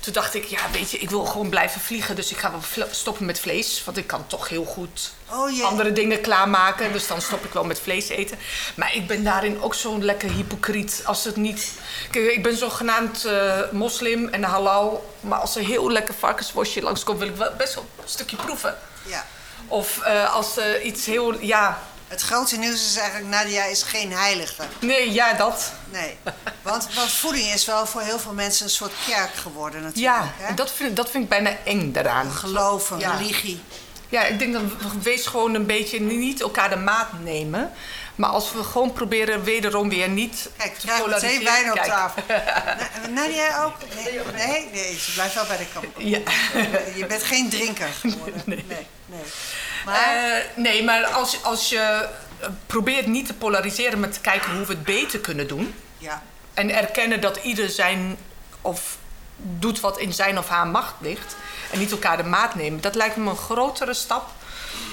Toen 0.00 0.12
dacht 0.12 0.34
ik, 0.34 0.44
ja, 0.44 0.60
weet 0.72 0.90
je, 0.90 0.98
ik 0.98 1.10
wil 1.10 1.24
gewoon 1.24 1.48
blijven 1.48 1.80
vliegen. 1.80 2.16
Dus 2.16 2.30
ik 2.30 2.36
ga 2.36 2.50
wel 2.50 2.86
stoppen 2.90 3.26
met 3.26 3.40
vlees. 3.40 3.82
Want 3.84 3.96
ik 3.96 4.06
kan 4.06 4.26
toch 4.26 4.48
heel 4.48 4.64
goed 4.64 5.12
Oh 5.28 5.64
andere 5.64 5.92
dingen 5.92 6.20
klaarmaken. 6.20 6.92
Dus 6.92 7.06
dan 7.06 7.20
stop 7.20 7.44
ik 7.44 7.52
wel 7.52 7.64
met 7.64 7.80
vlees 7.80 8.08
eten. 8.08 8.38
Maar 8.74 8.94
ik 8.94 9.06
ben 9.06 9.24
daarin 9.24 9.62
ook 9.62 9.74
zo'n 9.74 10.04
lekker 10.04 10.30
hypocriet. 10.30 11.02
Als 11.04 11.24
het 11.24 11.36
niet... 11.36 11.72
Kijk, 12.10 12.32
ik 12.32 12.42
ben 12.42 12.56
zogenaamd 12.56 13.24
eh 13.24 13.60
moslim 13.70 14.28
en 14.28 14.42
halal. 14.42 15.14
Maar 15.20 15.38
als 15.38 15.56
er 15.56 15.64
heel 15.64 15.90
lekker 15.90 16.14
varkensworstje 16.14 16.82
langskomt... 16.82 17.18
wil 17.18 17.28
ik 17.28 17.36
wel 17.36 17.52
best 17.56 17.74
wel 17.74 17.86
een 18.02 18.08
stukje 18.08 18.36
proeven. 18.36 18.76
Ja. 19.06 19.26
Of 19.72 19.98
eh, 20.00 20.34
als 20.34 20.56
er 20.56 20.82
iets 20.82 21.06
heel... 21.06 21.40
Ja, 21.40 21.82
Het 22.08 22.22
grote 22.22 22.56
nieuws 22.56 22.86
is 22.90 22.96
eigenlijk, 22.96 23.28
Nadia 23.30 23.64
is 23.64 23.82
geen 23.82 24.12
heilige. 24.12 24.62
Nee, 24.80 25.12
ja, 25.12 25.32
dat. 25.32 25.72
Nee, 25.90 26.16
want, 26.62 26.88
want 26.94 27.12
voeding 27.12 27.52
is 27.52 27.64
wel 27.64 27.86
voor 27.86 28.00
heel 28.00 28.18
veel 28.18 28.32
mensen 28.32 28.64
een 28.64 28.70
soort 28.70 28.92
kerk 29.06 29.34
geworden 29.34 29.82
natuurlijk. 29.82 30.14
Ja, 30.24 30.32
hè? 30.36 30.54
dat 30.54 30.70
vind, 30.72 30.90
ik- 30.90 30.96
dat 30.96 31.10
vind 31.10 31.22
ik 31.24 31.28
bijna 31.28 31.56
eng 31.64 31.92
daaraan. 31.92 32.30
Ja. 32.98 33.16
religie. 33.16 33.62
Ja, 34.08 34.24
ik 34.24 34.38
denk 34.38 34.52
dat 34.52 34.62
we 34.62 35.00
wees 35.02 35.26
gewoon 35.26 35.54
een 35.54 35.66
beetje 35.66 36.00
niet 36.00 36.40
elkaar 36.40 36.70
de 36.70 36.76
maat 36.76 37.08
nemen. 37.22 37.72
Maar 38.14 38.30
als 38.30 38.52
we 38.52 38.62
gewoon 38.64 38.92
proberen 38.92 39.42
wederom 39.44 39.88
weer 39.88 40.08
niet 40.08 40.48
Kijk, 40.56 40.74
we 40.82 40.88
te 40.88 40.96
polariseren. 41.02 41.44
wijn 41.44 41.68
op 41.70 41.74
Kijk. 41.76 41.86
tafel. 41.86 42.22
Na- 43.14 43.20
Nadia 43.22 43.64
ook? 43.64 43.74
Nee, 43.94 44.20
nee, 44.46 44.68
nee, 44.72 44.98
ze 44.98 45.12
blijft 45.12 45.34
wel 45.34 45.46
bij 45.46 45.56
de 45.56 45.66
kamp. 45.74 45.86
Ja. 45.98 46.18
Je 46.96 47.06
bent 47.06 47.22
geen 47.22 47.48
drinker 47.48 47.88
geworden. 48.00 48.42
Nee, 48.46 48.64
nee. 49.06 49.20
Maar, 49.84 50.16
Eh, 50.16 50.44
nee, 50.56 50.84
maar 50.84 51.04
als, 51.06 51.42
als 51.42 51.68
je 51.68 52.08
eh, 52.40 52.48
probeert 52.66 53.06
niet 53.06 53.26
te 53.26 53.34
polariseren, 53.34 54.00
maar 54.00 54.10
te 54.10 54.20
kijken 54.20 54.56
hoe 54.56 54.66
we 54.66 54.72
het 54.72 54.84
beter 54.84 55.18
kunnen 55.18 55.48
doen. 55.48 55.74
ja. 55.98 56.22
En 56.54 56.70
erkennen 56.74 57.20
dat 57.20 57.36
ieder 57.36 57.68
zijn 57.68 58.16
of 58.60 58.96
doet 59.36 59.80
wat 59.80 59.98
in 59.98 60.12
zijn 60.12 60.38
of 60.38 60.48
haar 60.48 60.66
macht 60.66 60.94
ligt. 61.00 61.36
En 61.70 61.78
niet 61.78 61.90
elkaar 61.90 62.16
de 62.16 62.22
maat 62.22 62.54
nemen. 62.54 62.80
Dat 62.80 62.94
lijkt 62.94 63.16
me 63.16 63.30
een 63.30 63.36
grotere 63.36 63.94
stap. 63.94 64.30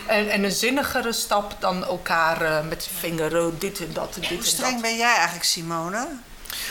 En, 0.05 0.29
en 0.29 0.43
een 0.43 0.51
zinnigere 0.51 1.13
stap 1.13 1.55
dan 1.59 1.85
elkaar 1.85 2.41
eh, 2.41 2.67
met 2.67 2.89
vinger 2.99 3.45
oh, 3.45 3.53
dit 3.59 3.79
en 3.79 3.93
dat 3.93 4.15
en 4.15 4.21
dit 4.21 4.29
Hoe 4.29 4.37
en 4.37 4.45
streng 4.45 4.73
dat. 4.73 4.81
ben 4.81 4.97
jij 4.97 5.13
eigenlijk, 5.13 5.43
Simone? 5.45 6.07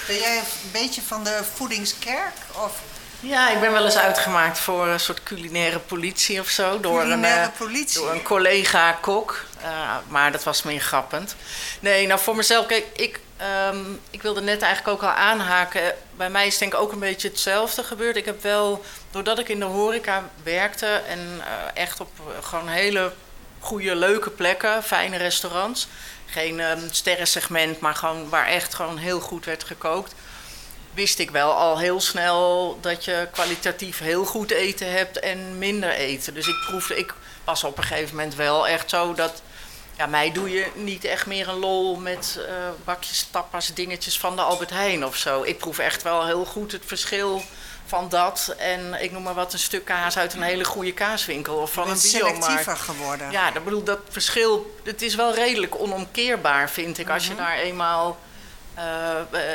Ben 0.06 0.16
jij 0.18 0.38
een 0.38 0.70
beetje 0.72 1.02
van 1.02 1.24
de 1.24 1.40
voedingskerk? 1.54 2.34
Of 2.64 2.72
Ja, 3.20 3.50
ik 3.50 3.60
ben 3.60 3.72
wel 3.72 3.84
eens 3.84 3.96
uitgemaakt 3.96 4.58
voor 4.58 4.86
een 4.86 5.00
soort 5.00 5.22
culinaire 5.22 5.78
politie 5.78 6.40
of 6.40 6.48
zo. 6.48 6.80
Door 6.80 7.00
Culinaire 7.00 7.40
een, 7.40 7.50
eh, 7.50 7.58
politie? 7.58 8.00
Door 8.00 8.10
een 8.10 8.22
collega 8.22 8.92
kok. 8.92 9.44
Eh, 9.62 9.96
maar 10.08 10.32
dat 10.32 10.44
was 10.44 10.62
meer 10.62 10.80
grappend. 10.80 11.36
Nee, 11.80 12.06
nou 12.06 12.20
voor 12.20 12.36
mezelf, 12.36 12.66
kijk, 12.66 12.86
ik, 12.92 13.20
ehm, 13.36 13.78
ik 14.10 14.22
wilde 14.22 14.40
net 14.40 14.62
eigenlijk 14.62 14.96
ook 14.96 15.10
al 15.10 15.16
aanhaken. 15.16 15.94
Bij 16.16 16.30
mij 16.30 16.46
is 16.46 16.58
denk 16.58 16.72
ik 16.72 16.80
ook 16.80 16.92
een 16.92 16.98
beetje 16.98 17.28
hetzelfde 17.28 17.82
gebeurd. 17.82 18.16
Ik 18.16 18.24
heb 18.24 18.42
wel, 18.42 18.84
doordat 19.10 19.38
ik 19.38 19.48
in 19.48 19.58
de 19.58 19.64
horeca 19.64 20.28
werkte 20.42 20.86
en 20.86 21.40
eh, 21.40 21.82
echt 21.82 22.00
op 22.00 22.10
gewoon 22.42 22.68
hele 22.68 23.12
goede, 23.60 23.94
leuke 23.94 24.30
plekken, 24.30 24.82
fijne 24.82 25.16
restaurants. 25.16 25.88
Geen 26.26 26.60
ehm 26.60 26.80
sterrensegment, 26.90 27.80
maar 27.80 27.94
gewoon 27.94 28.28
waar 28.28 28.46
echt 28.46 28.74
gewoon 28.74 28.96
heel 28.96 29.20
goed 29.20 29.44
werd 29.44 29.64
gekookt 29.64 30.14
wist 30.98 31.18
ik 31.18 31.30
wel 31.30 31.52
al 31.52 31.78
heel 31.78 32.00
snel 32.00 32.78
dat 32.80 33.04
je 33.04 33.28
kwalitatief 33.30 33.98
heel 33.98 34.24
goed 34.24 34.50
eten 34.50 34.92
hebt 34.92 35.18
en 35.18 35.58
minder 35.58 35.90
eten. 35.90 36.34
Dus 36.34 36.46
ik 36.46 36.64
proefde, 36.66 36.96
ik 36.96 37.14
was 37.44 37.64
op 37.64 37.78
een 37.78 37.84
gegeven 37.84 38.16
moment 38.16 38.34
wel 38.34 38.68
echt 38.68 38.90
zo 38.90 39.14
dat. 39.14 39.42
Ja, 39.96 40.06
mij 40.06 40.32
doe 40.32 40.50
je 40.50 40.66
niet 40.74 41.04
echt 41.04 41.26
meer 41.26 41.48
een 41.48 41.58
lol 41.58 41.96
met 41.96 42.38
eh, 42.48 42.54
bakjes, 42.84 43.28
tapas, 43.30 43.74
dingetjes 43.74 44.18
van 44.18 44.36
de 44.36 44.42
Albert 44.42 44.70
Heijn 44.70 45.04
of 45.04 45.16
zo. 45.16 45.42
Ik 45.42 45.58
proef 45.58 45.78
echt 45.78 46.02
wel 46.02 46.26
heel 46.26 46.44
goed 46.44 46.72
het 46.72 46.82
verschil 46.86 47.42
van 47.86 48.08
dat 48.08 48.54
en 48.58 49.02
ik 49.02 49.10
noem 49.12 49.22
maar 49.22 49.34
wat 49.34 49.52
een 49.52 49.58
stuk 49.58 49.84
kaas 49.84 50.18
uit 50.18 50.34
een 50.34 50.42
hele 50.42 50.64
goede 50.64 50.92
kaaswinkel 50.92 51.56
of 51.56 51.72
van 51.72 51.90
een 51.90 51.98
biomarkt. 52.02 52.44
selectiever 52.44 52.76
geworden? 52.76 53.30
Ja, 53.30 53.50
dat 53.50 53.64
bedoel, 53.64 53.82
dat 53.82 53.98
verschil, 54.08 54.76
het 54.84 55.02
is 55.02 55.14
wel 55.14 55.34
redelijk 55.34 55.80
onomkeerbaar, 55.80 56.70
vind 56.70 56.98
ik, 56.98 57.10
als 57.10 57.26
je 57.26 57.34
daar 57.34 57.58
eenmaal 57.58 58.18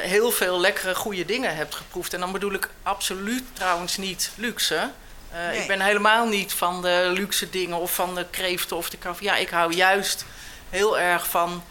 heel 0.02 0.32
veel 0.32 0.60
lekkere, 0.60 0.96
goede 0.96 1.26
dingen 1.26 1.56
hebt 1.56 1.76
geproefd. 1.76 2.14
En 2.14 2.20
dan 2.20 2.32
bedoel 2.32 2.54
ik 2.54 2.70
absoluut 2.84 3.44
trouwens 3.54 3.98
niet 3.98 4.32
luxe. 4.36 4.76
Eh, 4.76 5.48
Nee. 5.48 5.62
Ik 5.62 5.68
ben 5.68 5.82
helemaal 5.82 6.26
niet 6.28 6.54
van 6.54 6.82
de 6.82 7.10
luxe 7.14 7.50
dingen 7.50 7.78
of 7.78 7.94
van 7.96 8.16
de 8.16 8.26
kreeften 8.30 8.78
of 8.78 8.90
de 8.90 8.98
kaf. 8.98 9.22
Ja, 9.22 9.36
ik 9.36 9.50
hou 9.50 9.74
juist 9.74 10.26
heel 10.70 11.00
erg 11.00 11.28
van 11.28 11.64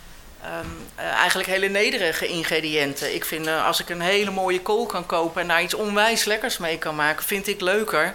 ehm, 0.42 0.66
eh, 0.94 1.04
eigenlijk 1.04 1.48
hele 1.48 1.68
nederige 1.68 2.26
ingrediënten. 2.26 3.14
Ik 3.14 3.24
vind 3.24 3.46
eh, 3.46 3.66
als 3.66 3.80
ik 3.80 3.88
een 3.88 4.00
hele 4.00 4.30
mooie 4.30 4.60
kool 4.60 4.86
kan 4.86 5.06
kopen 5.06 5.40
en 5.42 5.48
daar 5.48 5.62
iets 5.62 5.74
onwijs 5.74 6.24
lekkers 6.24 6.58
mee 6.58 6.78
kan 6.78 6.94
maken, 6.94 7.24
vind 7.24 7.46
ik 7.46 7.60
leuker. 7.60 8.14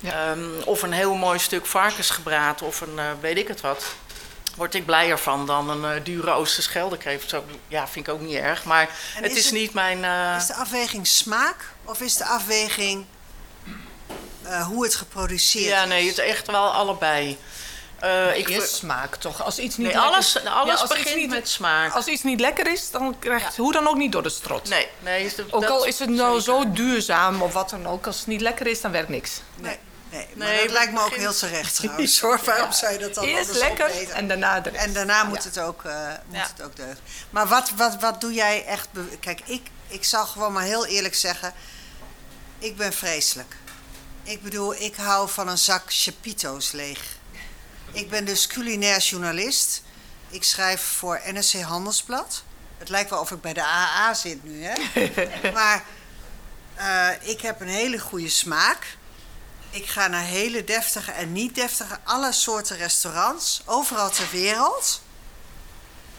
Ja. 0.00 0.30
Ehm, 0.30 0.40
of 0.64 0.82
een 0.82 0.92
heel 0.92 1.14
mooi 1.14 1.38
stuk 1.38 1.66
varkensgebraad 1.66 2.62
of 2.62 2.80
een 2.80 2.98
eh, 2.98 3.04
weet 3.20 3.36
ik 3.36 3.48
het 3.48 3.60
wat. 3.60 3.84
Word 4.58 4.74
ik 4.74 4.84
blijer 4.86 5.18
van 5.18 5.46
dan 5.46 5.70
een 5.70 5.94
eh, 5.96 6.04
dure 6.04 6.30
Oosterscheldekreeft. 6.30 7.28
Zo, 7.28 7.44
ja, 7.68 7.88
vind 7.88 8.06
ik 8.06 8.12
ook 8.14 8.20
niet 8.20 8.34
erg. 8.36 8.64
Maar 8.64 8.88
En 9.16 9.22
het 9.22 9.32
is 9.32 9.38
is, 9.38 9.44
het- 9.44 9.54
niet 9.54 9.72
mijn. 9.74 10.04
eh, 10.04 10.34
Is 10.36 10.46
de 10.46 10.54
afweging 10.54 11.06
smaak 11.06 11.56
of 11.84 12.00
is 12.00 12.16
de 12.16 12.24
afweging 12.24 13.04
eh, 14.42 14.66
hoe 14.66 14.84
het 14.84 14.94
geproduceerd 14.94 15.64
ja, 15.64 15.82
is? 15.82 15.88
nee, 15.88 16.08
het 16.08 16.18
is 16.18 16.24
echt 16.24 16.46
wel 16.46 16.72
allebei. 16.72 17.38
Eh, 17.98 18.36
ik 18.36 18.48
Eerst 18.48 18.74
smaak 18.74 19.16
toch? 19.16 19.42
Als 19.44 19.58
iets 19.58 19.76
niet 19.76 19.86
nee, 19.86 19.94
lekker 19.96 20.12
alles, 20.12 20.36
is- 20.36 20.44
alles 20.44 20.80
Ja, 20.80 20.86
begint 20.86 21.16
niet- 21.16 21.30
met 21.30 21.48
smaak. 21.48 21.92
Als 21.94 22.06
iets 22.06 22.22
niet 22.22 22.40
lekker 22.40 22.66
is, 22.72 22.90
dan 22.90 23.16
krijgt 23.18 23.46
het 23.46 23.56
hoe 23.56 23.72
dan 23.72 23.88
ook 23.88 23.96
niet 23.96 24.12
door 24.12 24.22
de 24.22 24.28
strot. 24.28 24.68
Nee, 24.68 24.88
nee. 25.00 25.24
is 25.24 25.34
de- 25.34 25.44
Ook 25.50 25.60
dat 25.62 25.70
al 25.70 25.84
is 25.84 25.98
het 25.98 26.08
nou 26.08 26.40
zeker. 26.40 26.62
zo 26.62 26.70
duurzaam 26.72 27.42
of 27.42 27.52
wat 27.52 27.70
dan 27.70 27.86
ook, 27.86 28.06
als 28.06 28.18
het 28.18 28.26
niet 28.26 28.40
lekker 28.40 28.66
is, 28.66 28.80
dan 28.80 28.90
werkt 28.90 29.08
niks. 29.08 29.40
Nee, 29.56 29.78
nee, 30.10 30.26
maar 30.34 30.46
Nee, 30.46 30.54
dat 30.54 30.62
het 30.62 30.72
lijkt 30.72 30.92
me 30.92 31.00
ook 31.00 31.14
heel 31.14 31.34
terecht 31.34 31.74
trouwens. 31.80 32.20
Hoor. 32.20 32.40
Waarom 32.44 32.72
zou 32.72 32.92
je 32.92 32.98
dat 32.98 33.14
dan 33.14 33.24
Eerst 33.24 33.52
lekker 33.54 34.10
en 34.10 34.28
daarna 34.28 34.60
de 34.60 34.70
rest. 34.70 34.84
En 34.84 34.92
daarna 34.92 35.24
moet, 35.24 35.42
Ja. 35.42 35.48
het, 35.48 35.58
ook, 35.58 35.84
eh, 35.84 36.08
moet 36.26 36.36
Ja. 36.36 36.46
het 36.56 36.62
ook 36.62 36.76
deugen. 36.76 36.98
Maar 37.30 37.46
wat, 37.46 37.70
wat, 37.76 38.00
wat 38.00 38.20
doe 38.20 38.32
jij 38.32 38.64
echt... 38.64 38.88
Kijk, 39.20 39.40
ik, 39.44 39.66
ik 39.88 40.04
zal 40.04 40.26
gewoon 40.26 40.52
maar 40.52 40.62
heel 40.64 40.86
eerlijk 40.86 41.14
zeggen... 41.14 41.52
Ik 42.58 42.76
ben 42.76 42.92
vreselijk. 42.92 43.56
Ik 44.22 44.42
bedoel, 44.42 44.74
ik 44.74 44.94
hou 44.96 45.28
van 45.28 45.48
een 45.48 45.58
zak 45.58 45.82
chapito's 45.86 46.72
leeg. 46.72 47.00
Ik 47.92 48.10
ben 48.10 48.24
dus 48.24 48.46
culinair 48.46 48.98
journalist. 48.98 49.82
Ik 50.28 50.44
schrijf 50.44 50.82
voor 50.82 51.20
NRC 51.24 51.52
Handelsblad. 51.60 52.42
Het 52.78 52.88
lijkt 52.88 53.10
wel 53.10 53.20
of 53.20 53.30
ik 53.30 53.40
bij 53.40 53.52
de 53.52 53.62
AA 53.62 54.14
zit 54.14 54.44
nu, 54.44 54.64
hè? 54.64 55.10
maar 55.58 55.84
eh, 56.74 57.08
ik 57.30 57.40
heb 57.40 57.60
een 57.60 57.68
hele 57.68 57.98
goede 57.98 58.28
smaak. 58.28 58.96
Ik 59.70 59.86
ga 59.86 60.06
naar 60.06 60.22
hele 60.22 60.64
deftige 60.64 61.10
en 61.12 61.32
niet 61.32 61.54
deftige, 61.54 61.98
alle 62.04 62.32
soorten 62.32 62.76
restaurants, 62.76 63.62
overal 63.64 64.10
ter 64.10 64.26
wereld. 64.32 65.00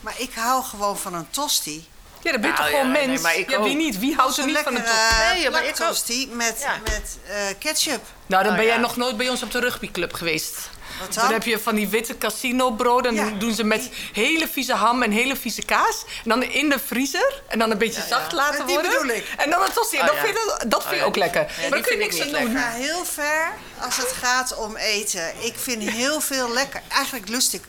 Maar 0.00 0.14
ik 0.16 0.30
hou 0.34 0.64
gewoon 0.64 0.98
van 0.98 1.14
een 1.14 1.30
tosti. 1.30 1.88
Ja, 2.22 2.32
dan 2.32 2.40
ben 2.40 2.50
je 2.50 2.56
Nou, 2.56 2.70
toch 2.70 2.78
gewoon 2.80 2.92
ja, 2.92 2.98
nee, 2.98 3.06
mens? 3.06 3.22
maar 3.22 3.36
ik 3.36 3.50
ja, 3.50 3.62
wie 3.62 3.76
niet? 3.76 3.98
Wie 3.98 4.14
houdt 4.14 4.36
er 4.38 4.46
niet 4.46 4.58
van 4.58 4.74
een 4.76 4.82
tosti? 4.84 5.14
Nee, 5.32 5.40
ja, 5.42 5.50
maar 5.50 5.62
ik 5.64 5.68
ook. 5.70 5.74
plaktosti 5.76 6.28
met, 6.32 6.56
Ja. 6.60 6.76
met 6.84 7.18
eh, 7.26 7.34
ketchup. 7.58 8.02
Nou, 8.26 8.42
dan 8.42 8.52
Oh, 8.52 8.58
ben 8.58 8.66
jij 8.66 8.74
ja. 8.74 8.80
nog 8.80 8.96
nooit 8.96 9.16
bij 9.16 9.28
ons 9.28 9.42
op 9.42 9.50
de 9.50 9.60
rugbyclub 9.60 10.12
geweest. 10.12 10.56
Wat 11.00 11.14
Dan 11.14 11.24
dan? 11.24 11.32
heb 11.32 11.42
je 11.42 11.58
van 11.58 11.74
die 11.74 11.88
witte 11.88 12.18
casino-broden. 12.18 13.10
En 13.10 13.24
Ja. 13.24 13.30
dan 13.30 13.38
doen 13.38 13.54
ze 13.54 13.64
met 13.64 13.90
hele 14.12 14.48
vieze 14.48 14.74
ham 14.74 15.02
en 15.02 15.10
hele 15.10 15.36
vieze 15.36 15.62
kaas. 15.62 16.04
En 16.24 16.28
dan 16.28 16.42
in 16.42 16.68
de 16.68 16.78
vriezer. 16.78 17.42
En 17.48 17.58
dan 17.58 17.70
een 17.70 17.78
beetje 17.78 18.02
zacht 18.08 18.32
laten 18.32 18.66
Die 18.66 18.74
worden. 18.74 18.92
bedoel 18.92 19.16
ik. 19.16 19.34
En 19.36 19.50
dan 19.50 19.62
het 19.62 19.74
tosti. 19.74 19.98
Oh, 20.00 20.06
dat 20.06 20.14
ja. 20.14 20.20
vind, 20.20 20.36
ik- 20.36 20.70
dat 20.70 20.82
vind 20.86 20.96
je 21.00 21.06
ook 21.06 21.16
lekker. 21.16 21.52
maar 21.70 21.80
kun 21.80 21.92
je 21.92 21.98
niks 21.98 22.20
aan 22.20 22.28
doen. 22.28 22.50
Ik 22.50 22.56
ga 22.58 22.70
heel 22.70 23.04
ver 23.04 23.52
als 23.80 23.96
het 23.96 24.12
gaat 24.22 24.56
om 24.56 24.76
eten. 24.76 25.32
Ik 25.44 25.54
vind 25.58 25.90
heel 25.90 26.20
veel 26.20 26.52
lekker. 26.52 26.82
Eigenlijk 26.88 27.28
lust 27.28 27.52
ik 27.52 27.62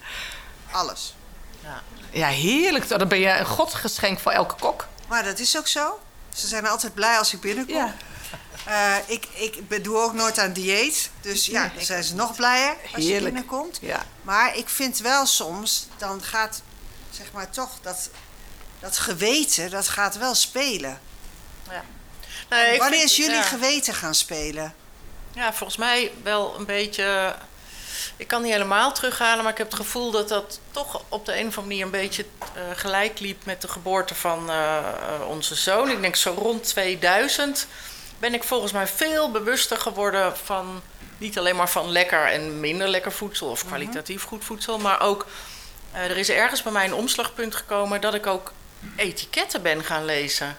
alles. 0.72 1.14
Ja, 2.14 2.28
heerlijk. 2.28 2.88
Dan 2.88 3.08
ben 3.08 3.20
je 3.20 3.30
een 3.30 3.46
godsgeschenk 3.46 4.20
voor 4.20 4.32
elke 4.32 4.56
kok. 4.60 4.88
Maar 5.08 5.24
dat 5.24 5.40
is 5.40 5.58
ook 5.58 5.68
zo. 5.68 6.00
Ze 6.36 6.48
zijn 6.48 6.68
altijd 6.68 6.94
blij 6.94 7.18
als 7.18 7.34
ik 7.34 7.40
binnenkom. 7.42 7.76
Ja. 7.76 7.96
Eh, 8.66 8.96
ik, 9.06 9.28
ik 9.34 9.84
doe 9.84 9.98
ook 9.98 10.14
nooit 10.14 10.40
aan 10.40 10.54
dieet. 10.54 11.10
Dus 11.22 11.46
ja, 11.46 11.72
dan 11.76 11.84
zijn 11.84 12.04
ze 12.04 12.16
nog 12.16 12.36
blijer 12.36 12.76
als 12.96 13.04
je 13.06 13.22
binnenkomt. 13.22 13.78
Ja. 13.82 14.06
Maar 14.22 14.58
ik 14.58 14.70
vind 14.70 15.00
wel 15.00 15.26
soms, 15.26 15.88
dan 15.98 16.24
gaat 16.24 16.62
zeg 17.10 17.32
maar 17.32 17.50
toch 17.50 17.70
dat, 17.82 18.10
dat 18.80 18.98
geweten, 18.98 19.70
dat 19.70 19.88
gaat 19.88 20.18
wel 20.18 20.36
spelen. 20.36 21.00
Ja. 21.70 21.84
Nee, 22.50 22.74
ik 22.74 22.80
Wanneer 22.80 23.00
vind- 23.00 23.12
is 23.12 23.18
jullie 23.18 23.36
ja. 23.36 23.42
geweten 23.42 23.94
gaan 23.94 24.16
spelen? 24.16 24.74
Ja, 25.34 25.54
volgens 25.54 25.78
mij 25.80 26.12
wel 26.24 26.56
een 26.58 26.66
beetje. 26.66 27.36
Ik 28.18 28.28
kan 28.28 28.42
niet 28.42 28.52
helemaal 28.52 28.94
terughalen, 28.94 29.44
maar 29.44 29.52
ik 29.52 29.58
heb 29.58 29.68
het 29.68 29.76
gevoel 29.80 30.12
dat 30.12 30.30
dat 30.30 30.60
toch 30.72 31.04
op 31.10 31.26
de 31.26 31.32
een 31.40 31.48
of 31.48 31.58
andere 31.58 31.62
manier 31.62 31.86
een 31.86 31.92
beetje 31.92 32.26
eh, 32.54 32.62
gelijk 32.76 33.20
liep 33.20 33.46
met 33.46 33.62
de 33.62 33.68
geboorte 33.68 34.16
van 34.16 34.50
eh, 34.50 34.78
onze 35.28 35.56
zoon. 35.56 35.90
Ik 35.90 36.02
denk 36.02 36.16
zo 36.16 36.34
rond 36.38 36.64
2000 36.64 37.68
ben 38.22 38.34
ik 38.34 38.44
volgens 38.44 38.72
mij 38.72 38.88
veel 38.88 39.32
bewuster 39.32 39.78
geworden 39.78 40.38
van 40.38 40.82
niet 41.18 41.38
alleen 41.38 41.56
maar 41.56 41.70
van 41.70 41.92
lekker 41.92 42.26
en 42.26 42.60
minder 42.60 42.88
lekker 42.88 43.12
voedsel 43.12 43.48
of 43.48 43.66
kwalitatief 43.66 44.24
goed 44.24 44.44
voedsel, 44.44 44.78
maar 44.78 45.02
ook 45.02 45.26
eh, 45.92 46.04
er 46.04 46.18
is 46.18 46.30
ergens 46.30 46.64
bij 46.64 46.72
mij 46.72 46.86
een 46.86 46.94
omslagpunt 46.94 47.56
gekomen 47.56 48.02
dat 48.02 48.14
ik 48.14 48.28
ook 48.28 48.54
etiketten 48.96 49.62
ben 49.62 49.84
gaan 49.84 50.06
lezen. 50.06 50.58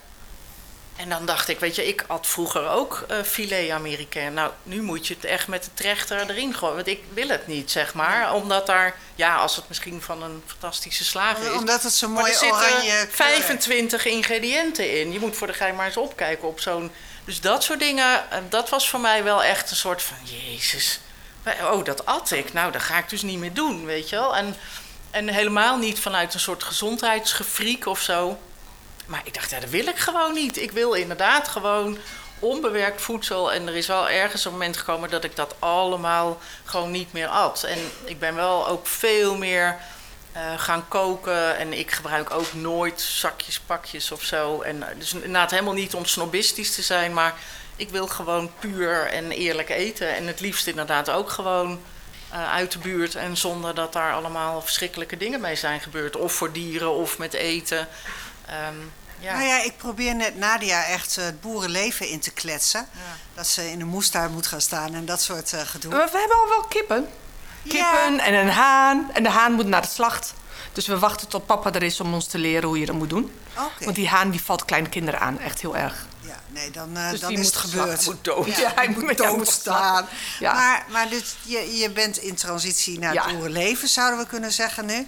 En 0.97 1.09
dan 1.09 1.27
dacht 1.27 1.49
ik, 1.49 1.61
weet 1.61 1.75
je, 1.75 1.89
ik 1.89 2.05
had 2.07 2.27
vroeger 2.27 2.69
ook 2.69 3.05
eh 3.09 3.23
filet 3.23 3.71
américain. 3.71 4.35
Nou, 4.35 4.53
nu 4.63 4.83
moet 4.83 5.07
je 5.07 5.15
het 5.15 5.25
echt 5.25 5.49
met 5.49 5.65
de 5.65 5.71
trechter 5.75 6.31
erin 6.31 6.55
gooien. 6.55 6.75
Want 6.75 6.87
ik 6.87 7.03
wil 7.15 7.29
het 7.29 7.47
niet, 7.47 7.71
zeg 7.71 7.95
maar. 7.95 8.35
Omdat 8.35 8.67
daar, 8.67 8.97
ja, 9.15 9.37
als 9.37 9.57
het 9.57 9.69
misschien 9.69 10.03
van 10.03 10.23
een 10.23 10.43
fantastische 10.47 11.05
slager 11.05 11.45
is. 11.45 11.59
Omdat 11.59 11.83
het 11.83 11.93
zo'n 11.93 12.13
Maar 12.13 12.23
mooie 12.23 12.33
er 12.33 12.39
zitten 12.39 12.59
oranje 12.59 12.81
kleur 12.81 12.99
heeft. 12.99 13.15
25 13.15 14.05
ingrediënten 14.05 15.01
in. 15.01 15.13
Je 15.13 15.19
moet 15.19 15.37
voor 15.37 15.47
de 15.47 15.53
gein 15.53 15.75
maar 15.75 15.87
eens 15.87 15.97
opkijken 15.97 16.49
op 16.49 16.61
zo'n... 16.61 16.91
Dus 17.25 17.41
dat 17.41 17.65
soort 17.65 17.79
dingen, 17.79 18.31
eh, 18.31 18.39
dat 18.49 18.69
was 18.69 18.89
voor 18.89 19.01
mij 19.01 19.25
wel 19.25 19.43
echt 19.43 19.71
een 19.71 19.77
soort 19.77 20.03
van... 20.03 20.17
Jezus, 20.23 21.01
oh, 21.63 21.85
dat 21.85 22.07
at 22.07 22.31
ik. 22.31 22.53
Nou, 22.53 22.73
dat 22.73 22.83
ga 22.83 22.99
ik 22.99 23.09
dus 23.09 23.23
niet 23.23 23.39
meer 23.39 23.53
doen, 23.53 23.85
weet 23.85 24.09
je 24.09 24.17
wel. 24.17 24.37
En, 24.37 24.57
en 25.11 25.29
helemaal 25.29 25.79
niet 25.79 26.01
vanuit 26.01 26.35
een 26.35 26.41
soort 26.41 26.63
gezondheidsgefriek 26.63 27.87
of 27.87 28.01
zo. 28.01 28.39
Maar 29.07 29.21
ik 29.25 29.35
dacht, 29.35 29.51
ja, 29.51 29.61
dat 29.61 29.71
wil 29.71 29.87
ik 29.87 29.99
gewoon 29.99 30.33
niet. 30.33 30.57
Ik 30.57 30.71
wil 30.71 30.93
inderdaad 30.93 31.49
gewoon 31.49 31.99
onbewerkt 32.39 33.03
voedsel. 33.03 33.53
En 33.53 33.69
er 33.69 33.77
is 33.77 33.87
wel 33.87 34.09
ergens 34.09 34.45
een 34.45 34.53
moment 34.53 34.77
gekomen 34.77 35.11
dat 35.11 35.25
ik 35.25 35.37
dat 35.37 35.55
allemaal 35.59 36.41
gewoon 36.65 36.91
niet 36.91 37.13
meer 37.13 37.29
at. 37.29 37.63
En 37.63 37.79
ik 38.05 38.19
ben 38.19 38.35
wel 38.35 38.69
ook 38.69 38.87
veel 38.87 39.37
meer 39.37 39.77
eh, 40.33 40.59
gaan 40.59 40.89
koken. 40.89 41.57
En 41.57 41.73
ik 41.79 41.91
gebruik 41.91 42.31
ook 42.31 42.53
nooit 42.53 43.01
zakjes, 43.01 43.61
pakjes 43.61 44.13
of 44.13 44.23
zo. 44.23 44.61
En 44.61 44.89
eh, 44.89 44.99
dus 44.99 45.13
inderdaad 45.13 45.51
helemaal 45.51 45.73
niet 45.73 45.95
om 45.95 46.05
snobistisch 46.05 46.75
te 46.75 46.83
zijn, 46.83 47.13
maar 47.13 47.35
ik 47.77 47.91
wil 47.91 48.07
gewoon 48.07 48.51
puur 48.59 49.07
en 49.07 49.31
eerlijk 49.31 49.69
eten. 49.69 50.15
En 50.15 50.27
het 50.27 50.41
liefst 50.41 50.67
inderdaad 50.67 51.11
ook 51.11 51.31
gewoon 51.31 51.81
eh, 52.33 52.53
uit 52.53 52.73
de 52.73 52.79
buurt 52.79 53.15
en 53.15 53.37
zonder 53.37 53.75
dat 53.75 53.93
daar 53.93 54.13
allemaal 54.13 54.63
verschrikkelijke 54.63 55.17
dingen 55.17 55.41
mee 55.41 55.57
zijn 55.57 55.81
gebeurd. 55.81 56.17
Of 56.17 56.33
voor 56.33 56.53
dieren 56.53 56.93
of 56.93 57.19
met 57.19 57.35
eten. 57.35 57.89
Ehm, 58.47 58.77
ja. 59.19 59.33
Nou 59.33 59.45
ja, 59.45 59.63
ik 59.63 59.77
probeer 59.77 60.15
net 60.15 60.37
Nadia 60.37 60.85
echt 60.85 61.17
het 61.17 61.41
boerenleven 61.41 62.09
in 62.09 62.21
te 62.21 62.31
kletsen. 62.31 62.89
Dat 63.35 63.47
ze 63.47 63.71
in 63.71 63.79
de 63.79 63.85
moestuin 63.85 64.33
moet 64.33 64.47
gaan 64.47 64.61
staan 64.61 64.95
en 64.95 65.05
dat 65.05 65.23
soort 65.23 65.53
eh, 65.53 65.61
gedoe. 65.61 65.91
Maar 65.91 66.11
we 66.13 66.19
hebben 66.19 66.37
al 66.37 66.49
wel 66.49 66.65
kippen. 66.65 67.09
Kippen 67.69 68.19
en 68.21 68.35
een 68.35 68.51
haan. 68.51 69.11
En 69.13 69.23
de 69.23 69.29
haan 69.31 69.53
moet 69.53 69.67
naar 69.67 69.83
de 69.83 69.89
slacht. 69.89 70.35
Dus 70.73 70.87
we 70.87 70.99
wachten 70.99 71.29
tot 71.29 71.47
papa 71.47 71.73
er 71.73 71.83
is 71.83 72.01
om 72.01 72.15
ons 72.15 72.27
te 72.27 72.39
leren 72.39 72.69
hoe 72.69 72.79
je 72.79 72.87
dat 72.87 72.95
moet 72.95 73.11
doen. 73.11 73.33
Want 73.81 73.95
die 73.97 74.09
haan 74.09 74.31
die 74.31 74.43
valt 74.43 74.65
kleine 74.65 74.89
kinderen 74.89 75.21
aan. 75.21 75.39
Echt 75.39 75.61
heel 75.61 75.77
erg. 75.77 76.07
Ja, 76.21 76.41
nee, 76.49 76.71
dan, 76.71 76.97
eh, 76.97 77.11
Dus 77.11 77.21
dan 77.21 77.29
die 77.31 77.39
is 77.39 77.45
moet 77.45 77.55
het 77.55 77.71
gebeurd. 77.71 78.05
moet 78.05 78.25
dood. 78.25 78.57
Ja, 78.57 78.73
hij 78.75 78.89
moet 78.89 79.05
met 79.05 79.17
doodstaan. 79.19 80.07
Ja. 80.39 80.53
Maar, 80.53 80.85
maar 80.91 81.09
dus 81.09 81.37
je, 81.43 81.77
je 81.79 81.91
bent 81.91 82.17
in 82.17 82.35
transitie 82.35 82.99
naar 82.99 83.15
het 83.15 83.35
boerenleven, 83.37 83.89
zouden 83.89 84.19
we 84.19 84.27
kunnen 84.27 84.53
zeggen 84.53 84.87
nu. 84.87 85.07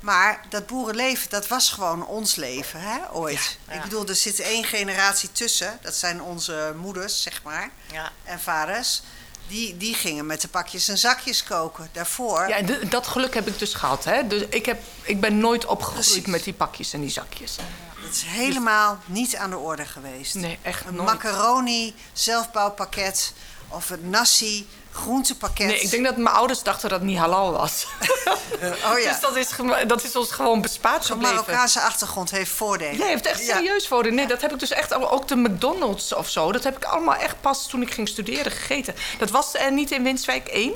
Maar 0.00 0.40
dat 0.48 0.66
boerenleven, 0.66 1.30
dat 1.30 1.48
was 1.48 1.70
gewoon 1.70 2.06
ons 2.06 2.34
leven, 2.34 2.80
hè, 2.80 2.98
ooit. 3.12 3.58
Ja. 3.68 3.74
Ik 3.74 3.82
bedoel, 3.82 4.08
er 4.08 4.14
zit 4.14 4.40
één 4.40 4.64
generatie 4.64 5.32
tussen. 5.32 5.78
Dat 5.82 5.94
zijn 5.94 6.22
onze 6.22 6.74
moeders, 6.76 7.22
zeg 7.22 7.40
maar, 7.42 7.70
Ja. 7.92 8.10
en 8.24 8.40
vaders. 8.40 9.02
Die, 9.48 9.76
die 9.76 9.94
gingen 9.94 10.26
met 10.26 10.40
de 10.40 10.48
pakjes 10.48 10.88
en 10.88 10.98
zakjes 10.98 11.44
koken. 11.44 11.88
Daarvoor, 11.92 12.48
Ja, 12.48 12.56
en 12.56 12.66
de- 12.66 12.88
dat 12.88 13.06
geluk 13.06 13.34
heb 13.34 13.46
ik 13.48 13.58
dus 13.58 13.74
gehad. 13.74 14.04
Hè? 14.04 14.26
Dus 14.26 14.42
ik, 14.48 14.66
heb, 14.66 14.82
ik 15.02 15.20
ben 15.20 15.38
nooit 15.38 15.64
opgegroeid 15.66 16.04
Precies. 16.06 16.26
met 16.26 16.44
die 16.44 16.52
pakjes 16.52 16.92
en 16.92 17.00
die 17.00 17.10
zakjes. 17.10 17.56
het 17.96 18.14
is 18.14 18.22
helemaal 18.22 18.98
niet 19.06 19.36
aan 19.36 19.50
de 19.50 19.58
orde 19.58 19.84
geweest. 19.84 20.34
Nee, 20.34 20.58
echt 20.62 20.84
Een 20.86 20.94
nooit. 20.94 21.08
macaroni, 21.08 21.94
zelfbouwpakket 22.12 23.32
of 23.68 23.90
een 23.90 24.10
nasi, 24.10 24.66
groentepakket. 24.92 25.66
Nee, 25.66 25.80
ik 25.80 25.90
denk 25.90 26.04
dat 26.04 26.16
mijn 26.16 26.34
ouders 26.36 26.62
dachten 26.62 26.88
dat 26.88 26.98
het 26.98 27.08
niet 27.08 27.18
halal 27.18 27.52
was. 27.52 27.86
Oh 28.62 28.98
ja. 28.98 29.10
Dus 29.10 29.20
dat 29.20 29.36
is, 29.36 29.48
dat 29.86 30.04
is 30.04 30.16
ons 30.16 30.30
gewoon 30.30 30.60
bespaard 30.60 31.04
Zo'n 31.04 31.16
gebleven. 31.16 31.36
Marokkaanse 31.36 31.80
achtergrond 31.80 32.30
heeft 32.30 32.50
voordelen. 32.50 32.96
Jij 32.96 33.08
heeft 33.08 33.26
echt 33.26 33.46
Ja. 33.46 33.56
serieus 33.56 33.88
voor. 33.88 34.12
Nee, 34.12 34.26
dat 34.26 34.40
heb 34.40 34.52
ik 34.52 34.58
dus 34.58 34.70
echt 34.70 34.94
ook 34.94 35.28
de 35.28 35.36
McDonald's 35.36 36.14
of 36.14 36.28
zo. 36.28 36.52
Dat 36.52 36.64
heb 36.64 36.76
ik 36.76 36.84
allemaal 36.84 37.14
echt 37.14 37.40
pas 37.40 37.68
toen 37.68 37.82
ik 37.82 37.92
ging 37.94 38.08
studeren 38.08 38.52
gegeten. 38.52 38.94
Dat 39.18 39.30
was 39.30 39.54
er 39.54 39.72
niet 39.72 39.90
in 39.90 40.02
Winswijk 40.02 40.46
één. 40.48 40.74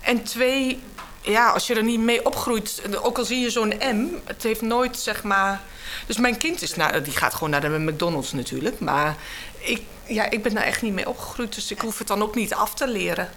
En 0.00 0.22
twee, 0.22 0.82
ja, 1.20 1.50
als 1.50 1.66
je 1.66 1.74
er 1.74 1.82
niet 1.82 2.00
mee 2.00 2.26
opgroeit, 2.26 2.82
ook 3.02 3.18
al 3.18 3.24
zie 3.24 3.40
je 3.40 3.50
zo'n 3.50 3.74
M, 3.80 4.06
het 4.24 4.42
heeft 4.42 4.60
nooit 4.60 4.98
zeg 4.98 5.22
maar. 5.22 5.60
Dus 6.06 6.16
mijn 6.16 6.36
kind 6.36 6.62
is 6.62 6.74
naar, 6.74 7.02
die 7.02 7.12
gaat 7.16 7.34
gewoon 7.34 7.50
naar 7.50 7.60
de 7.60 7.78
McDonald's 7.78 8.32
natuurlijk. 8.32 8.80
Maar 8.80 9.16
ik, 9.60 9.82
ja, 10.06 10.30
ik 10.30 10.42
ben 10.42 10.54
daar 10.54 10.64
echt 10.64 10.82
niet 10.82 10.92
mee 10.92 11.08
opgegroeid, 11.08 11.54
dus 11.54 11.70
ik 11.70 11.80
hoef 11.80 11.98
het 11.98 12.08
dan 12.08 12.22
ook 12.22 12.34
niet 12.34 12.54
af 12.54 12.74
te 12.74 12.88
leren. 12.88 13.30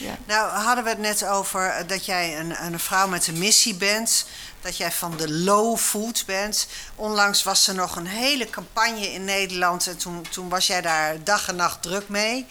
Ja. 0.00 0.18
Nou, 0.26 0.50
hadden 0.50 0.84
we 0.84 0.90
het 0.90 0.98
net 0.98 1.26
over 1.26 1.66
eh, 1.66 1.88
dat 1.88 2.04
jij 2.04 2.38
een, 2.38 2.64
een 2.64 2.80
vrouw 2.80 3.08
met 3.08 3.26
een 3.26 3.38
missie 3.38 3.74
bent. 3.74 4.26
Dat 4.60 4.76
jij 4.76 4.92
van 4.92 5.16
de 5.16 5.32
low 5.32 5.78
food 5.78 6.22
bent. 6.26 6.66
Onlangs 6.94 7.42
was 7.42 7.66
er 7.66 7.74
nog 7.74 7.96
een 7.96 8.06
hele 8.06 8.50
campagne 8.50 9.12
in 9.12 9.24
Nederland. 9.24 9.86
En 9.86 9.96
toen, 9.96 10.26
toen 10.30 10.48
was 10.48 10.66
jij 10.66 10.80
daar 10.80 11.24
dag 11.24 11.48
en 11.48 11.56
nacht 11.56 11.82
druk 11.82 12.08
mee. 12.08 12.46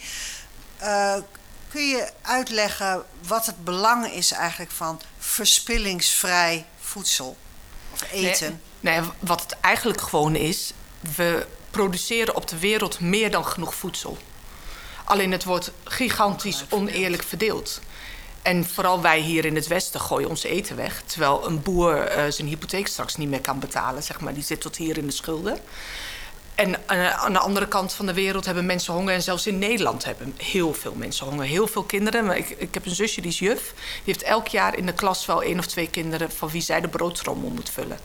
Eh, 0.76 1.16
kun 1.68 1.88
je 1.88 2.12
uitleggen 2.22 3.04
wat 3.26 3.46
het 3.46 3.64
belang 3.64 4.12
is 4.12 4.32
eigenlijk 4.32 4.70
van 4.70 5.00
verspillingsvrij 5.18 6.66
voedsel? 6.80 7.36
Of 7.92 8.02
eten? 8.12 8.60
Nee, 8.80 9.00
nee, 9.00 9.10
wat 9.18 9.42
het 9.42 9.56
eigenlijk 9.60 10.00
gewoon 10.00 10.36
is, 10.36 10.72
we 11.16 11.46
produceren 11.70 12.36
op 12.36 12.48
de 12.48 12.58
wereld 12.58 13.00
meer 13.00 13.30
dan 13.30 13.44
genoeg 13.44 13.74
voedsel. 13.74 14.18
Alleen 15.04 15.32
het 15.32 15.44
wordt 15.44 15.72
gigantisch 15.84 16.64
oneerlijk 16.68 17.22
verdeeld. 17.22 17.80
En 18.42 18.64
vooral 18.64 19.02
wij 19.02 19.20
hier 19.20 19.44
in 19.44 19.54
het 19.54 19.66
Westen 19.66 20.00
gooien 20.00 20.28
ons 20.28 20.42
eten 20.42 20.76
weg. 20.76 21.02
Terwijl 21.06 21.46
een 21.46 21.62
boer 21.62 21.96
eh, 21.96 22.30
zijn 22.30 22.48
hypotheek 22.48 22.86
straks 22.86 23.16
niet 23.16 23.28
meer 23.28 23.40
kan 23.40 23.58
betalen. 23.58 24.02
Zeg 24.02 24.20
maar. 24.20 24.34
Die 24.34 24.42
zit 24.42 24.60
tot 24.60 24.76
hier 24.76 24.98
in 24.98 25.06
de 25.06 25.12
schulden. 25.12 25.60
En 26.60 26.88
eh, 26.88 27.10
aan 27.10 27.32
de 27.32 27.38
andere 27.38 27.68
kant 27.68 27.92
van 27.92 28.06
de 28.06 28.12
wereld 28.12 28.44
hebben 28.44 28.66
mensen 28.66 28.92
honger. 28.92 29.14
En 29.14 29.22
zelfs 29.22 29.46
in 29.46 29.58
Nederland 29.58 30.04
hebben 30.04 30.34
heel 30.36 30.74
veel 30.74 30.94
mensen 30.96 31.26
honger. 31.26 31.46
Heel 31.46 31.66
veel 31.66 31.82
kinderen. 31.82 32.24
Maar 32.24 32.36
ik, 32.36 32.50
ik 32.50 32.74
heb 32.74 32.86
een 32.86 32.94
zusje 32.94 33.20
die 33.20 33.30
is 33.30 33.38
juf. 33.38 33.72
Die 34.04 34.14
heeft 34.14 34.22
elk 34.22 34.48
jaar 34.48 34.76
in 34.76 34.86
de 34.86 34.92
klas 34.92 35.26
wel 35.26 35.42
één 35.42 35.58
of 35.58 35.66
twee 35.66 35.90
kinderen... 35.90 36.32
van 36.32 36.48
wie 36.48 36.62
zij 36.62 36.80
de 36.80 36.88
broodtrommel 36.88 37.50
moet 37.50 37.70
vullen. 37.70 37.98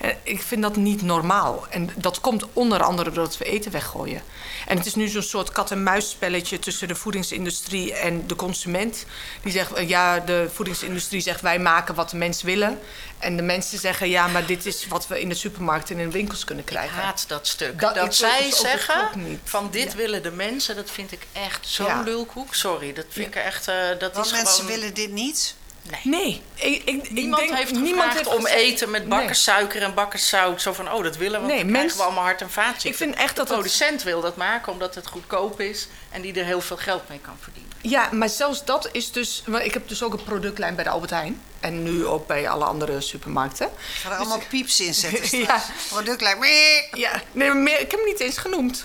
En 0.00 0.16
ik 0.22 0.42
vind 0.42 0.62
dat 0.62 0.76
niet 0.76 1.02
normaal. 1.02 1.66
En 1.70 1.90
dat 1.96 2.20
komt 2.20 2.44
onder 2.52 2.82
andere 2.82 3.10
doordat 3.10 3.38
we 3.38 3.44
eten 3.44 3.72
weggooien. 3.72 4.22
En 4.66 4.76
het 4.76 4.86
is 4.86 4.94
nu 4.94 5.08
zo'n 5.08 5.22
soort 5.22 5.52
kat-en-muisspelletje... 5.52 6.58
tussen 6.58 6.88
de 6.88 6.94
voedingsindustrie 6.94 7.94
en 7.94 8.26
de 8.26 8.36
consument. 8.36 9.06
Die 9.42 9.52
zegt, 9.52 9.72
eh, 9.72 9.88
ja, 9.88 10.18
de 10.20 10.50
voedingsindustrie 10.52 11.20
zegt... 11.20 11.40
wij 11.40 11.58
maken 11.58 11.94
wat 11.94 12.10
de 12.10 12.16
mensen 12.16 12.46
willen. 12.46 12.78
En 13.24 13.36
de 13.36 13.42
mensen 13.42 13.78
zeggen, 13.78 14.08
ja, 14.08 14.26
maar 14.26 14.46
dit 14.46 14.66
is 14.66 14.86
wat 14.88 15.06
we 15.06 15.20
in 15.20 15.28
de 15.28 15.34
supermarkt 15.34 15.90
en 15.90 15.98
in 15.98 16.06
de 16.06 16.12
winkels 16.12 16.44
kunnen 16.44 16.64
Ik 16.64 16.70
krijgen. 16.70 16.96
haat 16.96 17.24
dat 17.28 17.46
stuk. 17.46 17.80
Dat- 17.80 17.94
Dat, 17.94 18.14
zij 18.14 18.44
ook 18.46 18.54
zeggen 18.54 18.94
het 18.98 19.04
ook 19.08 19.14
niet. 19.14 19.40
van 19.44 19.68
dit 19.70 19.90
Ja. 19.92 19.96
willen 19.96 20.22
de 20.22 20.30
mensen, 20.30 20.76
dat 20.76 20.90
vind 20.90 21.12
ik 21.12 21.26
echt 21.32 21.68
zo'n 21.68 21.86
Ja. 21.86 22.00
lulkoek. 22.02 22.54
Sorry, 22.54 22.92
dat 22.92 23.04
vind 23.08 23.26
ik 23.26 23.34
echt. 23.34 23.68
eh, 23.68 23.74
dat 23.98 24.14
Want 24.14 24.26
is 24.26 24.32
mensen 24.32 24.54
gewoon. 24.54 24.70
willen 24.78 24.94
dit 24.94 25.10
niet. 25.10 25.54
Nee. 25.90 26.00
Nee, 26.04 26.42
ik, 26.54 26.82
ik, 26.84 27.10
Niemand 27.10 27.42
ik 27.42 27.48
denk, 27.48 27.58
heeft 27.58 27.72
niemand 27.72 27.94
gevraagd 27.94 28.14
heeft 28.16 28.28
om 28.36 28.42
gezegd- 28.44 28.60
eten 28.60 28.90
met 28.90 29.00
Nee. 29.00 29.18
bakkerssuiker 29.18 29.82
en 29.82 29.94
bakkerszout. 29.94 30.62
Zo 30.62 30.72
van, 30.72 30.92
oh, 30.92 31.02
dat 31.02 31.16
willen 31.16 31.40
we, 31.40 31.46
want 31.46 31.48
Nee, 31.48 31.56
dan 31.62 31.66
krijgen 31.66 31.82
mens- 31.86 31.96
we 31.96 32.02
allemaal 32.02 32.24
hart- 32.24 32.40
en 32.40 32.50
vaatziekten. 32.50 32.90
Ik 32.90 32.96
vind 32.96 33.14
echt 33.14 33.36
dat 33.36 33.46
De 33.48 33.52
producent 33.52 34.02
wil 34.02 34.20
dat 34.20 34.36
maken 34.36 34.72
omdat 34.72 34.94
het 34.94 35.06
goedkoop 35.06 35.60
is 35.60 35.86
en 36.10 36.22
die 36.22 36.34
er 36.38 36.44
heel 36.44 36.60
veel 36.60 36.76
geld 36.76 37.08
mee 37.08 37.18
kan 37.18 37.36
verdienen. 37.40 37.72
Ja, 37.82 38.08
maar 38.12 38.28
zelfs 38.28 38.64
dat 38.64 38.88
is 38.92 39.12
dus... 39.12 39.42
maar 39.46 39.64
Ik 39.64 39.74
heb 39.74 39.88
dus 39.88 40.02
ook 40.02 40.12
een 40.12 40.24
productlijn 40.24 40.74
bij 40.74 40.84
de 40.84 40.90
Albert 40.90 41.10
Heijn. 41.10 41.42
En 41.64 41.82
nu 41.82 42.06
ook 42.06 42.26
bij 42.26 42.48
alle 42.48 42.64
andere 42.64 43.00
supermarkten. 43.00 43.66
Ik 43.66 44.00
ga 44.00 44.10
er 44.10 44.16
allemaal 44.16 44.42
pieps 44.48 44.80
in 44.80 44.94
zetten. 44.94 45.38
Ja. 45.44 45.62
Product 45.88 46.20
lijkt... 46.20 46.38
mee. 46.38 46.88
Ja, 46.92 47.22
nee, 47.32 47.50
meer, 47.52 47.80
ik 47.80 47.90
heb 47.90 48.00
hem 48.00 48.04
niet 48.04 48.20
eens 48.20 48.38
genoemd. 48.38 48.84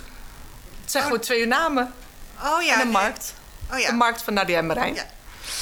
Het 0.82 0.92
zijn 0.92 1.04
gewoon 1.04 1.20
twee 1.20 1.46
namen. 1.46 1.94
Oh 2.44 2.62
ja. 2.62 2.74
en 2.74 2.82
een 2.82 2.90
markt. 2.90 3.34
Oh 3.72 3.80
ja. 3.80 3.90
De 3.90 3.96
markt 3.96 4.22
van 4.22 4.34
Nadia 4.34 4.58
en 4.58 4.66
Marijn. 4.66 4.94
Ja. 4.94 5.06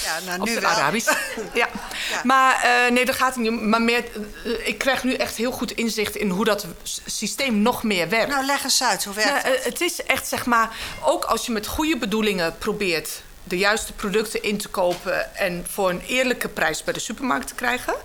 Ja, 0.04 0.20
nou, 0.26 0.42
Of 0.42 0.48
nu 0.48 0.60
wel. 0.60 0.70
Arabisch. 0.70 1.06
ja. 1.54 1.68
Ja. 2.10 2.22
Maar 2.24 2.62
eh, 2.64 2.92
nee, 2.92 3.06
dat 3.06 3.16
gaat 3.16 3.36
niet. 3.36 3.62
Maar 3.62 3.82
meer, 3.82 4.04
eh, 4.46 4.68
ik 4.68 4.78
krijg 4.78 5.04
nu 5.04 5.14
echt 5.14 5.36
heel 5.36 5.52
goed 5.52 5.72
inzicht 5.72 6.16
in 6.16 6.30
hoe 6.30 6.46
dat 6.46 6.66
systeem 7.06 7.62
nog 7.62 7.84
meer 7.84 8.10
werkt. 8.10 8.30
Nou, 8.32 8.46
leg 8.46 8.64
eens 8.64 8.84
uit, 8.84 9.04
hoe 9.04 9.14
werkt 9.14 9.32
Nou, 9.32 9.48
het? 9.48 9.58
eh, 9.58 9.66
het 9.66 9.82
is 9.82 10.04
echt, 10.04 10.28
zeg 10.28 10.46
maar, 10.46 10.70
ook 11.04 11.24
als 11.24 11.46
je 11.46 11.52
met 11.52 11.68
goede 11.68 11.98
bedoelingen 11.98 12.58
probeert 12.58 13.10
de 13.48 13.58
juiste 13.58 13.94
producten 13.94 14.44
in 14.44 14.58
te 14.58 14.68
kopen 14.68 15.36
en 15.36 15.66
voor 15.70 15.90
een 15.90 16.02
eerlijke 16.02 16.50
prijs 16.50 16.84
bij 16.84 16.94
de 16.94 17.00
supermarkt 17.00 17.48
te 17.48 17.56
krijgen. 17.56 17.96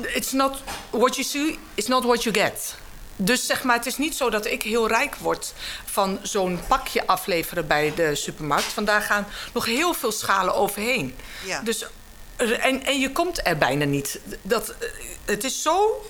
It's 0.00 0.32
not 0.32 0.62
what 0.90 1.14
you 1.14 1.26
see, 1.26 1.58
it's 1.74 1.86
not 1.86 2.04
what 2.04 2.22
you 2.22 2.34
get. 2.34 2.74
Dus 3.16 3.46
zeg 3.46 3.62
maar, 3.62 3.76
het 3.76 3.86
is 3.86 3.98
niet 3.98 4.16
zo 4.16 4.30
dat 4.30 4.46
ik 4.46 4.62
heel 4.62 4.88
rijk 4.88 5.14
word 5.14 5.52
van 5.84 6.18
zo'n 6.22 6.60
pakje 6.68 7.06
afleveren 7.06 7.66
bij 7.66 7.92
de 7.94 8.14
supermarkt. 8.14 8.74
Want 8.74 8.86
daar 8.86 9.02
gaan 9.02 9.26
nog 9.52 9.64
heel 9.64 9.94
veel 9.94 10.12
schalen 10.12 10.54
overheen. 10.54 11.14
Ja. 11.44 11.60
Dus, 11.60 11.86
en, 12.36 12.84
en 12.84 13.00
je 13.00 13.12
komt 13.12 13.46
er 13.46 13.58
bijna 13.58 13.84
niet. 13.84 14.20
Dat, 14.42 14.74
het 15.24 15.44
is 15.44 15.62
zo 15.62 16.02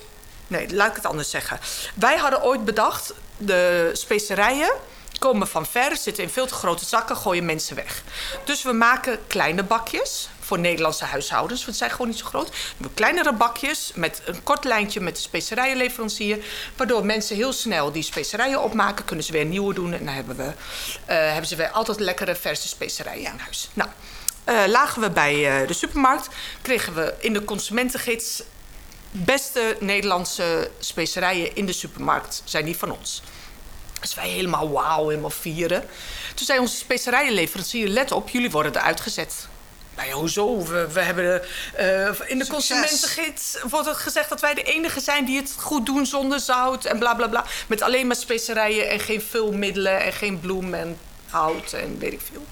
Nee, 0.47 0.73
laat 0.73 0.89
ik 0.89 0.95
het 0.95 1.05
anders 1.05 1.29
zeggen. 1.29 1.59
Wij 1.95 2.17
hadden 2.17 2.43
ooit 2.43 2.65
bedacht, 2.65 3.13
de 3.37 3.89
specerijen 3.93 4.73
komen 5.23 5.47
van 5.47 5.65
ver, 5.65 5.97
zitten 5.97 6.23
in 6.23 6.29
veel 6.29 6.45
te 6.45 6.53
grote 6.53 6.85
zakken, 6.85 7.17
gooien 7.17 7.45
mensen 7.45 7.75
weg. 7.75 8.03
Dus 8.45 8.63
we 8.63 8.71
maken 8.71 9.19
kleine 9.27 9.63
bakjes 9.63 10.29
voor 10.39 10.59
Nederlandse 10.59 11.05
huishoudens, 11.05 11.59
want 11.59 11.69
het 11.69 11.77
zijn 11.77 11.91
gewoon 11.91 12.07
niet 12.07 12.17
zo 12.17 12.25
groot. 12.25 12.51
Kleinere 12.93 13.33
bakjes 13.33 13.91
met 13.95 14.21
een 14.25 14.43
kort 14.43 14.63
lijntje 14.63 14.99
met 14.99 15.15
de 15.15 15.21
specerijenleverancier, 15.21 16.45
waardoor 16.75 17.05
mensen 17.05 17.35
heel 17.35 17.53
snel 17.53 17.91
die 17.91 18.03
specerijen 18.03 18.63
opmaken, 18.63 19.05
kunnen 19.05 19.25
ze 19.25 19.31
weer 19.31 19.45
nieuwe 19.45 19.73
doen 19.73 19.93
en 19.93 20.05
dan 20.05 20.13
hebben, 20.13 20.35
we, 20.35 20.53
eh, 21.05 21.17
hebben 21.17 21.47
ze 21.47 21.55
weer 21.55 21.69
altijd 21.69 21.99
lekkere 21.99 22.35
verse 22.35 22.67
specerijen 22.67 23.31
in 23.31 23.37
huis. 23.37 23.69
Nou, 23.73 23.89
eh, 24.43 24.63
lagen 24.67 25.01
we 25.01 25.09
bij 25.09 25.61
eh, 25.61 25.67
de 25.67 25.73
supermarkt, 25.73 26.27
kregen 26.61 26.93
we 26.93 27.13
in 27.19 27.33
de 27.33 27.43
consumentengids 27.43 28.43
beste 29.11 29.77
Nederlandse 29.79 30.71
specerijen 30.79 31.55
in 31.55 31.65
de 31.65 31.73
supermarkt 31.73 32.41
zijn 32.45 32.65
die 32.65 32.77
van 32.77 32.91
ons. 32.91 33.21
Dus 34.03 34.13
wij 34.13 34.29
helemaal 34.29 34.71
wauw, 34.71 35.07
helemaal 35.07 35.29
vieren. 35.29 35.83
Toen 36.35 36.45
zei 36.45 36.59
onze 36.59 36.75
specerijenleverancier, 36.75 37.87
let 37.87 38.11
op, 38.11 38.29
jullie 38.29 38.51
worden 38.51 38.75
eruit 38.75 39.01
gezet. 39.01 39.47
Nou 39.95 40.07
ja, 40.07 40.13
hoezo? 40.13 40.65
We, 40.65 40.87
we 40.93 40.99
hebben 40.99 41.41
eh, 41.75 42.05
in 42.05 42.37
de 42.37 42.45
Succes. 42.45 42.47
consumentengids 42.47 43.57
wordt 43.69 43.87
het 43.87 43.97
gezegd 43.97 44.29
dat 44.29 44.41
wij 44.41 44.53
de 44.53 44.63
enige 44.63 44.99
zijn 44.99 45.25
die 45.25 45.37
het 45.37 45.55
goed 45.57 45.85
doen 45.85 46.05
zonder 46.05 46.39
zout 46.39 46.85
en 46.85 46.99
bla 46.99 47.13
bla 47.13 47.27
bla. 47.27 47.45
Met 47.67 47.81
alleen 47.81 48.07
maar 48.07 48.15
specerijen 48.15 48.89
en 48.89 48.99
geen 48.99 49.21
vulmiddelen 49.21 50.03
en 50.03 50.13
geen 50.13 50.39
bloem 50.39 50.73
en 50.73 50.97
hout 51.29 51.73
en 51.73 51.99
weet 51.99 52.13
ik 52.13 52.21
veel. 52.31 52.45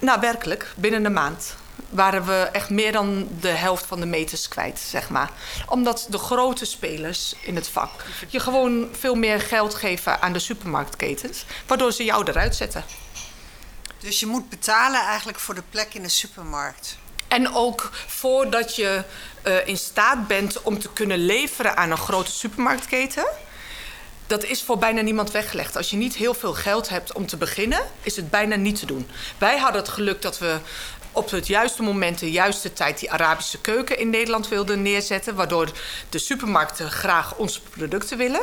Nou, 0.00 0.20
werkelijk, 0.20 0.72
binnen 0.76 1.04
een 1.04 1.12
maand 1.12 1.56
waren 1.88 2.26
we 2.26 2.48
echt 2.52 2.70
meer 2.70 2.92
dan 2.92 3.28
de 3.40 3.48
helft 3.48 3.86
van 3.86 4.00
de 4.00 4.06
meters 4.06 4.48
kwijt, 4.48 4.78
zeg 4.78 5.08
maar. 5.08 5.30
Omdat 5.68 6.06
de 6.10 6.18
grote 6.18 6.64
spelers 6.64 7.34
in 7.40 7.54
het 7.54 7.68
vak 7.68 7.90
je 8.28 8.40
gewoon 8.40 8.88
veel 8.92 9.14
meer 9.14 9.40
geld 9.40 9.74
geven 9.74 10.22
aan 10.22 10.32
de 10.32 10.38
supermarktketens, 10.38 11.44
waardoor 11.66 11.92
ze 11.92 12.04
jou 12.04 12.24
eruit 12.28 12.56
zetten. 12.56 12.84
Dus 13.98 14.20
je 14.20 14.26
moet 14.26 14.48
betalen 14.48 15.00
eigenlijk 15.00 15.38
voor 15.38 15.54
de 15.54 15.62
plek 15.70 15.94
in 15.94 16.02
de 16.02 16.08
supermarkt. 16.08 16.98
En 17.28 17.54
ook 17.54 17.90
voordat 18.06 18.76
je 18.76 19.04
eh, 19.42 19.66
in 19.66 19.76
staat 19.76 20.26
bent 20.26 20.62
om 20.62 20.78
te 20.78 20.92
kunnen 20.92 21.18
leveren 21.18 21.76
aan 21.76 21.90
een 21.90 21.96
grote 21.96 22.30
supermarktketen. 22.30 23.26
Dat 24.26 24.44
is 24.44 24.62
voor 24.62 24.78
bijna 24.78 25.00
niemand 25.00 25.30
weggelegd. 25.30 25.76
Als 25.76 25.90
je 25.90 25.96
niet 25.96 26.16
heel 26.16 26.34
veel 26.34 26.54
geld 26.54 26.88
hebt 26.88 27.12
om 27.12 27.26
te 27.26 27.36
beginnen, 27.36 27.80
is 28.02 28.16
het 28.16 28.30
bijna 28.30 28.56
niet 28.56 28.78
te 28.78 28.86
doen. 28.86 29.08
Wij 29.38 29.58
hadden 29.58 29.80
het 29.80 29.90
geluk 29.90 30.22
dat 30.22 30.38
we 30.38 30.58
op 31.18 31.30
het 31.30 31.46
juiste 31.46 31.82
moment, 31.82 32.18
de 32.18 32.30
juiste 32.30 32.72
tijd, 32.72 32.98
die 32.98 33.10
Arabische 33.10 33.60
keuken 33.60 33.98
in 33.98 34.10
Nederland 34.10 34.48
wilden 34.48 34.82
neerzetten. 34.82 35.34
Waardoor 35.34 35.70
de 36.08 36.18
supermarkten 36.18 36.90
graag 36.90 37.34
onze 37.36 37.60
producten 37.60 38.18
willen. 38.18 38.42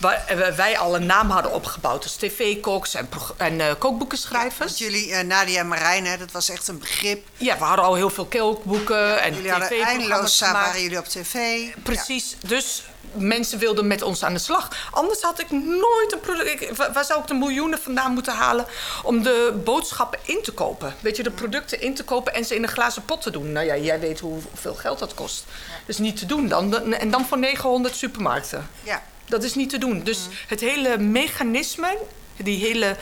Waar 0.00 0.26
eh, 0.26 0.54
wij 0.54 0.78
al 0.78 0.94
een 0.94 1.06
naam 1.06 1.30
hadden 1.30 1.52
opgebouwd 1.52 2.02
als 2.02 2.16
tv-koks 2.16 2.94
en, 2.94 3.08
en 3.36 3.60
eh, 3.60 3.74
kookboekenschrijvers. 3.78 4.58
Want 4.58 4.78
jullie, 4.78 5.12
eh, 5.12 5.26
Nadia 5.26 5.60
en 5.60 5.68
Marijn, 5.68 6.06
hè, 6.06 6.16
dat 6.16 6.32
was 6.32 6.48
echt 6.48 6.68
een 6.68 6.78
begrip. 6.78 7.26
Ja, 7.36 7.58
we 7.58 7.64
hadden 7.64 7.84
al 7.84 7.94
heel 7.94 8.10
veel 8.10 8.26
kookboeken 8.26 9.22
en 9.22 9.34
Jullie 9.34 9.50
hadden 9.50 9.68
tv-programma's 9.68 10.00
eindeloos 10.00 10.40
waren 10.40 10.82
jullie 10.82 10.98
op 10.98 11.06
tv. 11.06 11.64
Precies, 11.82 12.36
dus 12.40 12.82
mensen 13.18 13.58
wilden 13.58 13.86
met 13.86 14.02
ons 14.02 14.24
aan 14.24 14.32
de 14.32 14.38
slag. 14.38 14.88
Anders 14.90 15.22
had 15.22 15.40
ik 15.40 15.50
nooit 15.50 16.12
een 16.12 16.20
product... 16.20 16.76
waar 16.92 17.04
zou 17.04 17.20
ik 17.20 17.26
de 17.26 17.34
miljoenen 17.34 17.78
vandaan 17.78 18.12
moeten 18.12 18.34
halen... 18.34 18.66
om 19.02 19.22
de 19.22 19.60
boodschappen 19.64 20.18
in 20.22 20.42
te 20.42 20.52
kopen? 20.52 20.94
Weet 21.00 21.16
je, 21.16 21.22
de 21.22 21.30
producten 21.30 21.80
in 21.80 21.94
te 21.94 22.04
kopen 22.04 22.34
en 22.34 22.44
ze 22.44 22.54
in 22.54 22.62
een 22.62 22.68
glazen 22.68 23.04
pot 23.04 23.22
te 23.22 23.30
doen. 23.30 23.52
Nou 23.52 23.66
ja, 23.66 23.76
jij 23.76 24.00
weet 24.00 24.20
hoeveel 24.20 24.74
geld 24.74 24.98
dat 24.98 25.14
kost. 25.14 25.44
Dat 25.80 25.88
is 25.88 25.98
niet 25.98 26.16
te 26.16 26.26
doen 26.26 26.48
dan. 26.48 26.92
En 26.92 27.10
dan 27.10 27.26
voor 27.26 27.38
900 27.38 27.96
supermarkten. 27.96 28.68
Ja. 28.82 29.02
Dat 29.28 29.42
is 29.42 29.54
niet 29.54 29.70
te 29.70 29.78
doen. 29.78 30.02
Dus 30.02 30.18
het 30.46 30.60
hele 30.60 30.98
mechanisme, 30.98 31.98
die 32.36 32.66
hele, 32.66 32.96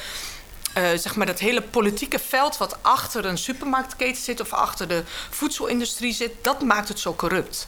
eh, 0.72 0.88
zeg 0.94 1.16
maar 1.16 1.26
dat 1.26 1.38
hele 1.38 1.62
politieke 1.62 2.18
veld 2.18 2.56
wat 2.56 2.76
achter 2.82 3.24
een 3.24 3.38
supermarktketen 3.38 4.22
zit 4.22 4.40
of 4.40 4.52
achter 4.52 4.88
de 4.88 5.02
voedselindustrie 5.30 6.12
zit, 6.12 6.32
dat 6.42 6.62
maakt 6.62 6.88
het 6.88 7.00
zo 7.00 7.14
corrupt. 7.14 7.66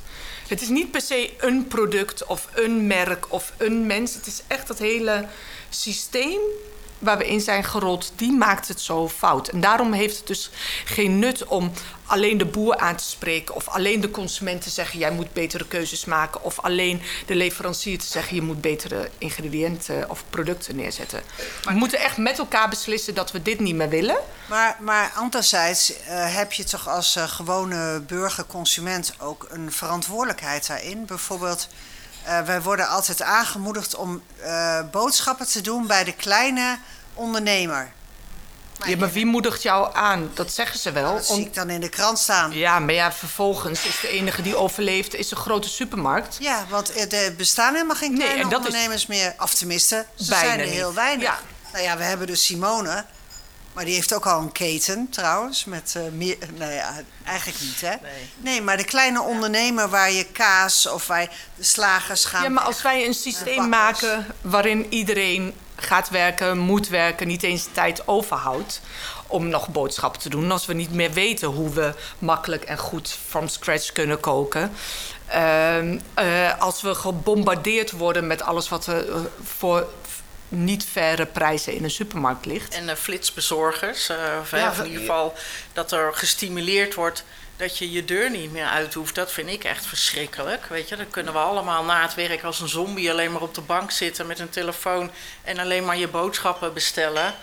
Het 0.48 0.60
is 0.60 0.68
niet 0.68 0.90
per 0.90 1.00
se 1.00 1.30
een 1.38 1.66
product 1.66 2.26
of 2.26 2.48
een 2.54 2.86
merk 2.86 3.32
of 3.32 3.52
een 3.56 3.86
mens. 3.86 4.14
Het 4.14 4.26
is 4.26 4.42
echt 4.46 4.66
dat 4.66 4.78
hele 4.78 5.28
systeem 5.68 6.40
waar 7.06 7.18
we 7.18 7.28
in 7.28 7.40
zijn 7.40 7.64
gerold, 7.64 8.12
die 8.16 8.32
maakt 8.32 8.68
het 8.68 8.80
zo 8.80 9.08
fout. 9.08 9.48
En 9.48 9.60
daarom 9.60 9.92
heeft 9.92 10.16
het 10.16 10.26
dus 10.26 10.50
geen 10.84 11.18
nut 11.18 11.44
om 11.44 11.72
alleen 12.06 12.38
de 12.38 12.44
boer 12.44 12.76
aan 12.76 12.96
te 12.96 13.04
spreken... 13.04 13.54
of 13.54 13.68
alleen 13.68 14.00
de 14.00 14.10
consument 14.10 14.62
te 14.62 14.70
zeggen, 14.70 14.98
jij 14.98 15.10
moet 15.10 15.32
betere 15.32 15.66
keuzes 15.66 16.04
maken... 16.04 16.42
of 16.42 16.60
alleen 16.60 17.02
de 17.26 17.34
leverancier 17.34 17.98
te 17.98 18.06
zeggen, 18.06 18.34
je 18.34 18.42
moet 18.42 18.60
betere 18.60 19.10
ingrediënten 19.18 20.10
of 20.10 20.24
producten 20.30 20.76
neerzetten. 20.76 21.22
We 21.62 21.72
moeten 21.72 21.98
echt 21.98 22.16
met 22.16 22.38
elkaar 22.38 22.68
beslissen 22.68 23.14
dat 23.14 23.32
we 23.32 23.42
dit 23.42 23.60
niet 23.60 23.74
meer 23.74 23.88
willen. 23.88 24.18
Maar, 24.48 24.76
maar 24.80 25.12
anderzijds 25.14 26.02
eh, 26.02 26.34
heb 26.34 26.52
je 26.52 26.64
toch 26.64 26.88
als 26.88 27.16
eh, 27.16 27.28
gewone 27.28 28.00
burger, 28.00 28.46
consument 28.46 29.14
ook 29.18 29.46
een 29.50 29.72
verantwoordelijkheid 29.72 30.66
daarin. 30.66 31.06
Bijvoorbeeld, 31.06 31.68
eh, 32.24 32.40
wij 32.40 32.62
worden 32.62 32.88
altijd 32.88 33.22
aangemoedigd 33.22 33.94
om 33.94 34.22
boodschappen 34.90 35.46
te 35.46 35.60
doen 35.60 35.86
bij 35.86 36.04
de 36.04 36.12
kleine 36.12 36.78
ondernemer. 37.16 37.92
Ja, 38.86 38.96
maar 38.96 39.12
wie 39.12 39.26
moedigt 39.26 39.62
jou 39.62 39.94
aan? 39.94 40.30
Dat 40.34 40.52
zeggen 40.52 40.78
ze 40.80 40.92
wel. 40.92 41.14
Dat 41.14 41.26
zie 41.26 41.34
Om- 41.34 41.40
ik 41.40 41.54
dan 41.54 41.70
in 41.70 41.80
de 41.80 41.88
krant 41.88 42.18
staan. 42.18 42.52
Ja, 42.52 42.78
maar 42.78 42.94
ja, 42.94 43.12
vervolgens 43.12 43.84
is 43.86 44.00
de 44.00 44.08
enige 44.08 44.42
die 44.42 44.56
overleeft 44.56 45.14
is 45.14 45.30
een 45.30 45.36
grote 45.36 45.68
supermarkt. 45.68 46.36
Ja, 46.40 46.64
want 46.68 46.96
er 47.00 47.12
er 47.14 47.34
bestaan 47.34 47.74
helemaal 47.74 47.96
geen 47.96 48.14
kleine 48.14 48.48
is- 48.48 48.56
ondernemers 48.56 49.06
meer. 49.06 49.34
Of 49.38 49.54
tenminste, 49.54 50.06
ze 50.14 50.28
Bijna 50.28 50.44
zijn 50.46 50.58
er 50.60 50.64
niet. 50.66 50.74
heel 50.74 50.94
weinig. 50.94 51.24
Ja. 51.26 51.38
Nou 51.72 51.84
ja, 51.84 51.96
we 51.96 52.02
hebben 52.04 52.26
dus 52.26 52.44
Simone. 52.44 53.04
Maar 53.72 53.84
die 53.84 53.94
heeft 53.94 54.14
ook 54.14 54.26
al 54.26 54.40
een 54.40 54.52
keten 54.52 55.08
trouwens. 55.10 55.64
Met 55.64 55.92
eh, 55.96 56.02
meer. 56.12 56.36
Nou 56.54 56.72
ja, 56.72 56.94
eigenlijk 57.24 57.60
niet 57.60 57.80
hè. 57.80 57.94
Nee. 58.02 58.30
Nee, 58.36 58.62
maar 58.62 58.76
de 58.76 58.84
kleine 58.84 59.20
ondernemer 59.20 59.88
waar 59.88 60.10
je 60.10 60.24
kaas 60.24 60.86
of 60.86 61.06
waar 61.06 61.20
je 61.20 61.28
de 61.56 61.64
slagers 61.64 62.24
gaan. 62.24 62.42
Ja, 62.42 62.48
maar 62.48 62.64
als 62.64 62.82
wij 62.82 63.06
een 63.06 63.14
systeem 63.14 63.68
maken 63.68 64.26
waarin 64.40 64.86
iedereen 64.92 65.54
gaat 65.76 66.08
werken, 66.08 66.58
moet 66.58 66.88
werken, 66.88 67.26
niet 67.26 67.42
eens 67.42 67.68
tijd 67.72 68.08
overhoudt 68.08 68.80
om 69.26 69.48
nog 69.48 69.68
boodschappen 69.68 70.20
te 70.20 70.28
doen, 70.28 70.52
als 70.52 70.66
we 70.66 70.74
niet 70.74 70.92
meer 70.92 71.12
weten 71.12 71.48
hoe 71.48 71.70
we 71.70 71.94
makkelijk 72.18 72.64
en 72.64 72.78
goed 72.78 73.16
from 73.28 73.48
scratch 73.48 73.92
kunnen 73.92 74.20
koken. 74.20 74.72
Ehm, 75.26 75.98
eh, 76.14 76.60
als 76.60 76.82
we 76.82 76.94
gebombardeerd 76.94 77.90
worden 77.90 78.26
met 78.26 78.42
alles 78.42 78.68
wat 78.68 78.86
er 78.86 79.10
eh, 79.10 79.20
voor 79.42 79.86
niet 80.48 80.84
faire 80.84 81.26
prijzen 81.26 81.72
in 81.72 81.84
een 81.84 81.90
supermarkt 81.90 82.46
ligt. 82.46 82.74
En 82.74 82.86
de 82.86 82.96
flitsbezorgers, 82.96 84.08
eh, 84.08 84.16
of, 84.40 84.50
Ja, 84.50 84.68
of 84.70 84.78
in 84.78 84.84
ieder 84.84 85.00
geval 85.00 85.34
dat 85.72 85.92
er 85.92 86.14
gestimuleerd 86.14 86.94
wordt 86.94 87.24
dat 87.56 87.78
je 87.78 87.92
je 87.92 88.04
deur 88.04 88.30
niet 88.30 88.52
meer 88.52 88.66
uit 88.66 88.94
hoeft. 88.94 89.14
Dat 89.14 89.32
vind 89.32 89.48
ik 89.48 89.64
echt 89.64 89.86
verschrikkelijk. 89.86 90.66
Weet 90.66 90.88
je, 90.88 90.96
dan 90.96 91.10
kunnen 91.10 91.32
we 91.32 91.38
allemaal 91.38 91.84
na 91.84 92.02
het 92.02 92.14
werk 92.14 92.44
als 92.44 92.60
een 92.60 92.68
zombie 92.68 93.10
alleen 93.10 93.32
maar 93.32 93.42
op 93.42 93.54
de 93.54 93.60
bank 93.60 93.90
zitten 93.90 94.26
met 94.26 94.38
een 94.38 94.50
telefoon 94.50 95.10
en 95.44 95.58
alleen 95.58 95.84
maar 95.84 95.96
je 95.96 96.08
boodschappen 96.08 96.72
bestellen. 96.72 97.34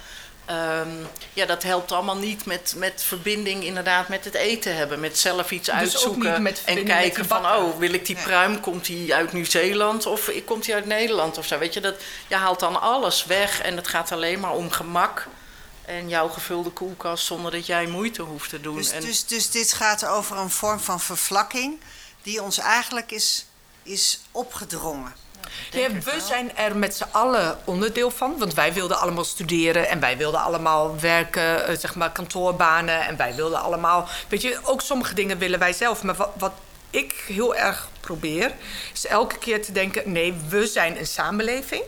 Ehm, 0.45 0.89
ja, 1.33 1.45
dat 1.45 1.63
helpt 1.63 1.91
allemaal 1.91 2.17
niet 2.17 2.45
met, 2.45 2.73
met 2.77 3.03
verbinding 3.07 3.63
inderdaad 3.63 4.07
met 4.07 4.25
het 4.25 4.33
eten 4.33 4.75
hebben. 4.75 4.99
Met 4.99 5.17
zelf 5.17 5.51
iets 5.51 5.69
ook 5.69 5.75
uitzoeken 5.75 6.55
en 6.65 6.83
kijken 6.83 7.25
van... 7.25 7.45
oh, 7.45 7.77
wil 7.77 7.93
ik 7.93 8.05
die 8.05 8.17
pruim, 8.23 8.59
komt 8.59 8.85
die 8.85 9.15
uit 9.15 9.33
Nieuw-Zeeland 9.33 10.05
of 10.05 10.31
komt 10.45 10.65
die 10.65 10.73
uit 10.73 10.85
Nederland 10.85 11.37
of 11.37 11.45
zo. 11.45 11.57
Weet 11.57 11.73
je, 11.73 11.81
dat, 11.81 11.95
je 12.27 12.35
haalt 12.35 12.59
dan 12.59 12.81
alles 12.81 13.25
weg 13.25 13.61
en 13.61 13.75
het 13.75 13.87
gaat 13.87 14.11
alleen 14.11 14.39
maar 14.39 14.53
om 14.53 14.71
gemak... 14.71 15.27
en 15.85 16.09
jouw 16.09 16.27
gevulde 16.27 16.69
koelkast 16.69 17.25
zonder 17.25 17.51
dat 17.51 17.65
jij 17.65 17.85
moeite 17.85 18.21
hoeft 18.21 18.49
te 18.49 18.61
doen. 18.61 18.75
Dus, 18.75 18.91
en, 18.91 19.01
dus, 19.01 19.25
dus 19.25 19.49
dit 19.49 19.73
gaat 19.73 20.05
over 20.05 20.37
een 20.37 20.49
vorm 20.49 20.79
van 20.79 20.99
vervlakking 20.99 21.79
die 22.21 22.41
ons 22.41 22.57
eigenlijk 22.57 23.11
is, 23.11 23.45
is 23.83 24.19
opgedrongen. 24.31 25.13
Ja, 25.71 25.91
we 25.91 26.21
zijn 26.27 26.57
er 26.57 26.77
met 26.77 26.95
z'n 26.95 27.05
allen 27.11 27.57
onderdeel 27.63 28.11
van. 28.11 28.37
Want 28.37 28.53
wij 28.53 28.73
wilden 28.73 28.99
allemaal 28.99 29.23
studeren 29.23 29.89
en 29.89 29.99
wij 29.99 30.17
wilden 30.17 30.41
allemaal 30.41 30.99
werken, 30.99 31.67
eh, 31.67 31.77
zeg 31.77 31.95
maar 31.95 32.11
kantoorbanen. 32.11 33.05
En 33.05 33.17
wij 33.17 33.35
wilden 33.35 33.61
allemaal. 33.61 34.07
Weet 34.27 34.41
je, 34.41 34.59
ook 34.63 34.81
sommige 34.81 35.13
dingen 35.13 35.37
willen 35.37 35.59
wij 35.59 35.73
zelf. 35.73 36.03
Maar 36.03 36.15
wat, 36.15 36.29
wat 36.37 36.51
ik 36.89 37.23
heel 37.27 37.55
erg 37.55 37.89
probeer, 37.99 38.51
is 38.93 39.05
elke 39.05 39.37
keer 39.37 39.63
te 39.65 39.71
denken: 39.71 40.11
nee, 40.11 40.33
we 40.49 40.67
zijn 40.67 40.97
een 40.97 41.07
samenleving. 41.07 41.83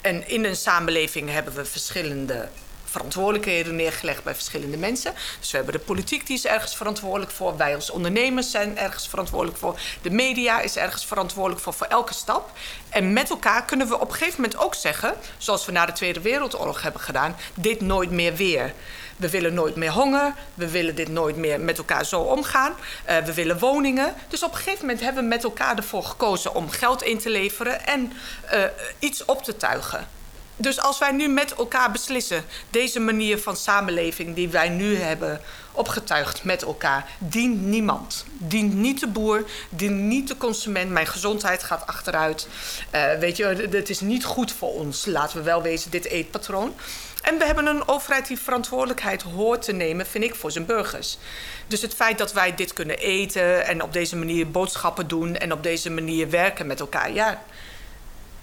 En 0.00 0.28
in 0.28 0.44
een 0.44 0.56
samenleving 0.56 1.30
hebben 1.30 1.54
we 1.54 1.64
verschillende 1.64 2.48
verantwoordelijkheden 2.90 3.76
neergelegd 3.76 4.22
bij 4.22 4.34
verschillende 4.34 4.76
mensen. 4.76 5.14
Dus 5.40 5.50
we 5.50 5.56
hebben 5.56 5.74
de 5.74 5.80
politiek 5.80 6.26
die 6.26 6.36
is 6.36 6.46
ergens 6.46 6.76
verantwoordelijk 6.76 7.30
voor. 7.30 7.56
Wij 7.56 7.74
als 7.74 7.90
ondernemers 7.90 8.50
zijn 8.50 8.78
ergens 8.78 9.08
verantwoordelijk 9.08 9.58
voor. 9.58 9.80
De 10.02 10.10
media 10.10 10.60
is 10.60 10.76
ergens 10.76 11.06
verantwoordelijk 11.06 11.62
voor, 11.62 11.72
voor 11.72 11.86
elke 11.86 12.14
stap. 12.14 12.50
En 12.88 13.12
met 13.12 13.30
elkaar 13.30 13.64
kunnen 13.64 13.88
we 13.88 14.00
op 14.00 14.08
een 14.08 14.14
gegeven 14.14 14.40
moment 14.40 14.60
ook 14.60 14.74
zeggen, 14.74 15.14
zoals 15.38 15.66
we 15.66 15.72
na 15.72 15.86
de 15.86 15.92
Tweede 15.92 16.20
Wereldoorlog 16.20 16.82
hebben 16.82 17.00
gedaan, 17.00 17.36
dit 17.54 17.80
nooit 17.80 18.10
meer 18.10 18.34
weer. 18.34 18.72
We 19.16 19.30
willen 19.30 19.54
nooit 19.54 19.76
meer 19.76 19.90
honger. 19.90 20.34
We 20.54 20.70
willen 20.70 20.94
dit 20.94 21.08
nooit 21.08 21.36
meer 21.36 21.60
met 21.60 21.78
elkaar 21.78 22.04
zo 22.04 22.20
omgaan. 22.20 22.74
Uh, 23.08 23.16
we 23.18 23.34
willen 23.34 23.58
woningen. 23.58 24.14
Dus 24.28 24.42
op 24.42 24.50
een 24.50 24.56
gegeven 24.56 24.80
moment 24.80 25.00
hebben 25.00 25.22
we 25.22 25.28
met 25.28 25.44
elkaar 25.44 25.76
ervoor 25.76 26.04
gekozen 26.04 26.54
om 26.54 26.70
geld 26.70 27.02
in 27.02 27.18
te 27.18 27.30
leveren 27.30 27.86
en 27.86 28.12
uh, 28.52 28.64
iets 28.98 29.24
op 29.24 29.42
te 29.42 29.56
tuigen. 29.56 30.08
Dus 30.56 30.80
als 30.80 30.98
wij 30.98 31.12
nu 31.12 31.28
met 31.28 31.54
elkaar 31.54 31.90
beslissen, 31.90 32.44
deze 32.70 33.00
manier 33.00 33.38
van 33.38 33.56
samenleving 33.56 34.34
die 34.34 34.48
wij 34.48 34.68
nu 34.68 34.96
hebben 34.96 35.40
opgetuigd 35.72 36.44
met 36.44 36.62
elkaar, 36.62 37.08
dient 37.18 37.62
niemand. 37.62 38.24
Dient 38.32 38.74
niet 38.74 39.00
de 39.00 39.06
boer, 39.06 39.44
dient 39.68 40.00
niet 40.00 40.28
de 40.28 40.36
consument. 40.36 40.90
Mijn 40.90 41.06
gezondheid 41.06 41.62
gaat 41.62 41.86
achteruit. 41.86 42.48
Uh, 42.94 43.12
weet 43.12 43.36
je, 43.36 43.44
het 43.70 43.90
is 43.90 44.00
niet 44.00 44.24
goed 44.24 44.52
voor 44.52 44.72
ons, 44.72 45.06
laten 45.06 45.36
we 45.36 45.42
wel 45.42 45.62
wezen, 45.62 45.90
dit 45.90 46.04
eetpatroon. 46.04 46.74
En 47.22 47.38
we 47.38 47.44
hebben 47.44 47.66
een 47.66 47.88
overheid 47.88 48.26
die 48.26 48.38
verantwoordelijkheid 48.38 49.22
hoort 49.22 49.62
te 49.62 49.72
nemen, 49.72 50.06
vind 50.06 50.24
ik, 50.24 50.34
voor 50.34 50.50
zijn 50.50 50.66
burgers. 50.66 51.18
Dus 51.66 51.82
het 51.82 51.94
feit 51.94 52.18
dat 52.18 52.32
wij 52.32 52.54
dit 52.54 52.72
kunnen 52.72 52.98
eten 52.98 53.66
en 53.66 53.82
op 53.82 53.92
deze 53.92 54.16
manier 54.16 54.50
boodschappen 54.50 55.08
doen 55.08 55.36
en 55.36 55.52
op 55.52 55.62
deze 55.62 55.90
manier 55.90 56.30
werken 56.30 56.66
met 56.66 56.80
elkaar, 56.80 57.12
ja. 57.12 57.42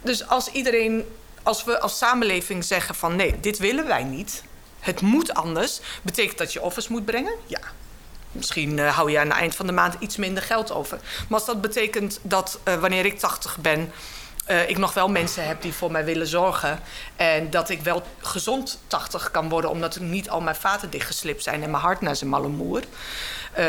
Dus 0.01 0.27
als 0.27 0.47
iedereen 0.47 1.05
als 1.43 1.63
we 1.63 1.79
als 1.79 1.97
samenleving 1.97 2.63
zeggen 2.63 2.95
van 2.95 3.15
nee, 3.15 3.39
dit 3.39 3.57
willen 3.57 3.87
wij 3.87 4.03
niet. 4.03 4.43
Het 4.79 5.01
moet 5.01 5.33
anders. 5.33 5.79
Betekent 6.01 6.37
dat 6.37 6.53
je 6.53 6.61
offers 6.61 6.87
moet 6.87 7.05
brengen? 7.05 7.33
Ja. 7.45 7.59
Misschien 8.31 8.77
uh, 8.77 8.95
hou 8.95 9.11
je 9.11 9.19
aan 9.19 9.29
het 9.29 9.37
eind 9.37 9.55
van 9.55 9.65
de 9.65 9.71
maand 9.71 9.95
iets 9.99 10.17
minder 10.17 10.43
geld 10.43 10.71
over. 10.71 10.99
Maar 11.27 11.39
als 11.39 11.45
dat 11.45 11.61
betekent 11.61 12.19
dat 12.21 12.59
uh, 12.67 12.75
wanneer 12.75 13.05
ik 13.05 13.19
80 13.19 13.57
ben, 13.57 13.91
uh, 14.47 14.69
ik 14.69 14.77
nog 14.77 14.93
wel 14.93 15.07
mensen 15.07 15.47
heb 15.47 15.61
die 15.61 15.73
voor 15.73 15.91
mij 15.91 16.05
willen 16.05 16.27
zorgen. 16.27 16.79
En 17.15 17.49
dat 17.49 17.69
ik 17.69 17.81
wel 17.81 18.03
gezond 18.21 18.79
80 18.87 19.31
kan 19.31 19.49
worden, 19.49 19.69
omdat 19.69 19.95
ik 19.95 20.01
niet 20.01 20.29
al 20.29 20.41
mijn 20.41 20.55
vaten 20.55 20.89
dichtgeslipt 20.89 21.43
zijn 21.43 21.63
en 21.63 21.71
mijn 21.71 21.83
hart 21.83 22.01
naar 22.01 22.15
zijn 22.15 22.29
malle 22.29 22.47
moer. 22.47 22.81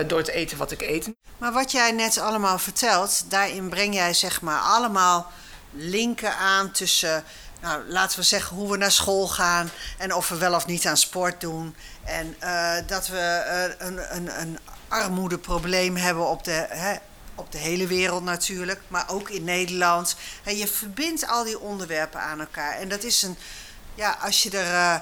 door 0.06 0.18
het 0.18 0.28
eten 0.28 0.58
wat 0.58 0.70
ik 0.70 0.82
eet. 0.82 1.12
Maar 1.38 1.52
wat 1.52 1.72
jij 1.72 1.92
net 1.92 2.18
allemaal 2.18 2.58
vertelt, 2.58 3.30
daarin 3.30 3.68
breng 3.68 3.94
jij 3.94 4.14
zeg 4.14 4.40
maar 4.40 4.60
allemaal 4.60 5.30
linken 5.76 6.36
aan 6.36 6.70
tussen 6.70 7.24
nou, 7.64 7.82
laten 7.88 8.18
we 8.18 8.24
zeggen 8.24 8.56
hoe 8.56 8.70
we 8.70 8.76
naar 8.76 8.92
school 8.92 9.28
gaan 9.28 9.70
en 9.98 10.14
of 10.14 10.28
we 10.28 10.36
wel 10.36 10.54
of 10.54 10.66
niet 10.66 10.86
aan 10.86 10.96
sport 10.96 11.40
doen. 11.40 11.74
En 12.04 12.36
uh, 12.42 12.74
dat 12.86 13.06
we 13.06 13.44
uh, 13.78 13.86
een, 13.86 14.16
een, 14.16 14.40
een 14.40 14.58
armoedeprobleem 14.88 15.96
hebben 15.96 16.28
op 16.28 16.44
de, 16.44 16.66
hè, 16.68 16.94
op 17.34 17.52
de 17.52 17.58
hele 17.58 17.86
wereld 17.86 18.24
natuurlijk, 18.24 18.80
maar 18.88 19.04
ook 19.08 19.30
in 19.30 19.44
Nederland. 19.44 20.16
En 20.42 20.56
je 20.56 20.66
verbindt 20.66 21.26
al 21.26 21.44
die 21.44 21.60
onderwerpen 21.60 22.20
aan 22.20 22.40
elkaar. 22.40 22.76
En 22.76 22.88
dat 22.88 23.02
is 23.02 23.22
een, 23.22 23.36
ja, 23.94 24.18
als 24.20 24.42
je 24.42 24.50
er 24.50 24.72
uh, 24.72 24.96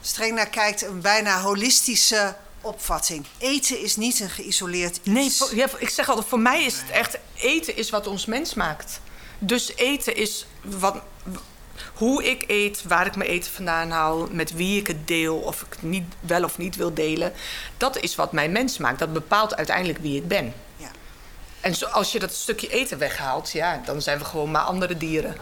streng 0.00 0.34
naar 0.34 0.48
kijkt, 0.48 0.82
een 0.82 1.00
bijna 1.00 1.40
holistische 1.40 2.34
opvatting. 2.60 3.26
Eten 3.38 3.80
is 3.80 3.96
niet 3.96 4.20
een 4.20 4.30
geïsoleerd 4.30 5.00
iets. 5.02 5.50
Nee, 5.50 5.66
ik 5.78 5.88
zeg 5.88 6.08
altijd, 6.08 6.28
voor 6.28 6.40
mij 6.40 6.64
is 6.64 6.76
het 6.76 6.90
echt, 6.90 7.18
eten 7.34 7.76
is 7.76 7.90
wat 7.90 8.06
ons 8.06 8.26
mens 8.26 8.54
maakt. 8.54 9.00
Dus 9.38 9.76
eten 9.76 10.16
is 10.16 10.46
wat, 10.62 11.02
hoe 11.98 12.24
ik 12.24 12.44
eet, 12.46 12.82
waar 12.82 13.06
ik 13.06 13.16
mijn 13.16 13.30
eten 13.30 13.52
vandaan 13.52 13.90
haal, 13.90 14.28
met 14.30 14.52
wie 14.52 14.80
ik 14.80 14.86
het 14.86 15.06
deel, 15.06 15.36
of 15.36 15.62
ik 15.62 15.66
het 15.70 15.82
niet, 15.82 16.04
wel 16.20 16.44
of 16.44 16.58
niet 16.58 16.76
wil 16.76 16.94
delen. 16.94 17.32
Dat 17.76 17.98
is 18.00 18.14
wat 18.14 18.32
mijn 18.32 18.52
mens 18.52 18.78
maakt. 18.78 18.98
Dat 18.98 19.12
bepaalt 19.12 19.56
uiteindelijk 19.56 19.98
wie 19.98 20.16
ik 20.16 20.28
ben. 20.28 20.54
Ja. 20.76 20.90
En 21.60 21.74
zo, 21.74 21.86
als 21.86 22.12
je 22.12 22.18
dat 22.18 22.34
stukje 22.34 22.68
eten 22.68 22.98
weghaalt, 22.98 23.50
ja, 23.50 23.80
dan 23.84 24.02
zijn 24.02 24.18
we 24.18 24.24
gewoon 24.24 24.50
maar 24.50 24.62
andere 24.62 24.96
dieren. 24.96 25.36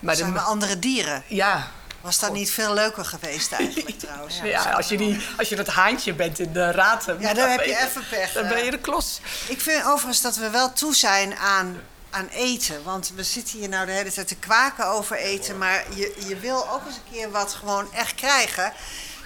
Maar 0.00 0.16
zijn 0.16 0.32
we 0.32 0.40
andere 0.40 0.78
dieren? 0.78 1.22
Ja. 1.26 1.70
Was 2.00 2.18
dat 2.18 2.32
niet 2.32 2.50
veel 2.50 2.74
leuker 2.74 3.04
geweest 3.04 3.52
eigenlijk 3.52 3.98
trouwens? 4.04 4.36
Ja, 4.36 4.44
ja 4.44 4.70
als, 4.70 4.88
je 4.88 4.96
die, 4.96 5.20
als 5.38 5.48
je 5.48 5.56
dat 5.56 5.66
haantje 5.66 6.14
bent 6.14 6.38
in 6.38 6.52
de 6.52 6.70
raten. 6.70 7.20
Ja, 7.20 7.34
dan, 7.34 7.48
heb 7.50 7.64
je 7.64 7.78
even 7.78 8.02
pech. 8.10 8.32
Dan 8.32 8.48
ben 8.48 8.64
je 8.64 8.70
de 8.70 8.78
klos. 8.78 9.20
Ik 9.48 9.60
vind 9.60 9.84
overigens 9.84 10.20
dat 10.20 10.36
we 10.36 10.50
wel 10.50 10.72
toe 10.72 10.94
zijn 10.94 11.36
aan 11.36 11.80
aan 12.10 12.28
eten. 12.28 12.82
Want 12.82 13.12
we 13.14 13.22
zitten 13.22 13.58
hier 13.58 13.68
nou 13.68 13.86
de 13.86 13.92
hele 13.92 14.12
tijd 14.12 14.28
te 14.28 14.36
kwaken 14.36 14.86
over 14.86 15.16
eten. 15.16 15.58
Maar 15.58 15.84
je, 15.94 16.14
je 16.26 16.36
wil 16.36 16.70
ook 16.70 16.86
eens 16.86 16.96
een 16.96 17.12
keer 17.12 17.30
wat 17.30 17.52
gewoon 17.52 17.92
echt 17.92 18.14
krijgen. 18.14 18.72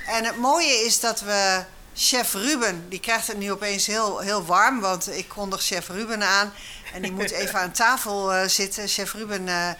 En 0.07 0.25
het 0.25 0.37
mooie 0.37 0.85
is 0.85 1.01
dat 1.01 1.21
we 1.21 1.65
chef 1.95 2.33
Ruben, 2.33 2.89
die 2.89 3.01
krijgt 3.01 3.27
het 3.27 3.39
nu 3.39 3.53
opeens 3.53 3.87
heel, 3.87 4.19
heel 4.19 4.45
warm. 4.45 4.81
Want 4.81 5.17
ik 5.17 5.29
kondig 5.29 5.63
chef 5.63 5.89
Ruben 5.89 6.23
aan. 6.23 6.53
En 6.93 7.03
die 7.03 7.13
moet 7.13 7.31
even 7.31 7.61
aan 7.61 7.73
tafel 7.73 8.35
uh, 8.35 8.49
zitten. 8.49 8.89
Chef 8.89 9.13
Ruben 9.13 9.47
uh, 9.47 9.71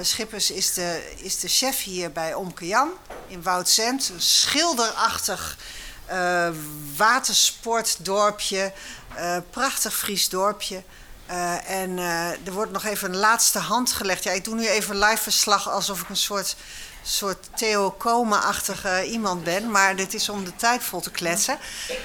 Schippers 0.00 0.50
is 0.50 0.74
de, 0.74 1.12
is 1.16 1.40
de 1.40 1.48
chef 1.48 1.82
hier 1.82 2.12
bij 2.12 2.34
Omke 2.34 2.66
Jan 2.66 2.90
in 3.26 3.42
Woudzend. 3.42 4.08
Een 4.08 4.20
schilderachtig 4.20 5.56
watersportdorpje. 6.96 8.72
prachtig 9.50 9.96
Fries 9.96 10.28
dorpje. 10.28 10.82
Uh, 11.32 11.70
en 11.70 11.90
uh, 11.90 12.46
er 12.46 12.52
wordt 12.52 12.72
nog 12.72 12.84
even 12.84 13.10
een 13.10 13.18
laatste 13.18 13.58
hand 13.58 13.92
gelegd. 13.92 14.24
Ja, 14.24 14.30
ik 14.30 14.44
doe 14.44 14.54
nu 14.54 14.68
even 14.68 14.98
live 14.98 15.22
verslag 15.22 15.70
alsof 15.70 16.00
ik 16.00 16.08
een 16.08 16.16
soort, 16.16 16.56
soort 17.02 17.48
Theo 17.56 17.90
Koma-achtige 17.90 19.04
iemand 19.06 19.44
ben. 19.44 19.70
Maar 19.70 19.96
dit 19.96 20.14
is 20.14 20.28
om 20.28 20.44
de 20.44 20.56
tijd 20.56 20.82
vol 20.82 21.00
te 21.00 21.10
kletsen. 21.10 21.58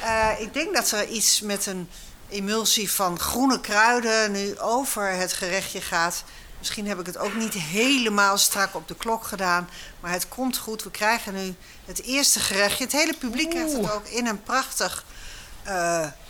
Uh, 0.04 0.30
ik 0.40 0.54
denk 0.54 0.76
dat 0.76 0.92
er 0.92 1.08
iets 1.08 1.42
met 1.42 1.66
een 1.66 1.90
emulsie 2.30 2.92
van 2.92 3.20
groene 3.20 3.62
kruiden 3.62 4.32
nu 4.32 4.60
over 4.60 5.10
het 5.10 5.34
gerechtje 5.34 5.82
gaat. 5.82 6.24
Misschien 6.58 6.88
heb 6.88 7.00
ik 7.00 7.06
het 7.06 7.18
ook 7.18 7.36
niet 7.36 7.54
helemaal 7.54 8.38
strak 8.38 8.76
op 8.76 8.88
de 8.88 8.96
klok 8.96 9.24
gedaan. 9.24 9.70
Maar 10.00 10.12
het 10.12 10.28
komt 10.28 10.58
goed. 10.58 10.84
We 10.84 10.92
krijgen 10.92 11.34
nu 11.34 11.56
het 11.86 12.02
eerste 12.02 12.40
gerechtje. 12.40 12.84
Het 12.84 12.94
hele 12.94 13.14
publiek 13.14 13.50
krijgt 13.50 13.74
het 13.74 13.92
ook 13.92 14.08
in 14.08 14.28
een 14.28 14.44
prachtig 14.44 15.04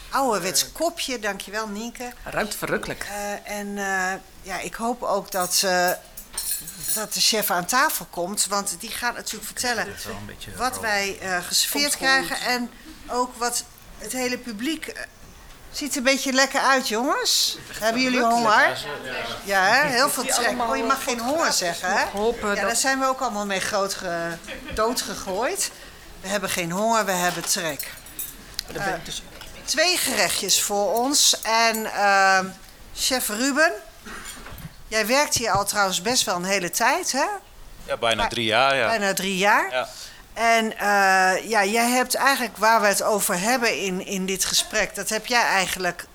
ouderwets 0.09 0.71
kopje. 0.71 1.19
Dankjewel, 1.19 1.67
Nienke. 1.67 2.13
Ruikt 2.23 2.55
verrukkelijk. 2.55 3.07
Uh, 3.09 3.57
en 3.57 3.67
uh, 3.67 4.11
ja, 4.41 4.59
ik 4.59 4.73
hoop 4.73 5.03
ook 5.03 5.31
dat, 5.31 5.61
uh, 5.65 5.89
dat 6.95 7.13
de 7.13 7.19
chef 7.19 7.51
aan 7.51 7.65
tafel 7.65 8.07
komt. 8.09 8.45
Want 8.45 8.75
die 8.79 8.89
gaat 8.91 9.15
natuurlijk 9.15 9.45
vertellen 9.45 9.87
wat 10.55 10.79
wij 10.79 11.19
geserveerd 11.47 11.97
krijgen. 11.97 12.39
En 12.39 12.71
ook 13.07 13.35
wat 13.35 13.63
het 13.97 14.11
hele 14.11 14.37
publiek... 14.37 14.93
Ziet 15.71 15.91
er 15.91 15.97
een 15.97 16.03
beetje 16.03 16.33
lekker 16.33 16.61
uit, 16.61 16.87
jongens. 16.87 17.57
Hebben 17.79 18.01
jullie 18.01 18.23
honger? 18.23 18.85
Ja, 19.43 19.63
hè? 19.63 19.87
heel 19.87 20.09
veel 20.09 20.25
trek. 20.25 20.61
Oh, 20.61 20.77
je 20.77 20.83
mag 20.83 21.03
geen 21.03 21.19
honger 21.19 21.53
zeggen, 21.53 21.89
hè? 21.89 22.03
Ja, 22.53 22.55
daar 22.55 22.75
zijn 22.75 22.99
we 22.99 23.05
ook 23.05 23.19
allemaal 23.19 23.45
mee 23.45 23.59
groot 23.59 23.93
ge 23.93 24.37
doodgegooid. 24.73 25.71
We 26.21 26.27
hebben 26.27 26.49
geen 26.49 26.71
honger, 26.71 27.05
we 27.05 27.11
hebben 27.11 27.43
trek. 27.43 27.91
Uh, 28.75 28.93
dus 29.03 29.23
twee 29.67 29.97
gerechtjes 29.97 30.61
voor 30.61 30.93
ons. 30.93 31.41
En 31.41 31.77
uh, 31.77 32.39
chef 32.95 33.27
Ruben, 33.27 33.71
jij 34.87 35.07
werkt 35.07 35.35
hier 35.35 35.51
al 35.51 35.65
trouwens 35.65 36.01
best 36.01 36.23
wel 36.23 36.35
een 36.35 36.43
hele 36.43 36.69
tijd, 36.69 37.11
hè? 37.11 37.25
Ja, 37.85 37.97
bijna 37.97 38.27
drie 38.27 38.45
jaar, 38.45 38.75
ja. 38.75 38.87
Bijna 38.87 39.13
drie 39.13 39.37
jaar. 39.37 39.71
Ja. 39.71 39.89
En 40.33 40.65
uh, 40.65 41.49
ja, 41.49 41.65
jij 41.65 41.89
hebt 41.89 42.15
eigenlijk 42.15 42.57
waar 42.57 42.81
we 42.81 42.87
het 42.87 43.03
over 43.03 43.39
hebben 43.39 43.79
in, 43.81 44.05
in 44.05 44.25
dit 44.25 44.45
gesprek... 44.45 44.95
dat 44.95 45.09
heb 45.09 45.25
jij 45.25 45.41
eigenlijk 45.41 46.05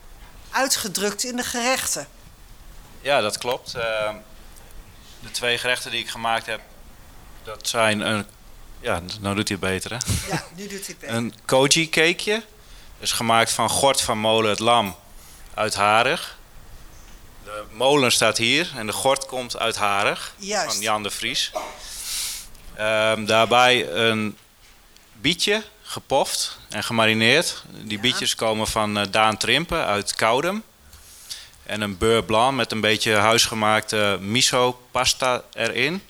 uitgedrukt 0.50 1.24
in 1.24 1.36
de 1.36 1.42
gerechten. 1.42 2.06
Ja, 3.00 3.20
dat 3.20 3.38
klopt. 3.38 3.74
Uh, 3.76 4.10
de 5.20 5.30
twee 5.30 5.58
gerechten 5.58 5.90
die 5.90 6.00
ik 6.00 6.08
gemaakt 6.08 6.46
heb, 6.46 6.60
dat 7.44 7.68
zijn 7.68 8.00
een... 8.00 8.26
Ja, 8.80 9.00
nou 9.20 9.34
doet 9.34 9.48
hij 9.48 9.56
het 9.60 9.70
beter, 9.70 9.90
hè? 9.90 9.96
Ja, 10.30 10.44
nu 10.54 10.62
doet 10.62 10.70
hij 10.70 10.80
het 10.86 10.98
beter. 10.98 11.16
Een 11.16 11.34
koji 11.44 11.88
cakeje 11.88 12.42
is 13.02 13.12
gemaakt 13.12 13.52
van 13.52 13.68
Gort 13.68 14.00
van 14.00 14.18
Molen 14.18 14.50
het 14.50 14.58
Lam 14.58 14.96
uit 15.54 15.74
Harig. 15.74 16.38
De 17.44 17.64
molen 17.70 18.12
staat 18.12 18.36
hier 18.36 18.70
en 18.76 18.86
de 18.86 18.92
gort 18.92 19.26
komt 19.26 19.58
uit 19.58 19.76
Harig 19.76 20.34
Juist. 20.36 20.72
van 20.72 20.82
Jan 20.82 21.02
de 21.02 21.10
Vries. 21.10 21.50
Um, 22.80 23.26
daarbij 23.26 23.88
een 23.90 24.36
bietje 25.12 25.62
gepoft 25.82 26.58
en 26.68 26.84
gemarineerd. 26.84 27.64
Die 27.70 27.96
ja. 27.96 28.00
bietjes 28.00 28.34
komen 28.34 28.66
van 28.66 28.98
uh, 28.98 29.04
Daan 29.10 29.36
Trimpen 29.36 29.86
uit 29.86 30.14
Koudem. 30.14 30.62
En 31.62 31.80
een 31.80 31.98
beurre 31.98 32.24
blanc 32.24 32.56
met 32.56 32.72
een 32.72 32.80
beetje 32.80 33.14
huisgemaakte 33.14 34.18
miso 34.20 34.80
pasta 34.90 35.42
erin. 35.52 36.02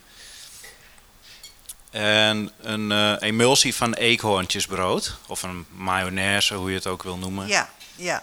En 1.92 2.50
een 2.60 2.92
eh, 2.92 3.14
emulsie 3.20 3.74
van 3.74 3.94
eekhoorntjesbrood. 3.94 5.16
Of 5.26 5.42
een 5.42 5.66
mayonaise, 5.70 6.54
hoe 6.54 6.70
je 6.70 6.76
het 6.76 6.86
ook 6.86 7.02
wil 7.02 7.16
noemen. 7.16 7.46
Ja, 7.46 7.68
ja. 7.96 8.22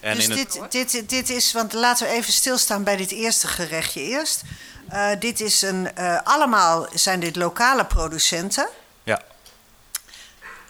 en 0.00 0.16
dus 0.16 0.26
het, 0.26 0.60
dit, 0.70 0.90
dit, 0.90 1.08
dit 1.08 1.30
is, 1.30 1.52
want 1.52 1.72
laten 1.72 2.06
we 2.06 2.12
even 2.12 2.32
stilstaan 2.32 2.84
bij 2.84 2.96
dit 2.96 3.10
eerste 3.10 3.46
gerechtje 3.46 4.00
eerst. 4.00 4.42
Eh, 4.88 5.10
dit 5.18 5.40
is 5.40 5.62
een, 5.62 5.94
eh, 5.94 6.20
allemaal 6.24 6.86
zijn 6.94 7.20
dit 7.20 7.36
lokale 7.36 7.84
producenten. 7.84 8.68
ja, 9.02 9.22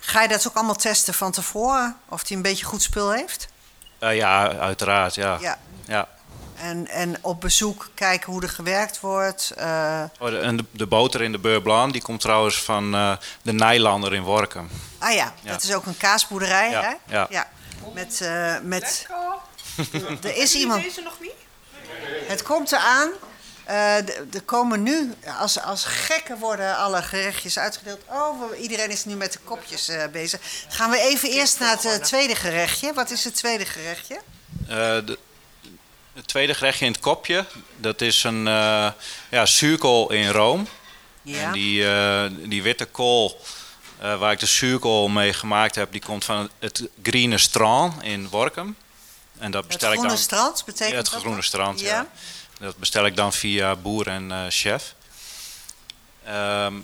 Ga 0.01 0.23
je 0.23 0.29
dat 0.29 0.49
ook 0.49 0.55
allemaal 0.55 0.75
testen 0.75 1.15
van 1.15 1.33
tevoren? 1.33 1.97
Of 2.09 2.29
hij 2.29 2.37
een 2.37 2.43
beetje 2.43 2.65
goed 2.65 2.83
spul 2.83 3.13
heeft? 3.13 3.49
Ja, 3.99 4.59
uiteraard, 4.59 5.15
ja. 5.15 5.39
Ja. 5.41 5.59
ja. 5.87 6.09
En, 6.57 6.89
en 6.89 7.17
op 7.21 7.41
bezoek 7.41 7.89
kijken 7.95 8.33
hoe 8.33 8.43
er 8.43 8.49
gewerkt 8.49 9.01
wordt. 9.01 9.51
eh, 9.57 10.03
Oh, 10.19 10.29
de, 10.31 10.39
en 10.39 10.57
de, 10.57 10.65
de 10.71 10.87
boter 10.87 11.23
in 11.23 11.33
de 11.33 11.39
beurre 11.39 11.63
blanc, 11.63 11.93
die 11.93 12.03
komt 12.03 12.21
trouwens 12.21 12.63
van 12.63 12.95
eh, 12.95 13.17
de 13.43 13.53
Nijlander 13.53 14.15
in 14.15 14.23
Workum. 14.23 14.69
ah 14.99 15.13
ja, 15.15 15.33
Ja. 15.43 15.53
dat 15.53 15.63
is 15.63 15.75
ook 15.75 15.87
een 15.87 15.97
kaasboerderij, 15.97 16.71
Ja, 16.71 16.99
hè? 17.07 17.17
ja. 17.31 17.49
Met, 17.95 18.21
eh, 18.21 18.55
met, 18.63 19.07
Lekker. 19.77 20.31
er 20.31 20.37
is 20.37 20.55
iemand, 20.55 20.83
Deze 20.83 21.01
nog 21.01 21.21
niet? 21.21 21.33
het 22.27 22.43
komt 22.43 22.73
eraan. 22.73 23.11
Eh, 23.65 23.97
er 24.35 24.43
komen 24.45 24.83
nu, 24.83 25.13
als, 25.41 25.61
als 25.61 25.85
gekken 25.85 26.39
worden 26.39 26.77
alle 26.77 27.03
gerechtjes 27.03 27.59
uitgedeeld. 27.59 28.01
Oh, 28.09 28.59
iedereen 28.61 28.91
is 28.91 29.05
nu 29.05 29.15
met 29.15 29.33
de 29.33 29.39
kopjes 29.45 29.89
eh, 29.89 30.07
bezig. 30.13 30.41
Gaan 30.69 30.91
we 30.91 30.99
even 31.01 31.31
eerst 31.31 31.59
naar 31.59 31.77
het 31.83 32.05
tweede 32.05 32.35
gerechtje. 32.35 32.93
Wat 32.93 33.11
is 33.11 33.25
het 33.25 33.35
tweede 33.37 33.65
gerechtje? 33.67 34.15
Eh, 34.69 34.77
de, 34.77 35.19
het 36.15 36.27
tweede 36.27 36.55
gerechtje 36.55 36.87
in 36.87 36.93
het 36.93 37.01
kopje, 37.01 37.45
dat 37.77 38.01
is 38.01 38.23
een 38.25 38.47
eh 38.47 38.89
ja, 39.31 39.47
zuurkool 39.47 40.13
in 40.13 40.29
room. 40.29 40.69
Ja. 41.23 41.47
En 41.47 41.53
die, 41.53 41.89
eh, 41.89 42.25
die 42.49 42.63
witte 42.63 42.85
kool 42.85 43.41
eh, 43.99 44.19
waar 44.19 44.33
ik 44.33 44.39
de 44.39 44.47
zuurkool 44.47 45.09
mee 45.09 45.33
gemaakt 45.33 45.75
heb, 45.75 45.93
die 45.93 46.01
komt 46.01 46.25
van 46.25 46.51
het 46.59 46.89
Groene 47.03 47.39
Strand 47.39 48.03
in 48.03 48.29
Workum. 48.29 48.77
En 49.39 49.51
dat 49.51 49.63
het 49.63 49.73
bestel 49.73 49.91
ik 49.93 49.99
groene 49.99 50.15
dan. 50.15 50.23
strand 50.23 50.63
betekent 50.65 50.91
Ja, 50.91 50.97
het 50.97 51.11
dat 51.11 51.21
groene 51.21 51.43
strand, 51.43 51.81
ja. 51.81 51.87
Ja. 51.87 52.09
Dat 52.59 52.77
bestel 52.77 53.07
ik 53.07 53.17
dan 53.17 53.33
via 53.33 53.77
boer 53.77 54.07
en 54.07 54.47
chef. 54.51 54.95
Ehm, 56.25 56.75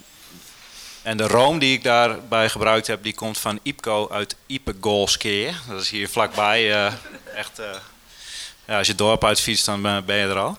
en 1.02 1.16
de 1.16 1.26
room 1.26 1.58
die 1.58 1.72
ik 1.72 1.82
daarbij 1.82 2.48
gebruikt 2.48 2.86
heb, 2.86 3.02
die 3.02 3.14
komt 3.14 3.38
van 3.38 3.60
Ipco 3.62 4.08
uit 4.10 4.36
Ipegolskeer. 4.46 5.60
Dat 5.68 5.80
is 5.80 5.90
hier 5.90 6.08
vlakbij. 6.08 6.92
echt, 7.34 7.60
ja, 8.70 8.76
als 8.76 8.86
je 8.86 8.92
het 8.92 8.98
dorp 8.98 9.24
uitfietst, 9.24 9.64
dan 9.64 9.82
ben 9.82 10.16
je 10.16 10.26
er 10.26 10.38
al. 10.38 10.58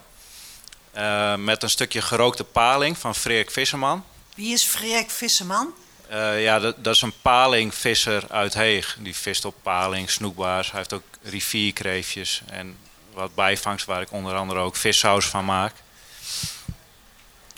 Eh, 0.91 1.35
met 1.35 1.63
een 1.63 1.69
stukje 1.69 2.01
gerookte 2.01 2.43
paling 2.43 2.97
van 2.97 3.15
Freek 3.15 3.51
Visserman. 3.51 4.05
Wie 4.35 4.53
is 4.53 4.63
Freek 4.63 5.09
Visserman? 5.09 5.73
Eh, 6.07 6.43
ja, 6.43 6.59
dat, 6.59 6.83
dat 6.83 6.95
is 6.95 7.01
een 7.01 7.13
palingvisser 7.21 8.23
uit 8.29 8.53
Heeg. 8.53 8.97
Die 8.99 9.15
vist 9.15 9.45
op 9.45 9.55
paling, 9.61 10.09
snoekbaars. 10.09 10.69
Hij 10.69 10.79
heeft 10.79 10.93
ook 10.93 11.03
rivierkreefjes 11.23 12.41
en 12.49 12.77
wat 13.13 13.35
bijvangst 13.35 13.85
waar 13.85 14.01
ik 14.01 14.11
onder 14.11 14.35
andere 14.35 14.59
ook 14.59 14.75
vissaus 14.75 15.25
van 15.25 15.45
maak. 15.45 15.73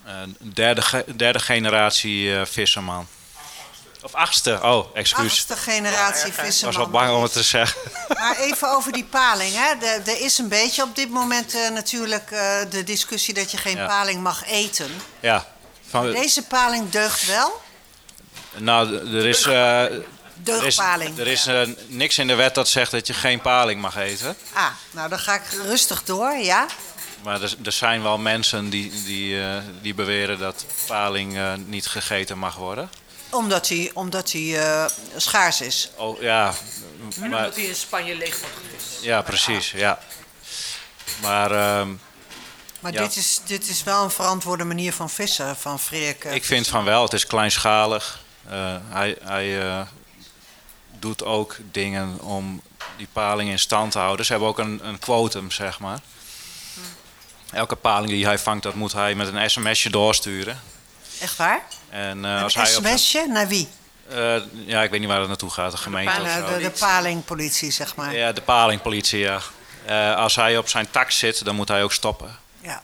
Eh, 0.03 0.13
derde, 0.53 1.05
derde 1.15 1.39
generatie 1.39 2.45
visserman. 2.45 3.07
Of 4.03 4.13
achtste, 4.13 4.59
oh, 4.61 4.95
excuus. 4.95 5.25
Achtste 5.25 5.55
generatie 5.55 6.27
Ik 6.27 6.33
was 6.33 6.45
Visserman. 6.45 6.77
wel 6.77 6.89
bang 6.89 7.15
om 7.15 7.23
het 7.23 7.33
te 7.33 7.43
zeggen. 7.43 7.81
Maar 8.19 8.37
even 8.37 8.69
over 8.69 8.91
die 8.91 9.03
paling. 9.05 9.53
Hè. 9.55 9.85
Er 10.11 10.21
is 10.21 10.37
een 10.37 10.47
beetje 10.47 10.83
op 10.83 10.95
dit 10.95 11.09
moment 11.09 11.55
eh, 11.55 11.69
natuurlijk 11.69 12.31
eh, 12.31 12.55
de 12.69 12.83
discussie 12.83 13.33
dat 13.33 13.51
je 13.51 13.57
geen 13.57 13.77
Ja. 13.77 13.85
paling 13.87 14.21
mag 14.21 14.45
eten. 14.45 14.91
Ja. 15.19 15.47
Van, 15.89 16.11
Deze 16.11 16.41
paling 16.43 16.89
deugt 16.89 17.25
wel. 17.25 17.61
nou, 18.57 18.95
er 19.17 19.25
is, 19.25 19.45
eh, 19.45 19.81
er 19.83 20.65
is, 20.65 20.77
er 21.17 21.27
is 21.27 21.47
niks 21.87 22.17
in 22.17 22.27
de 22.27 22.35
wet 22.35 22.55
dat 22.55 22.67
zegt 22.69 22.91
dat 22.91 23.07
je 23.07 23.13
geen 23.13 23.41
paling 23.41 23.81
mag 23.81 23.95
eten. 23.97 24.35
Ah, 24.53 24.65
nou 24.91 25.09
dan 25.09 25.19
ga 25.19 25.35
ik 25.35 25.43
rustig 25.65 26.03
door, 26.03 26.31
ja. 26.33 26.65
Maar 27.23 27.41
er, 27.41 27.55
er 27.63 27.71
zijn 27.71 28.01
wel 28.03 28.17
mensen 28.17 28.69
die, 28.69 29.03
die, 29.03 29.41
eh, 29.41 29.57
die 29.81 29.93
beweren 29.93 30.39
dat 30.39 30.65
paling 30.87 31.37
eh, 31.37 31.53
niet 31.65 31.87
gegeten 31.87 32.37
mag 32.37 32.55
worden. 32.55 32.89
Omdat 33.33 33.69
hij 33.69 33.91
omdat 33.93 34.31
hij, 34.31 34.59
eh, 34.61 34.85
schaars 35.15 35.61
is. 35.61 35.89
Oh 35.95 36.21
ja, 36.21 36.53
maar, 37.19 37.25
Omdat 37.25 37.55
hij 37.55 37.63
in 37.65 37.75
Spanje 37.75 38.15
leeg 38.15 38.39
wordt 38.39 38.55
gevist. 38.69 39.03
ja 39.03 39.21
precies, 39.21 39.71
ja. 39.71 39.99
Maar 41.21 41.51
ehm, 41.51 41.93
Maar 42.79 42.93
Ja. 42.93 43.01
dit, 43.01 43.15
is, 43.15 43.41
dit 43.45 43.67
is 43.69 43.83
wel 43.83 44.03
een 44.03 44.11
verantwoorde 44.11 44.63
manier 44.63 44.93
van 44.93 45.09
vissen, 45.09 45.55
van 45.55 45.79
Freek. 45.79 46.23
ik 46.23 46.45
vind 46.45 46.67
van 46.67 46.83
wel, 46.83 47.03
het 47.03 47.13
is 47.13 47.25
kleinschalig. 47.27 48.21
Eh, 48.49 48.75
hij 48.89 49.17
hij 49.23 49.61
eh, 49.61 49.81
doet 50.99 51.23
ook 51.23 51.55
dingen 51.71 52.19
om 52.19 52.61
die 52.97 53.07
paling 53.13 53.49
in 53.49 53.59
stand 53.59 53.91
te 53.91 53.99
houden. 53.99 54.25
Ze 54.25 54.31
hebben 54.31 54.49
ook 54.49 54.59
een, 54.59 54.79
een 54.83 54.99
quotum, 54.99 55.51
zeg 55.51 55.79
maar. 55.79 55.99
Elke 57.51 57.75
paling 57.75 58.09
die 58.11 58.25
hij 58.25 58.39
vangt, 58.39 58.63
dat 58.63 58.73
moet 58.73 58.93
hij 58.93 59.15
met 59.15 59.27
een 59.33 59.49
sms'je 59.49 59.89
doorsturen. 59.89 60.61
Echt 61.23 61.37
waar? 61.37 61.61
En, 61.89 62.23
Een 62.23 62.43
als 62.43 62.53
hij 62.55 62.75
op 62.75 62.83
zijn- 62.83 62.97
sms'je? 62.99 63.27
Naar 63.27 63.47
wie? 63.47 63.67
Eh, 64.09 64.35
ja, 64.65 64.81
ik 64.83 64.89
weet 64.91 64.99
niet 64.99 65.09
waar 65.09 65.19
het 65.19 65.27
naartoe 65.27 65.49
gaat, 65.49 65.71
de 65.71 65.77
gemeente 65.77 66.11
of 66.11 66.17
Naar 66.27 66.47
zo. 66.47 66.53
de, 66.57 66.61
de 66.63 66.69
palingpolitie, 66.69 67.71
zeg 67.71 67.95
maar. 67.95 68.15
Ja, 68.15 68.31
de 68.31 68.41
palingpolitie, 68.41 69.19
ja. 69.19 69.39
Eh, 69.85 70.15
als 70.15 70.35
hij 70.35 70.57
op 70.57 70.69
zijn 70.69 70.87
tak 70.91 71.11
zit, 71.11 71.45
dan 71.45 71.55
moet 71.55 71.67
hij 71.67 71.83
ook 71.83 71.93
stoppen. 71.93 72.37
Ja. 72.61 72.81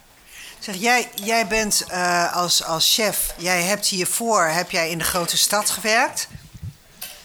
Zeg, 0.60 0.76
jij, 0.76 1.10
jij 1.16 1.48
bent 1.48 1.84
eh, 1.88 2.36
als, 2.36 2.64
als 2.64 2.94
chef, 2.96 3.34
jij 3.38 3.62
hebt 3.64 3.88
hiervoor 3.88 4.44
heb 4.44 4.72
jij 4.72 4.90
in 4.90 4.98
de 4.98 5.04
grote 5.04 5.38
stad 5.38 5.70
gewerkt. 5.70 6.28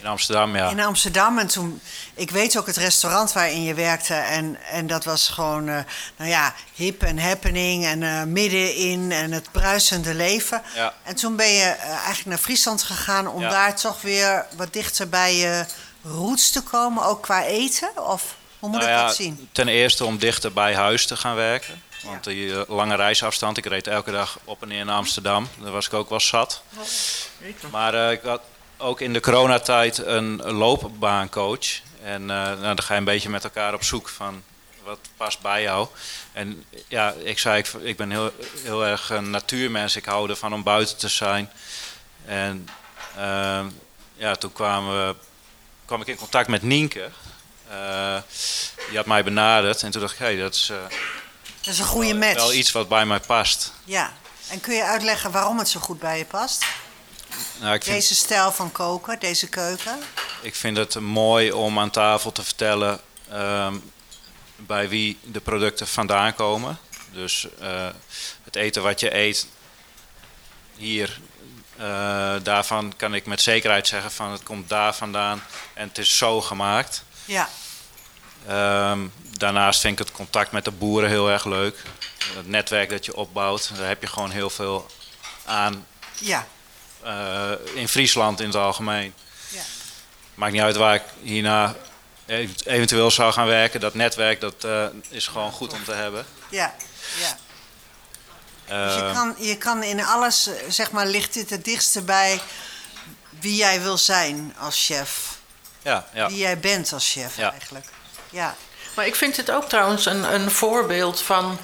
In 0.05 0.11
Amsterdam, 0.11 0.57
ja. 0.57 0.71
In 0.71 0.81
Amsterdam. 0.81 1.39
En 1.39 1.47
toen, 1.47 1.81
ik 2.15 2.31
weet 2.31 2.59
ook 2.59 2.67
het 2.67 2.77
restaurant 2.77 3.33
waarin 3.33 3.63
je 3.63 3.75
werkte. 3.75 4.15
En, 4.15 4.59
en 4.71 4.87
dat 4.87 5.05
was 5.05 5.29
gewoon, 5.29 5.69
eh, 5.69 5.79
nou 6.17 6.31
ja, 6.31 6.55
hip 6.75 7.03
en 7.03 7.19
happening. 7.19 7.85
En 7.85 8.03
eh, 8.03 8.23
middenin 8.23 9.13
en 9.13 9.33
het 9.33 9.53
bruisende 9.53 10.15
leven. 10.15 10.63
Ja. 10.75 10.95
En 11.03 11.15
toen 11.15 11.37
ben 11.37 11.53
je 11.53 11.65
eh, 11.65 11.89
eigenlijk 11.89 12.27
naar 12.27 12.39
Friesland 12.39 12.83
gegaan 12.83 13.27
om 13.27 13.41
Ja. 13.41 13.49
daar 13.49 13.77
toch 13.77 14.03
weer 14.03 14.47
wat 14.57 14.73
dichter 14.73 15.09
bij 15.09 15.37
je 15.37 15.65
roots 16.03 16.51
te 16.51 16.63
komen. 16.63 17.05
Ook 17.05 17.23
qua 17.23 17.45
eten? 17.45 18.07
Of 18.07 18.37
hoe 18.59 18.69
moet 18.69 18.79
Nou 18.79 18.91
ik 18.91 18.99
ja, 18.99 19.07
dat 19.07 19.17
zien? 19.17 19.49
Ten 19.53 19.69
eerste 19.69 20.05
om 20.05 20.19
dichter 20.19 20.53
bij 20.53 20.75
huis 20.75 21.07
te 21.07 21.17
gaan 21.17 21.35
werken. 21.35 21.83
Want 22.03 22.25
die 22.25 22.65
lange 22.69 22.97
reisafstand, 22.97 23.57
ik 23.57 23.67
reed 23.67 23.87
elke 23.87 24.11
dag 24.11 24.39
op 24.45 24.63
en 24.63 24.69
neer 24.69 24.85
naar 24.85 24.97
Amsterdam. 24.97 25.49
Daar 25.63 25.73
was 25.73 25.87
ik 25.87 25.93
ook 25.93 26.09
wel 26.09 26.21
zat. 26.21 26.63
Maar 27.71 28.13
ik 28.13 28.21
had 28.23 28.41
ook 28.77 29.01
in 29.01 29.13
de 29.13 29.21
coronatijd 29.21 29.99
een 29.99 30.43
loopbaancoach. 30.43 31.81
En 32.03 32.21
eh, 32.21 32.37
nou, 32.37 32.61
dan 32.61 32.83
ga 32.83 32.93
je 32.93 32.99
een 32.99 33.05
beetje 33.05 33.29
met 33.29 33.45
elkaar 33.45 33.75
op 33.75 33.85
zoek 33.85 34.09
van 34.09 34.43
wat 34.85 34.99
past 35.17 35.41
bij 35.41 35.63
jou. 35.63 35.89
En 36.33 36.65
ja, 36.89 37.15
ik 37.25 37.39
zei, 37.39 37.59
ik, 37.59 37.67
ik 37.67 37.97
ben 37.97 38.11
heel, 38.11 38.33
heel 38.63 38.85
erg 38.87 39.11
een 39.11 39.31
natuurmens. 39.31 39.97
Ik 39.97 40.05
hou 40.05 40.31
ervan 40.31 40.55
om 40.55 40.63
buiten 40.63 40.97
te 40.97 41.09
zijn. 41.09 41.51
En 42.25 42.69
eh, 43.17 43.65
ja, 44.17 44.35
toen 44.35 44.53
kwamen 44.53 45.07
we, 45.07 45.15
kwam 45.85 46.01
ik 46.01 46.07
in 46.07 46.17
contact 46.17 46.49
met 46.49 46.63
Nienke. 46.63 47.11
Eh, 47.69 48.17
die 48.89 48.97
had 48.97 49.07
mij 49.07 49.25
benaderd 49.25 49.83
en 49.83 49.91
toen 49.91 50.01
dacht 50.01 50.13
ik, 50.13 50.19
hé, 50.19 50.39
dat 50.39 50.55
is 50.55 50.71
eh, 50.71 50.77
Dat 51.61 51.73
is 51.75 51.79
een 51.79 51.85
goede 51.85 52.15
match. 52.15 52.35
wel 52.35 52.53
iets 52.53 52.73
wat 52.73 52.89
bij 52.89 53.07
mij 53.07 53.21
past. 53.21 53.73
Ja. 53.85 54.13
En 54.49 54.61
kun 54.61 54.75
je 54.75 54.85
uitleggen 54.85 55.31
waarom 55.31 55.59
het 55.59 55.69
zo 55.69 55.81
goed 55.81 55.99
bij 55.99 56.19
je 56.19 56.25
past? 56.25 56.65
Nou, 57.61 57.73
vind, 57.73 57.85
Deze 57.85 58.15
stijl 58.15 58.53
van 58.53 58.73
koken, 58.73 59.19
deze 59.19 59.49
keuken? 59.49 59.99
ik 60.43 60.55
vind 60.55 60.77
het 60.77 61.01
mooi 61.01 61.53
om 61.53 61.79
aan 61.79 61.91
tafel 61.91 62.33
te 62.33 62.43
vertellen 62.43 63.01
ehm, 63.31 63.75
bij 64.57 64.89
wie 64.89 65.19
de 65.23 65.41
producten 65.41 65.87
vandaan 65.87 66.35
komen. 66.35 66.79
Dus 67.13 67.47
eh, 67.61 67.87
het 68.45 68.57
eten 68.57 68.83
wat 68.83 69.01
je 69.01 69.15
eet 69.15 69.47
hier, 70.77 71.21
eh, 71.77 72.35
daarvan 72.43 72.93
kan 72.97 73.15
ik 73.15 73.27
met 73.27 73.41
zekerheid 73.41 73.87
zeggen 73.87 74.11
van 74.11 74.31
het 74.31 74.43
komt 74.43 74.69
daar 74.69 74.95
vandaan 74.95 75.43
en 75.75 75.89
het 75.89 75.99
is 75.99 76.17
zo 76.17 76.41
gemaakt. 76.41 77.05
Ja. 77.25 77.49
Ehm, 78.47 78.99
daarnaast 79.31 79.81
vind 79.81 80.01
ik 80.01 80.07
het 80.07 80.17
contact 80.17 80.53
met 80.53 80.65
de 80.65 80.71
boeren 80.71 81.09
heel 81.09 81.31
erg 81.31 81.45
leuk. 81.45 81.83
Het 82.35 82.49
netwerk 82.49 82.91
dat 82.91 83.05
je 83.05 83.17
opbouwt, 83.17 83.71
daar 83.77 83.89
heb 83.89 84.01
je 84.01 84.07
gewoon 84.07 84.31
heel 84.31 84.51
veel 84.51 84.87
aan 85.45 85.87
Ja. 86.19 86.47
Eh, 87.05 87.51
in 87.75 87.89
Friesland 87.89 88.41
in 88.41 88.47
het 88.47 88.57
algemeen. 88.57 89.15
Ja. 89.49 89.61
Maakt 90.35 90.53
niet 90.53 90.63
uit 90.63 90.77
waar 90.77 90.95
ik 90.95 91.03
hierna 91.23 91.75
eventueel 92.65 93.11
zou 93.11 93.33
gaan 93.33 93.47
werken. 93.47 93.81
Dat 93.81 93.95
netwerk 93.95 94.41
dat, 94.41 94.65
eh, 94.65 94.87
is 95.09 95.27
gewoon 95.27 95.53
goed 95.53 95.73
om 95.73 95.85
te 95.85 95.93
hebben. 95.93 96.27
Ja. 96.49 96.75
ja. 97.21 97.37
Dus 98.87 98.95
je 98.95 99.01
Eh, 99.01 99.13
kan, 99.13 99.35
je 99.39 99.57
kan 99.59 99.83
in 99.83 100.05
alles, 100.05 100.49
zeg 100.69 100.91
maar, 100.91 101.07
ligt 101.07 101.35
dit 101.35 101.51
het 101.51 101.65
dichtste 101.65 102.03
bij 102.03 102.41
wie 103.41 103.55
jij 103.57 103.81
wil 103.83 103.99
zijn 103.99 104.55
als 104.59 104.87
chef. 104.87 105.37
ja, 105.83 106.07
ja. 106.15 106.29
Wie 106.29 106.37
jij 106.37 106.59
bent 106.59 106.93
als 106.93 107.13
chef 107.13 107.37
Ja. 107.37 107.51
eigenlijk. 107.53 107.87
Ja. 108.31 108.55
Maar 108.97 109.07
ik 109.07 109.15
vind 109.15 109.37
het 109.37 109.51
ook 109.51 109.69
trouwens 109.69 110.07
een, 110.07 110.35
een 110.35 110.51
voorbeeld 110.51 111.21
van 111.23 111.59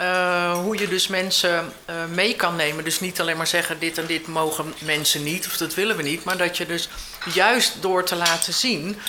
uh, 0.00 0.52
hoe 0.52 0.78
je 0.78 0.88
dus 0.88 1.06
mensen 1.06 1.72
uh, 1.90 1.96
mee 2.04 2.34
kan 2.34 2.56
nemen. 2.56 2.84
Dus 2.84 3.00
niet 3.00 3.20
alleen 3.20 3.36
maar 3.36 3.46
zeggen 3.46 3.78
dit 3.78 3.98
en 3.98 4.06
dit 4.06 4.26
mogen 4.26 4.74
mensen 4.78 5.22
niet 5.22 5.46
of 5.46 5.56
dat 5.56 5.74
willen 5.74 5.96
we 5.96 6.02
niet. 6.02 6.24
Maar 6.24 6.36
dat 6.36 6.56
je 6.56 6.66
dus 6.66 6.88
juist 7.32 7.72
door 7.80 8.04
te 8.04 8.16
laten 8.16 8.52
zien. 8.52 9.00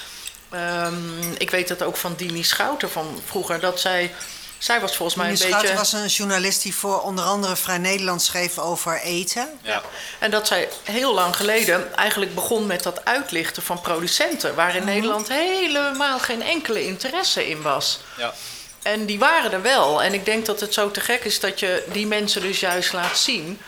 Um, 0.53 1.19
ik 1.37 1.49
weet 1.49 1.67
dat 1.67 1.83
ook 1.83 1.97
van 1.97 2.13
Dini 2.17 2.43
Schouten 2.43 2.89
van 2.89 3.21
vroeger. 3.25 3.59
Dat 3.59 3.79
zij 3.79 4.11
zij 4.57 4.81
was 4.81 4.95
volgens 4.95 5.17
mij 5.17 5.29
een 5.29 5.35
Dini 5.35 5.51
beetje... 5.51 5.75
was 5.75 5.93
een 5.93 6.07
journalist 6.07 6.61
die 6.61 6.75
voor 6.75 7.01
onder 7.01 7.25
andere 7.25 7.55
Vrij 7.55 7.77
Nederland 7.77 8.21
schreef 8.21 8.57
over 8.57 9.01
eten. 9.01 9.49
Ja. 9.61 9.81
En 10.19 10.31
dat 10.31 10.47
zij 10.47 10.69
heel 10.83 11.13
lang 11.13 11.35
geleden 11.35 11.95
eigenlijk 11.95 12.35
begon 12.35 12.65
met 12.65 12.83
dat 12.83 13.05
uitlichten 13.05 13.63
van 13.63 13.81
producenten... 13.81 14.55
waar 14.55 14.75
in 14.75 14.85
Nederland 14.85 15.27
helemaal 15.27 16.19
geen 16.19 16.41
enkele 16.41 16.85
interesse 16.85 17.49
in 17.49 17.61
was. 17.61 17.99
Ja. 18.17 18.33
En 18.81 19.05
die 19.05 19.19
waren 19.19 19.51
er 19.51 19.61
wel. 19.61 20.03
En 20.03 20.13
ik 20.13 20.25
denk 20.25 20.45
dat 20.45 20.59
het 20.59 20.73
zo 20.73 20.91
te 20.91 21.01
gek 21.01 21.23
is 21.23 21.39
dat 21.39 21.59
je 21.59 21.83
die 21.91 22.07
mensen 22.07 22.41
dus 22.41 22.59
juist 22.59 22.93
laat 22.93 23.17
zien... 23.17 23.59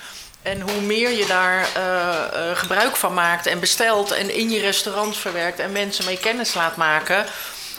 En 0.41 0.61
hoe 0.61 0.81
meer 0.81 1.09
je 1.09 1.25
daar 1.25 1.67
uh, 1.77 1.83
uh, 2.33 2.57
gebruik 2.57 2.95
van 2.95 3.13
maakt 3.13 3.45
en 3.45 3.59
bestelt 3.59 4.11
en 4.11 4.33
in 4.33 4.49
je 4.49 4.59
restaurant 4.59 5.17
verwerkt 5.17 5.59
en 5.59 5.71
mensen 5.71 6.05
mee 6.05 6.17
kennis 6.17 6.53
laat 6.53 6.75
maken, 6.75 7.25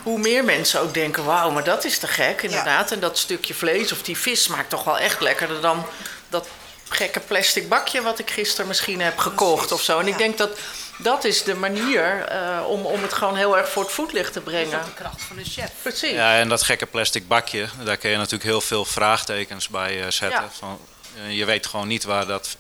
hoe 0.03 0.18
meer 0.18 0.45
mensen 0.45 0.80
ook 0.80 0.95
denken: 0.95 1.24
wauw, 1.24 1.51
maar 1.51 1.64
dat 1.64 1.85
is 1.85 1.99
te 1.99 2.07
gek, 2.07 2.43
inderdaad. 2.43 2.89
Ja. 2.89 2.95
En 2.95 3.01
dat 3.01 3.18
stukje 3.18 3.55
vlees 3.55 3.93
of 3.93 4.03
die 4.03 4.16
vis 4.16 4.43
smaakt 4.43 4.70
toch 4.70 4.85
wel 4.85 4.99
echt 4.99 5.20
lekkerder 5.20 5.61
dan 5.61 5.87
dat 6.28 6.49
gekke 6.89 7.20
plastic 7.20 7.68
bakje 7.68 8.03
wat 8.03 8.18
ik 8.18 8.30
gisteren 8.30 8.66
misschien 8.66 9.01
heb 9.01 9.18
gekocht 9.18 9.72
of 9.72 9.83
zo. 9.83 9.99
En 9.99 10.07
ja. 10.07 10.12
ik 10.12 10.18
denk 10.18 10.39
dat 10.39 10.59
dat 10.99 11.24
is 11.24 11.43
de 11.43 11.55
manier 11.55 12.32
uh, 12.32 12.68
om, 12.68 12.86
om 12.86 13.03
het 13.03 13.12
gewoon 13.12 13.36
heel 13.36 13.59
erg 13.59 13.70
voor 13.70 13.82
het 13.82 13.93
voetlicht 13.93 14.32
te 14.32 14.40
brengen. 14.40 14.70
Dat 14.70 14.80
is 14.80 14.86
de 14.86 14.95
kracht 14.95 15.22
van 15.22 15.36
de 15.36 15.45
chef. 15.45 15.70
Precies. 15.82 16.11
Ja, 16.11 16.38
en 16.38 16.49
dat 16.49 16.62
gekke 16.62 16.86
plastic 16.86 17.28
bakje, 17.28 17.68
daar 17.84 17.97
kun 17.97 18.11
je 18.11 18.16
natuurlijk 18.16 18.45
heel 18.45 18.61
veel 18.61 18.84
vraagtekens 18.84 19.68
bij 19.68 19.99
uh, 19.99 20.11
zetten. 20.11 20.43
Ja. 20.43 20.51
Van, 20.59 20.80
uh, 21.16 21.36
je 21.36 21.45
weet 21.45 21.66
gewoon 21.66 21.88
niet 21.88 22.05
waar 22.05 22.26
dat 22.26 22.57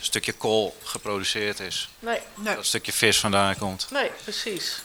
stukje 0.00 0.32
kool 0.32 0.76
geproduceerd 0.82 1.60
is. 1.60 1.88
Nee, 1.98 2.20
nee. 2.34 2.54
Dat 2.54 2.66
stukje 2.66 2.92
vis 2.92 3.18
vandaan 3.18 3.58
komt. 3.58 3.86
Nee, 3.90 4.10
precies. 4.22 4.82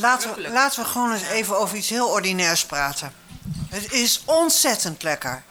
Laten 0.00 0.34
we, 0.34 0.50
laten 0.50 0.82
we 0.82 0.88
gewoon 0.88 1.12
eens 1.12 1.28
even 1.28 1.58
over 1.58 1.76
iets 1.76 1.88
heel 1.88 2.08
ordinairs 2.08 2.64
praten. 2.64 3.14
Het 3.68 3.92
is 3.92 4.22
ontzettend 4.24 5.02
lekker. 5.02 5.42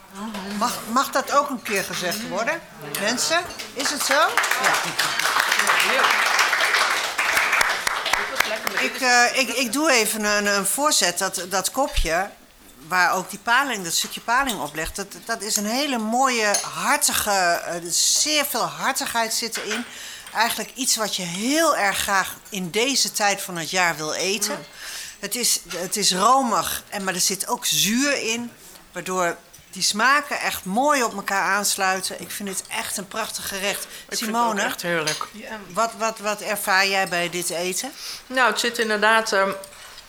Mag, 0.58 0.78
mag 0.92 1.10
dat 1.10 1.32
ook 1.32 1.50
een 1.50 1.62
keer 1.62 1.84
gezegd 1.84 2.28
worden? 2.28 2.60
Mensen, 3.00 3.40
is 3.74 3.90
het 3.90 4.02
zo? 4.02 4.14
Ja. 4.14 4.72
Ik, 8.80 9.00
uh, 9.00 9.38
ik, 9.38 9.48
ik 9.48 9.72
doe 9.72 9.90
even 9.90 10.24
een, 10.24 10.46
een 10.46 10.66
voorzet. 10.66 11.18
Dat, 11.18 11.44
dat 11.48 11.70
kopje, 11.70 12.30
waar 12.88 13.12
ook 13.12 13.30
die 13.30 13.38
paling, 13.38 13.84
dat 13.84 13.92
stukje 13.92 14.20
paling 14.20 14.60
op 14.60 14.74
ligt... 14.74 14.96
dat, 14.96 15.06
dat 15.24 15.42
is 15.42 15.56
een 15.56 15.66
hele 15.66 15.98
mooie, 15.98 16.54
hartige... 16.62 17.62
Uh, 17.68 17.90
zeer 17.90 18.44
veel 18.44 18.64
hartigheid 18.64 19.34
zit 19.34 19.56
erin 19.56 19.84
eigenlijk 20.34 20.70
iets 20.74 20.96
wat 20.96 21.16
je 21.16 21.22
heel 21.22 21.76
erg 21.76 21.98
graag 21.98 22.34
in 22.48 22.70
deze 22.70 23.12
tijd 23.12 23.42
van 23.42 23.56
het 23.56 23.70
jaar 23.70 23.96
wil 23.96 24.12
eten. 24.12 24.56
Mm. 24.56 24.64
Het, 25.18 25.34
is, 25.34 25.60
het 25.68 25.96
is 25.96 26.12
romig, 26.12 26.82
en, 26.88 27.04
maar 27.04 27.14
er 27.14 27.20
zit 27.20 27.48
ook 27.48 27.66
zuur 27.66 28.22
in, 28.22 28.52
waardoor 28.92 29.36
die 29.70 29.82
smaken 29.82 30.40
echt 30.40 30.64
mooi 30.64 31.02
op 31.02 31.14
elkaar 31.14 31.42
aansluiten. 31.42 32.20
Ik 32.20 32.30
vind 32.30 32.48
het 32.48 32.62
echt 32.68 32.96
een 32.96 33.08
prachtig 33.08 33.48
gerecht. 33.48 33.86
Ik 34.08 34.16
Simone, 34.16 34.46
vind 34.48 34.58
het 34.58 34.66
echt 34.66 34.82
heerlijk. 34.82 35.26
Wat, 35.72 35.92
wat, 35.98 36.18
wat 36.18 36.40
ervaar 36.40 36.86
jij 36.86 37.08
bij 37.08 37.30
dit 37.30 37.50
eten? 37.50 37.92
Nou, 38.26 38.50
het 38.50 38.60
zit 38.60 38.78
inderdaad... 38.78 39.32
Uh, 39.32 39.48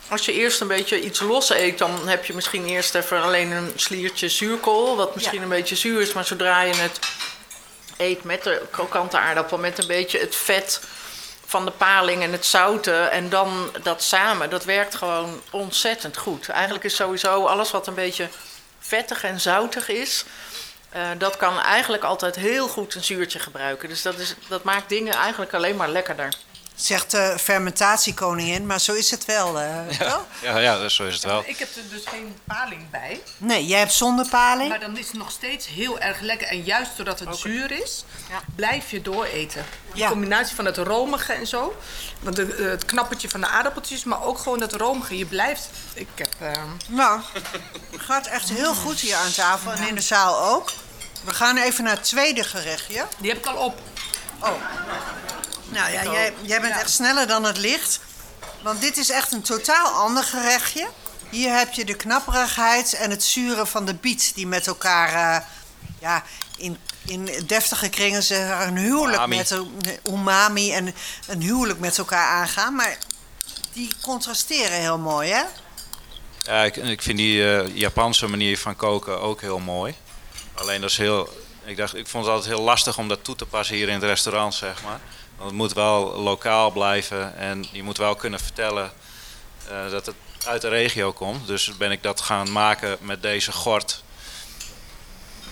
als 0.07 0.25
je 0.25 0.33
eerst 0.33 0.61
een 0.61 0.67
beetje 0.67 1.01
iets 1.01 1.19
los 1.19 1.49
eet, 1.49 1.77
dan 1.77 2.07
heb 2.07 2.25
je 2.25 2.33
misschien 2.33 2.65
eerst 2.65 2.95
even 2.95 3.21
alleen 3.21 3.51
een 3.51 3.71
sliertje 3.75 4.29
zuurkool, 4.29 4.95
wat 4.95 5.15
misschien 5.15 5.37
ja. 5.37 5.43
een 5.43 5.49
beetje 5.49 5.75
zuur 5.75 6.01
is, 6.01 6.13
maar 6.13 6.25
zodra 6.25 6.61
je 6.61 6.75
het 6.75 6.99
eet 7.97 8.23
met 8.23 8.43
de 8.43 8.61
krokante 8.71 9.17
aardappel, 9.17 9.57
met 9.57 9.77
een 9.77 9.87
beetje 9.87 10.19
het 10.19 10.35
vet 10.35 10.81
van 11.45 11.65
de 11.65 11.71
paling 11.71 12.23
en 12.23 12.31
het 12.31 12.45
zouten 12.45 13.11
en 13.11 13.29
dan 13.29 13.71
dat 13.83 14.03
samen, 14.03 14.49
dat 14.49 14.63
werkt 14.63 14.95
gewoon 14.95 15.41
ontzettend 15.49 16.17
goed. 16.17 16.49
Eigenlijk 16.49 16.83
is 16.83 16.95
sowieso 16.95 17.45
alles 17.45 17.71
wat 17.71 17.87
een 17.87 17.93
beetje 17.93 18.29
vettig 18.91 19.23
en 19.23 19.39
zoutig 19.39 19.89
is, 19.89 20.25
uh, 20.95 21.09
dat 21.17 21.37
kan 21.37 21.59
eigenlijk 21.59 22.03
altijd 22.03 22.35
heel 22.35 22.67
goed 22.67 22.95
een 22.95 23.03
zuurtje 23.03 23.39
gebruiken. 23.39 23.89
Dus 23.89 24.01
dat, 24.01 24.19
is, 24.19 24.35
dat 24.47 24.63
maakt 24.63 24.89
dingen 24.89 25.13
eigenlijk 25.13 25.53
alleen 25.53 25.75
maar 25.75 25.89
lekkerder. 25.89 26.33
Zegt 26.81 27.11
de 27.11 27.35
fermentatiekoningin, 27.39 28.65
maar 28.65 28.79
zo 28.79 28.93
is 28.93 29.11
het 29.11 29.25
wel. 29.25 29.61
Uh, 29.61 29.91
ja, 29.99 30.25
ja, 30.41 30.57
ja, 30.57 30.89
zo 30.89 31.03
is 31.03 31.13
het 31.13 31.23
wel. 31.23 31.43
Ik 31.45 31.57
heb 31.57 31.75
er 31.75 31.89
dus 31.89 32.03
geen 32.05 32.37
paling 32.47 32.89
bij. 32.89 33.21
Nee, 33.37 33.65
jij 33.65 33.79
hebt 33.79 33.93
zonder 33.93 34.27
paling. 34.27 34.69
Maar 34.69 34.79
dan 34.79 34.97
is 34.97 35.07
het 35.07 35.17
nog 35.17 35.31
steeds 35.31 35.67
heel 35.67 35.99
erg 35.99 36.19
lekker. 36.19 36.47
En 36.47 36.63
juist 36.63 36.91
doordat 36.95 37.19
het 37.19 37.27
okay. 37.27 37.39
zuur 37.39 37.71
is, 37.71 38.05
ja. 38.29 38.41
blijf 38.55 38.91
je 38.91 39.01
dooreten. 39.01 39.65
De 39.93 39.99
ja. 39.99 40.09
combinatie 40.09 40.55
van 40.55 40.65
het 40.65 40.77
romige 40.77 41.33
en 41.33 41.47
zo. 41.47 41.75
Want 42.19 42.35
de, 42.35 42.67
het 42.71 42.85
knappertje 42.85 43.29
van 43.29 43.41
de 43.41 43.47
aardappeltjes, 43.47 44.03
maar 44.03 44.23
ook 44.23 44.37
gewoon 44.37 44.59
dat 44.59 44.73
romige. 44.73 45.17
Je 45.17 45.25
blijft. 45.25 45.69
Ik 45.93 46.07
heb. 46.15 46.33
Uh... 46.41 46.51
Nou, 46.87 47.21
het 47.91 48.01
gaat 48.01 48.27
echt 48.27 48.49
heel 48.49 48.73
goed 48.73 48.99
hier 48.99 49.15
aan 49.15 49.31
tafel 49.31 49.71
en 49.71 49.87
in 49.87 49.95
de 49.95 50.01
zaal 50.01 50.53
ook. 50.53 50.71
We 51.23 51.33
gaan 51.33 51.57
even 51.57 51.83
naar 51.83 51.95
het 51.95 52.03
tweede 52.03 52.43
gerechtje. 52.43 53.05
Die 53.17 53.29
heb 53.29 53.39
ik 53.39 53.45
al 53.45 53.65
op. 53.65 53.79
Oh. 54.39 54.49
Nou 55.71 55.91
ja, 55.91 56.03
jij, 56.03 56.33
jij 56.41 56.61
bent 56.61 56.73
echt 56.73 56.89
sneller 56.89 57.27
dan 57.27 57.43
het 57.43 57.57
licht. 57.57 57.99
Want 58.63 58.81
dit 58.81 58.97
is 58.97 59.09
echt 59.09 59.31
een 59.31 59.41
totaal 59.41 59.87
ander 59.87 60.23
gerechtje. 60.23 60.87
Hier 61.29 61.57
heb 61.57 61.73
je 61.73 61.85
de 61.85 61.95
knapperigheid 61.95 62.93
en 62.93 63.09
het 63.09 63.23
zuren 63.23 63.67
van 63.67 63.85
de 63.85 63.93
biet 63.93 64.31
die 64.35 64.47
met 64.47 64.67
elkaar 64.67 65.13
uh, 65.13 65.45
ja, 65.99 66.23
in, 66.57 66.77
in 67.05 67.29
deftige 67.47 67.89
kringen 67.89 68.23
zeggen 68.23 68.67
een 68.67 68.77
huwelijk 68.77 69.23
Umami. 69.23 69.35
met 69.35 69.59
umami 70.03 70.73
en 70.73 70.95
een 71.27 71.41
huwelijk 71.41 71.79
met 71.79 71.97
elkaar 71.97 72.27
aangaan. 72.27 72.75
Maar 72.75 72.97
die 73.73 73.93
contrasteren 74.01 74.79
heel 74.79 74.97
mooi, 74.97 75.31
hè? 75.31 75.43
Ja, 76.43 76.63
ik, 76.63 76.75
ik 76.75 77.01
vind 77.01 77.17
die 77.17 77.37
uh, 77.37 77.75
Japanse 77.75 78.27
manier 78.27 78.57
van 78.57 78.75
koken 78.75 79.21
ook 79.21 79.41
heel 79.41 79.59
mooi. 79.59 79.95
Alleen 80.53 80.81
dat 80.81 80.89
is 80.89 80.97
heel. 80.97 81.29
Ik, 81.65 81.77
dacht, 81.77 81.95
ik 81.95 82.07
vond 82.07 82.25
het 82.25 82.33
altijd 82.33 82.53
heel 82.53 82.63
lastig 82.63 82.97
om 82.97 83.07
dat 83.07 83.23
toe 83.23 83.35
te 83.35 83.45
passen 83.45 83.75
hier 83.75 83.87
in 83.87 83.93
het 83.93 84.03
restaurant, 84.03 84.53
zeg 84.53 84.83
maar. 84.83 84.99
Want 85.41 85.53
het 85.53 85.61
moet 85.61 85.73
wel 85.73 86.19
lokaal 86.19 86.71
blijven 86.71 87.37
en 87.37 87.65
je 87.71 87.83
moet 87.83 87.97
wel 87.97 88.15
kunnen 88.15 88.39
vertellen 88.39 88.91
uh, 89.71 89.91
dat 89.91 90.05
het 90.05 90.15
uit 90.45 90.61
de 90.61 90.67
regio 90.67 91.11
komt. 91.11 91.47
Dus 91.47 91.77
ben 91.77 91.91
ik 91.91 92.03
dat 92.03 92.21
gaan 92.21 92.51
maken 92.51 92.97
met 92.99 93.21
deze 93.21 93.51
gort. 93.51 94.03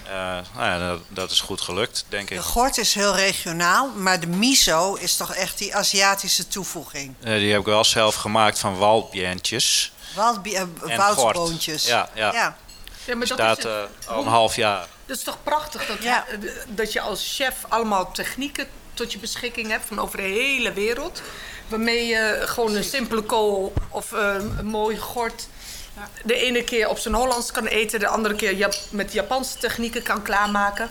Uh, 0.06 0.12
nou 0.12 0.46
ja, 0.56 0.80
dat, 0.90 1.00
dat, 1.08 1.32
is 1.32 1.42
goed 1.42 1.62
gelukt, 1.62 2.06
denk 2.10 2.30
ik. 2.30 2.38
De 2.38 2.44
gort 2.44 2.78
is 2.78 2.94
heel 2.94 3.16
regionaal, 3.16 3.90
maar 3.96 4.20
de 4.20 4.28
miso 4.28 4.94
is 4.94 5.16
toch 5.16 5.34
echt 5.34 5.58
die 5.58 5.76
Aziatische 5.76 6.48
toevoeging? 6.48 7.16
Uh, 7.20 7.34
die 7.34 7.52
heb 7.52 7.60
ik 7.60 7.66
wel 7.66 7.84
zelf 7.84 8.16
gemaakt 8.16 8.60
van 8.60 8.78
waldbientjes. 8.78 9.92
Waldbie 10.16 10.58
woudboontjes. 10.96 11.86
Ja, 11.86 12.10
ja. 12.14 12.34
ja. 12.34 12.58
Ja, 13.06 13.16
maar 13.16 13.28
dat 13.28 13.38
staat 13.38 13.58
is 13.58 13.66
uh, 13.66 13.82
al 14.08 14.22
een 14.22 14.28
half 14.28 14.56
jaar. 14.56 14.88
Dat 15.06 15.18
is 15.18 15.24
toch 15.24 15.38
prachtig 15.44 15.86
dat, 15.86 16.02
Ja. 16.02 16.26
dat 16.68 16.94
je 16.94 17.02
als 17.02 17.36
chef 17.36 17.56
allemaal 17.68 18.12
technieken 18.12 18.68
tot 19.00 19.12
je 19.12 19.20
beschikking 19.20 19.68
hebt 19.68 19.86
van 19.86 20.00
over 20.00 20.18
de 20.18 20.24
hele 20.24 20.74
wereld. 20.74 21.22
Waarmee 21.68 22.06
je 22.06 22.42
gewoon 22.46 22.76
een 22.76 22.84
simpele 22.84 23.22
kool 23.22 23.74
of 23.90 24.12
uh, 24.12 24.36
een 24.58 24.66
mooi 24.66 24.98
gort 24.98 25.48
de 26.24 26.36
ene 26.36 26.64
keer 26.64 26.90
op 26.90 26.98
zijn 26.98 27.14
Hollands 27.14 27.52
kan 27.52 27.66
eten, 27.66 28.00
de 28.00 28.08
andere 28.08 28.36
keer 28.36 28.78
met 28.92 29.14
Japanse 29.14 29.58
technieken 29.58 30.04
kan 30.04 30.22
klaarmaken. 30.22 30.90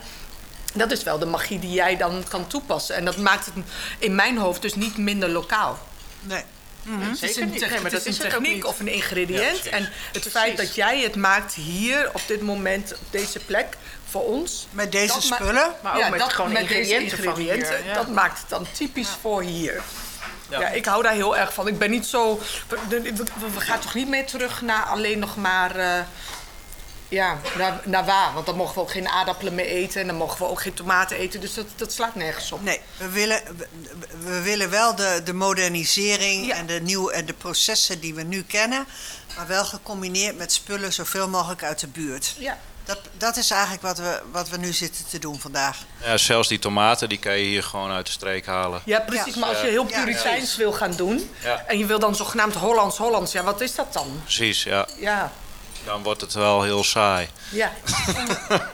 Dat 0.73 0.91
is 0.91 1.03
wel 1.03 1.19
de 1.19 1.25
magie 1.25 1.59
die 1.59 1.71
jij 1.71 1.97
dan 1.97 2.23
kan 2.27 2.47
toepassen. 2.47 2.95
En 2.95 3.05
dat 3.05 3.17
maakt 3.17 3.45
het 3.45 3.53
in 3.99 4.15
mijn 4.15 4.37
hoofd 4.37 4.61
dus 4.61 4.75
niet 4.75 4.97
minder 4.97 5.29
lokaal. 5.29 5.79
Nee. 6.21 6.43
Het 6.97 7.21
is 7.23 7.35
een, 7.35 7.49
niet. 7.49 7.59
Nee, 7.59 7.69
maar 7.69 7.77
het 7.81 7.85
is 7.85 7.91
dat 7.91 8.05
een 8.05 8.11
is 8.11 8.35
ook 8.35 8.43
techniek 8.43 8.65
of 8.65 8.79
een 8.79 8.87
ingrediënt. 8.87 9.63
Ja, 9.63 9.71
en 9.71 9.89
het 10.13 10.27
feit 10.29 10.57
dat 10.57 10.75
jij 10.75 10.99
het 10.99 11.15
maakt 11.15 11.53
hier, 11.53 12.09
op 12.13 12.21
dit 12.27 12.41
moment, 12.41 12.93
op 12.93 13.11
deze 13.11 13.39
plek, 13.39 13.67
voor 14.09 14.23
ons. 14.25 14.67
Met 14.71 14.91
deze 14.91 15.13
dat 15.13 15.29
ma- 15.29 15.35
spullen? 15.35 15.73
Maar 15.83 15.97
ook 16.05 16.09
met 16.09 16.23
gewoon 16.23 16.51
met 16.51 16.67
deze 16.67 16.79
ingrediënten 16.93 17.17
van 17.23 17.27
ingrediënten, 17.39 17.77
hier, 17.77 17.85
ja. 17.85 17.93
Dat 17.93 18.07
maakt 18.07 18.39
het 18.39 18.49
dan 18.49 18.65
typisch 18.71 19.17
voor 19.21 19.41
hier. 19.41 19.81
Ja. 20.49 20.59
Ja. 20.59 20.67
ik 20.69 20.85
hou 20.85 21.03
daar 21.03 21.13
heel 21.13 21.37
erg 21.37 21.53
van. 21.53 21.67
Ik 21.67 21.77
ben 21.77 21.89
niet 21.91 22.05
zo. 22.05 22.39
We, 22.67 22.77
we- 22.89 23.01
we- 23.13 23.49
we 23.53 23.59
gaan 23.61 23.79
toch 23.79 23.93
niet 23.93 24.07
meer 24.07 24.25
terug 24.25 24.61
naar 24.61 24.83
alleen 24.83 25.19
nog 25.19 25.35
maar. 25.37 25.75
eh, 25.75 25.99
ja, 27.09 27.37
naar, 27.57 27.79
naar 27.83 28.05
waar. 28.05 28.33
Want 28.33 28.45
dan 28.45 28.55
mogen 28.55 28.73
we 28.75 28.81
ook 28.81 28.91
geen 28.91 29.07
aardappelen 29.07 29.55
meer 29.55 29.65
eten. 29.65 30.01
En 30.01 30.07
dan 30.07 30.15
mogen 30.15 30.37
we 30.37 30.45
ook 30.51 30.61
geen 30.61 30.73
tomaten 30.73 31.17
eten. 31.17 31.41
Dus 31.41 31.53
dat, 31.53 31.65
dat 31.75 31.93
slaat 31.93 32.15
nergens 32.15 32.51
op. 32.51 32.63
Nee, 32.63 32.79
we 32.97 33.09
willen, 33.09 33.41
we, 33.57 33.67
we 34.23 34.41
willen 34.41 34.69
wel 34.69 34.95
de, 34.95 35.21
de 35.23 35.33
modernisering 35.33 36.45
Ja. 36.47 36.55
en, 36.55 36.65
de 36.65 36.79
nieuwe, 36.81 37.13
en 37.13 37.25
de 37.25 37.33
processen 37.33 37.99
die 37.99 38.13
we 38.15 38.23
nu 38.23 38.43
kennen. 38.43 38.85
Maar 39.37 39.47
wel 39.47 39.65
gecombineerd 39.65 40.37
met 40.37 40.51
spullen 40.51 40.93
zoveel 40.93 41.27
mogelijk 41.29 41.63
uit 41.63 41.79
de 41.79 41.87
buurt. 41.87 42.35
Ja, 42.37 42.57
Dat, 42.85 42.99
dat 43.17 43.37
is 43.37 43.51
eigenlijk 43.51 43.81
wat 43.81 43.97
we, 43.97 44.21
wat 44.31 44.49
we 44.49 44.57
nu 44.57 44.73
zitten 44.73 45.05
te 45.09 45.19
doen 45.19 45.39
vandaag. 45.39 45.77
Ja, 46.03 46.17
zelfs 46.17 46.47
die 46.47 46.59
tomaten 46.59 47.09
die 47.09 47.19
kan 47.19 47.37
je 47.37 47.43
hier 47.45 47.63
gewoon 47.63 47.91
uit 47.91 48.05
de 48.05 48.11
streek 48.11 48.45
halen. 48.45 48.81
Ja, 48.85 48.99
precies. 48.99 49.33
Ja. 49.33 49.39
Maar 49.39 49.49
als 49.49 49.61
je 49.61 49.67
heel 49.67 49.87
Ja. 49.89 50.03
puriteins 50.03 50.55
wil 50.55 50.71
gaan 50.71 50.91
doen... 50.95 51.29
Ja. 51.43 51.63
en 51.67 51.77
je 51.77 51.85
wil 51.85 51.99
dan 51.99 52.15
zogenaamd 52.15 52.53
Hollands-Hollands... 52.55 53.31
ja, 53.31 53.43
wat 53.43 53.61
is 53.61 53.75
dat 53.75 53.93
dan? 53.93 54.21
Precies, 54.23 54.63
ja. 54.63 54.87
Ja, 54.97 55.31
Dan 55.85 56.03
wordt 56.03 56.21
het 56.21 56.33
wel 56.33 56.63
heel 56.63 56.83
saai. 56.83 57.29
ja. 57.51 57.71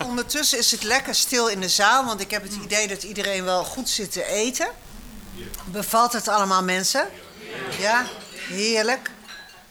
Ondertussen 0.06 0.58
is 0.58 0.72
het 0.72 0.84
lekker 0.84 1.16
stil 1.16 1.48
in 1.48 1.60
de 1.60 1.70
zaal, 1.70 2.06
want 2.06 2.22
ik 2.22 2.32
heb 2.32 2.44
het 2.44 2.54
idee 2.64 2.88
dat 2.88 3.04
iedereen 3.04 3.44
wel 3.44 3.64
goed 3.64 3.90
zit 3.90 4.12
te 4.12 4.26
eten. 4.26 4.68
Bevalt 5.66 6.14
het 6.14 6.28
allemaal 6.28 6.64
mensen? 6.64 7.08
Ja, 7.80 8.06
heerlijk. 8.50 9.12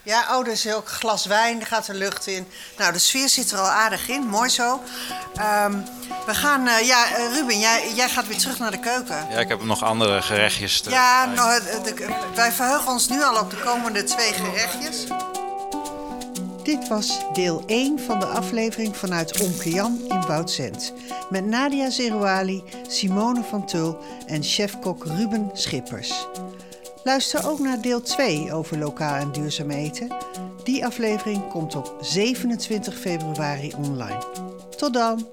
Ja, 0.03 0.37
oh, 0.37 0.47
er 0.47 0.53
is 0.53 0.73
ook 0.73 0.89
een 0.89 0.95
glas 0.95 1.27
wijn, 1.27 1.61
er 1.61 1.67
gaat 1.67 1.87
de 1.87 1.95
lucht 1.95 2.27
in. 2.27 2.49
Nou, 2.79 2.93
de 2.93 2.99
sfeer 2.99 3.29
zit 3.29 3.51
er 3.51 3.59
al 3.59 3.67
aardig 3.69 4.09
in, 4.09 4.21
mooi 4.27 4.49
zo. 4.49 4.83
Ehm, 5.37 5.79
we 6.27 6.35
gaan, 6.35 6.69
eh, 6.69 6.87
ja, 6.87 7.15
eh, 7.15 7.33
Ruben, 7.33 7.59
jij, 7.59 7.93
jij 7.95 8.09
gaat 8.09 8.27
weer 8.27 8.39
terug 8.39 8.59
naar 8.59 8.71
de 8.71 8.81
keuken. 8.81 9.27
Ja, 9.31 9.39
ik 9.39 9.49
heb 9.49 9.63
nog 9.63 9.83
andere 9.83 10.23
gerechtjes. 10.23 10.81
Te... 10.81 10.91
Ja, 10.91 11.25
nou, 11.25 11.61
de- 11.85 12.15
wij 12.35 12.53
verheugen 12.53 12.89
ons 12.93 13.09
nu 13.09 13.23
al 13.23 13.37
op 13.41 13.51
de 13.51 13.57
komende 13.57 14.05
twee 14.05 14.33
gerechtjes. 14.33 14.97
Dit 16.65 16.89
was 16.89 17.25
deel 17.33 17.63
1 17.67 17.99
van 17.99 18.19
de 18.19 18.27
aflevering 18.27 18.97
vanuit 18.97 19.43
Omke 19.43 19.71
Jan 19.71 19.99
in 20.09 20.21
Boutzend. 20.27 20.93
Met 21.31 21.47
Nadia 21.47 21.91
Zerouali, 21.91 22.63
Simone 22.89 23.43
van 23.43 23.67
Tul 23.67 23.99
en 24.27 24.43
chefkok 24.43 25.05
Ruben 25.05 25.51
Schippers. 25.53 26.27
Luister 27.03 27.49
ook 27.49 27.59
naar 27.59 27.81
deel 27.81 28.03
2 28.03 28.53
over 28.53 28.79
lokaal 28.79 29.15
en 29.15 29.33
duurzaam 29.33 29.71
eten. 29.71 30.09
Die 30.63 30.87
aflevering 30.87 31.49
komt 31.49 31.75
op 31.75 31.97
27 32.01 32.99
februari 32.99 33.73
online. 33.77 34.23
Tot 34.77 34.93
dan! 34.93 35.27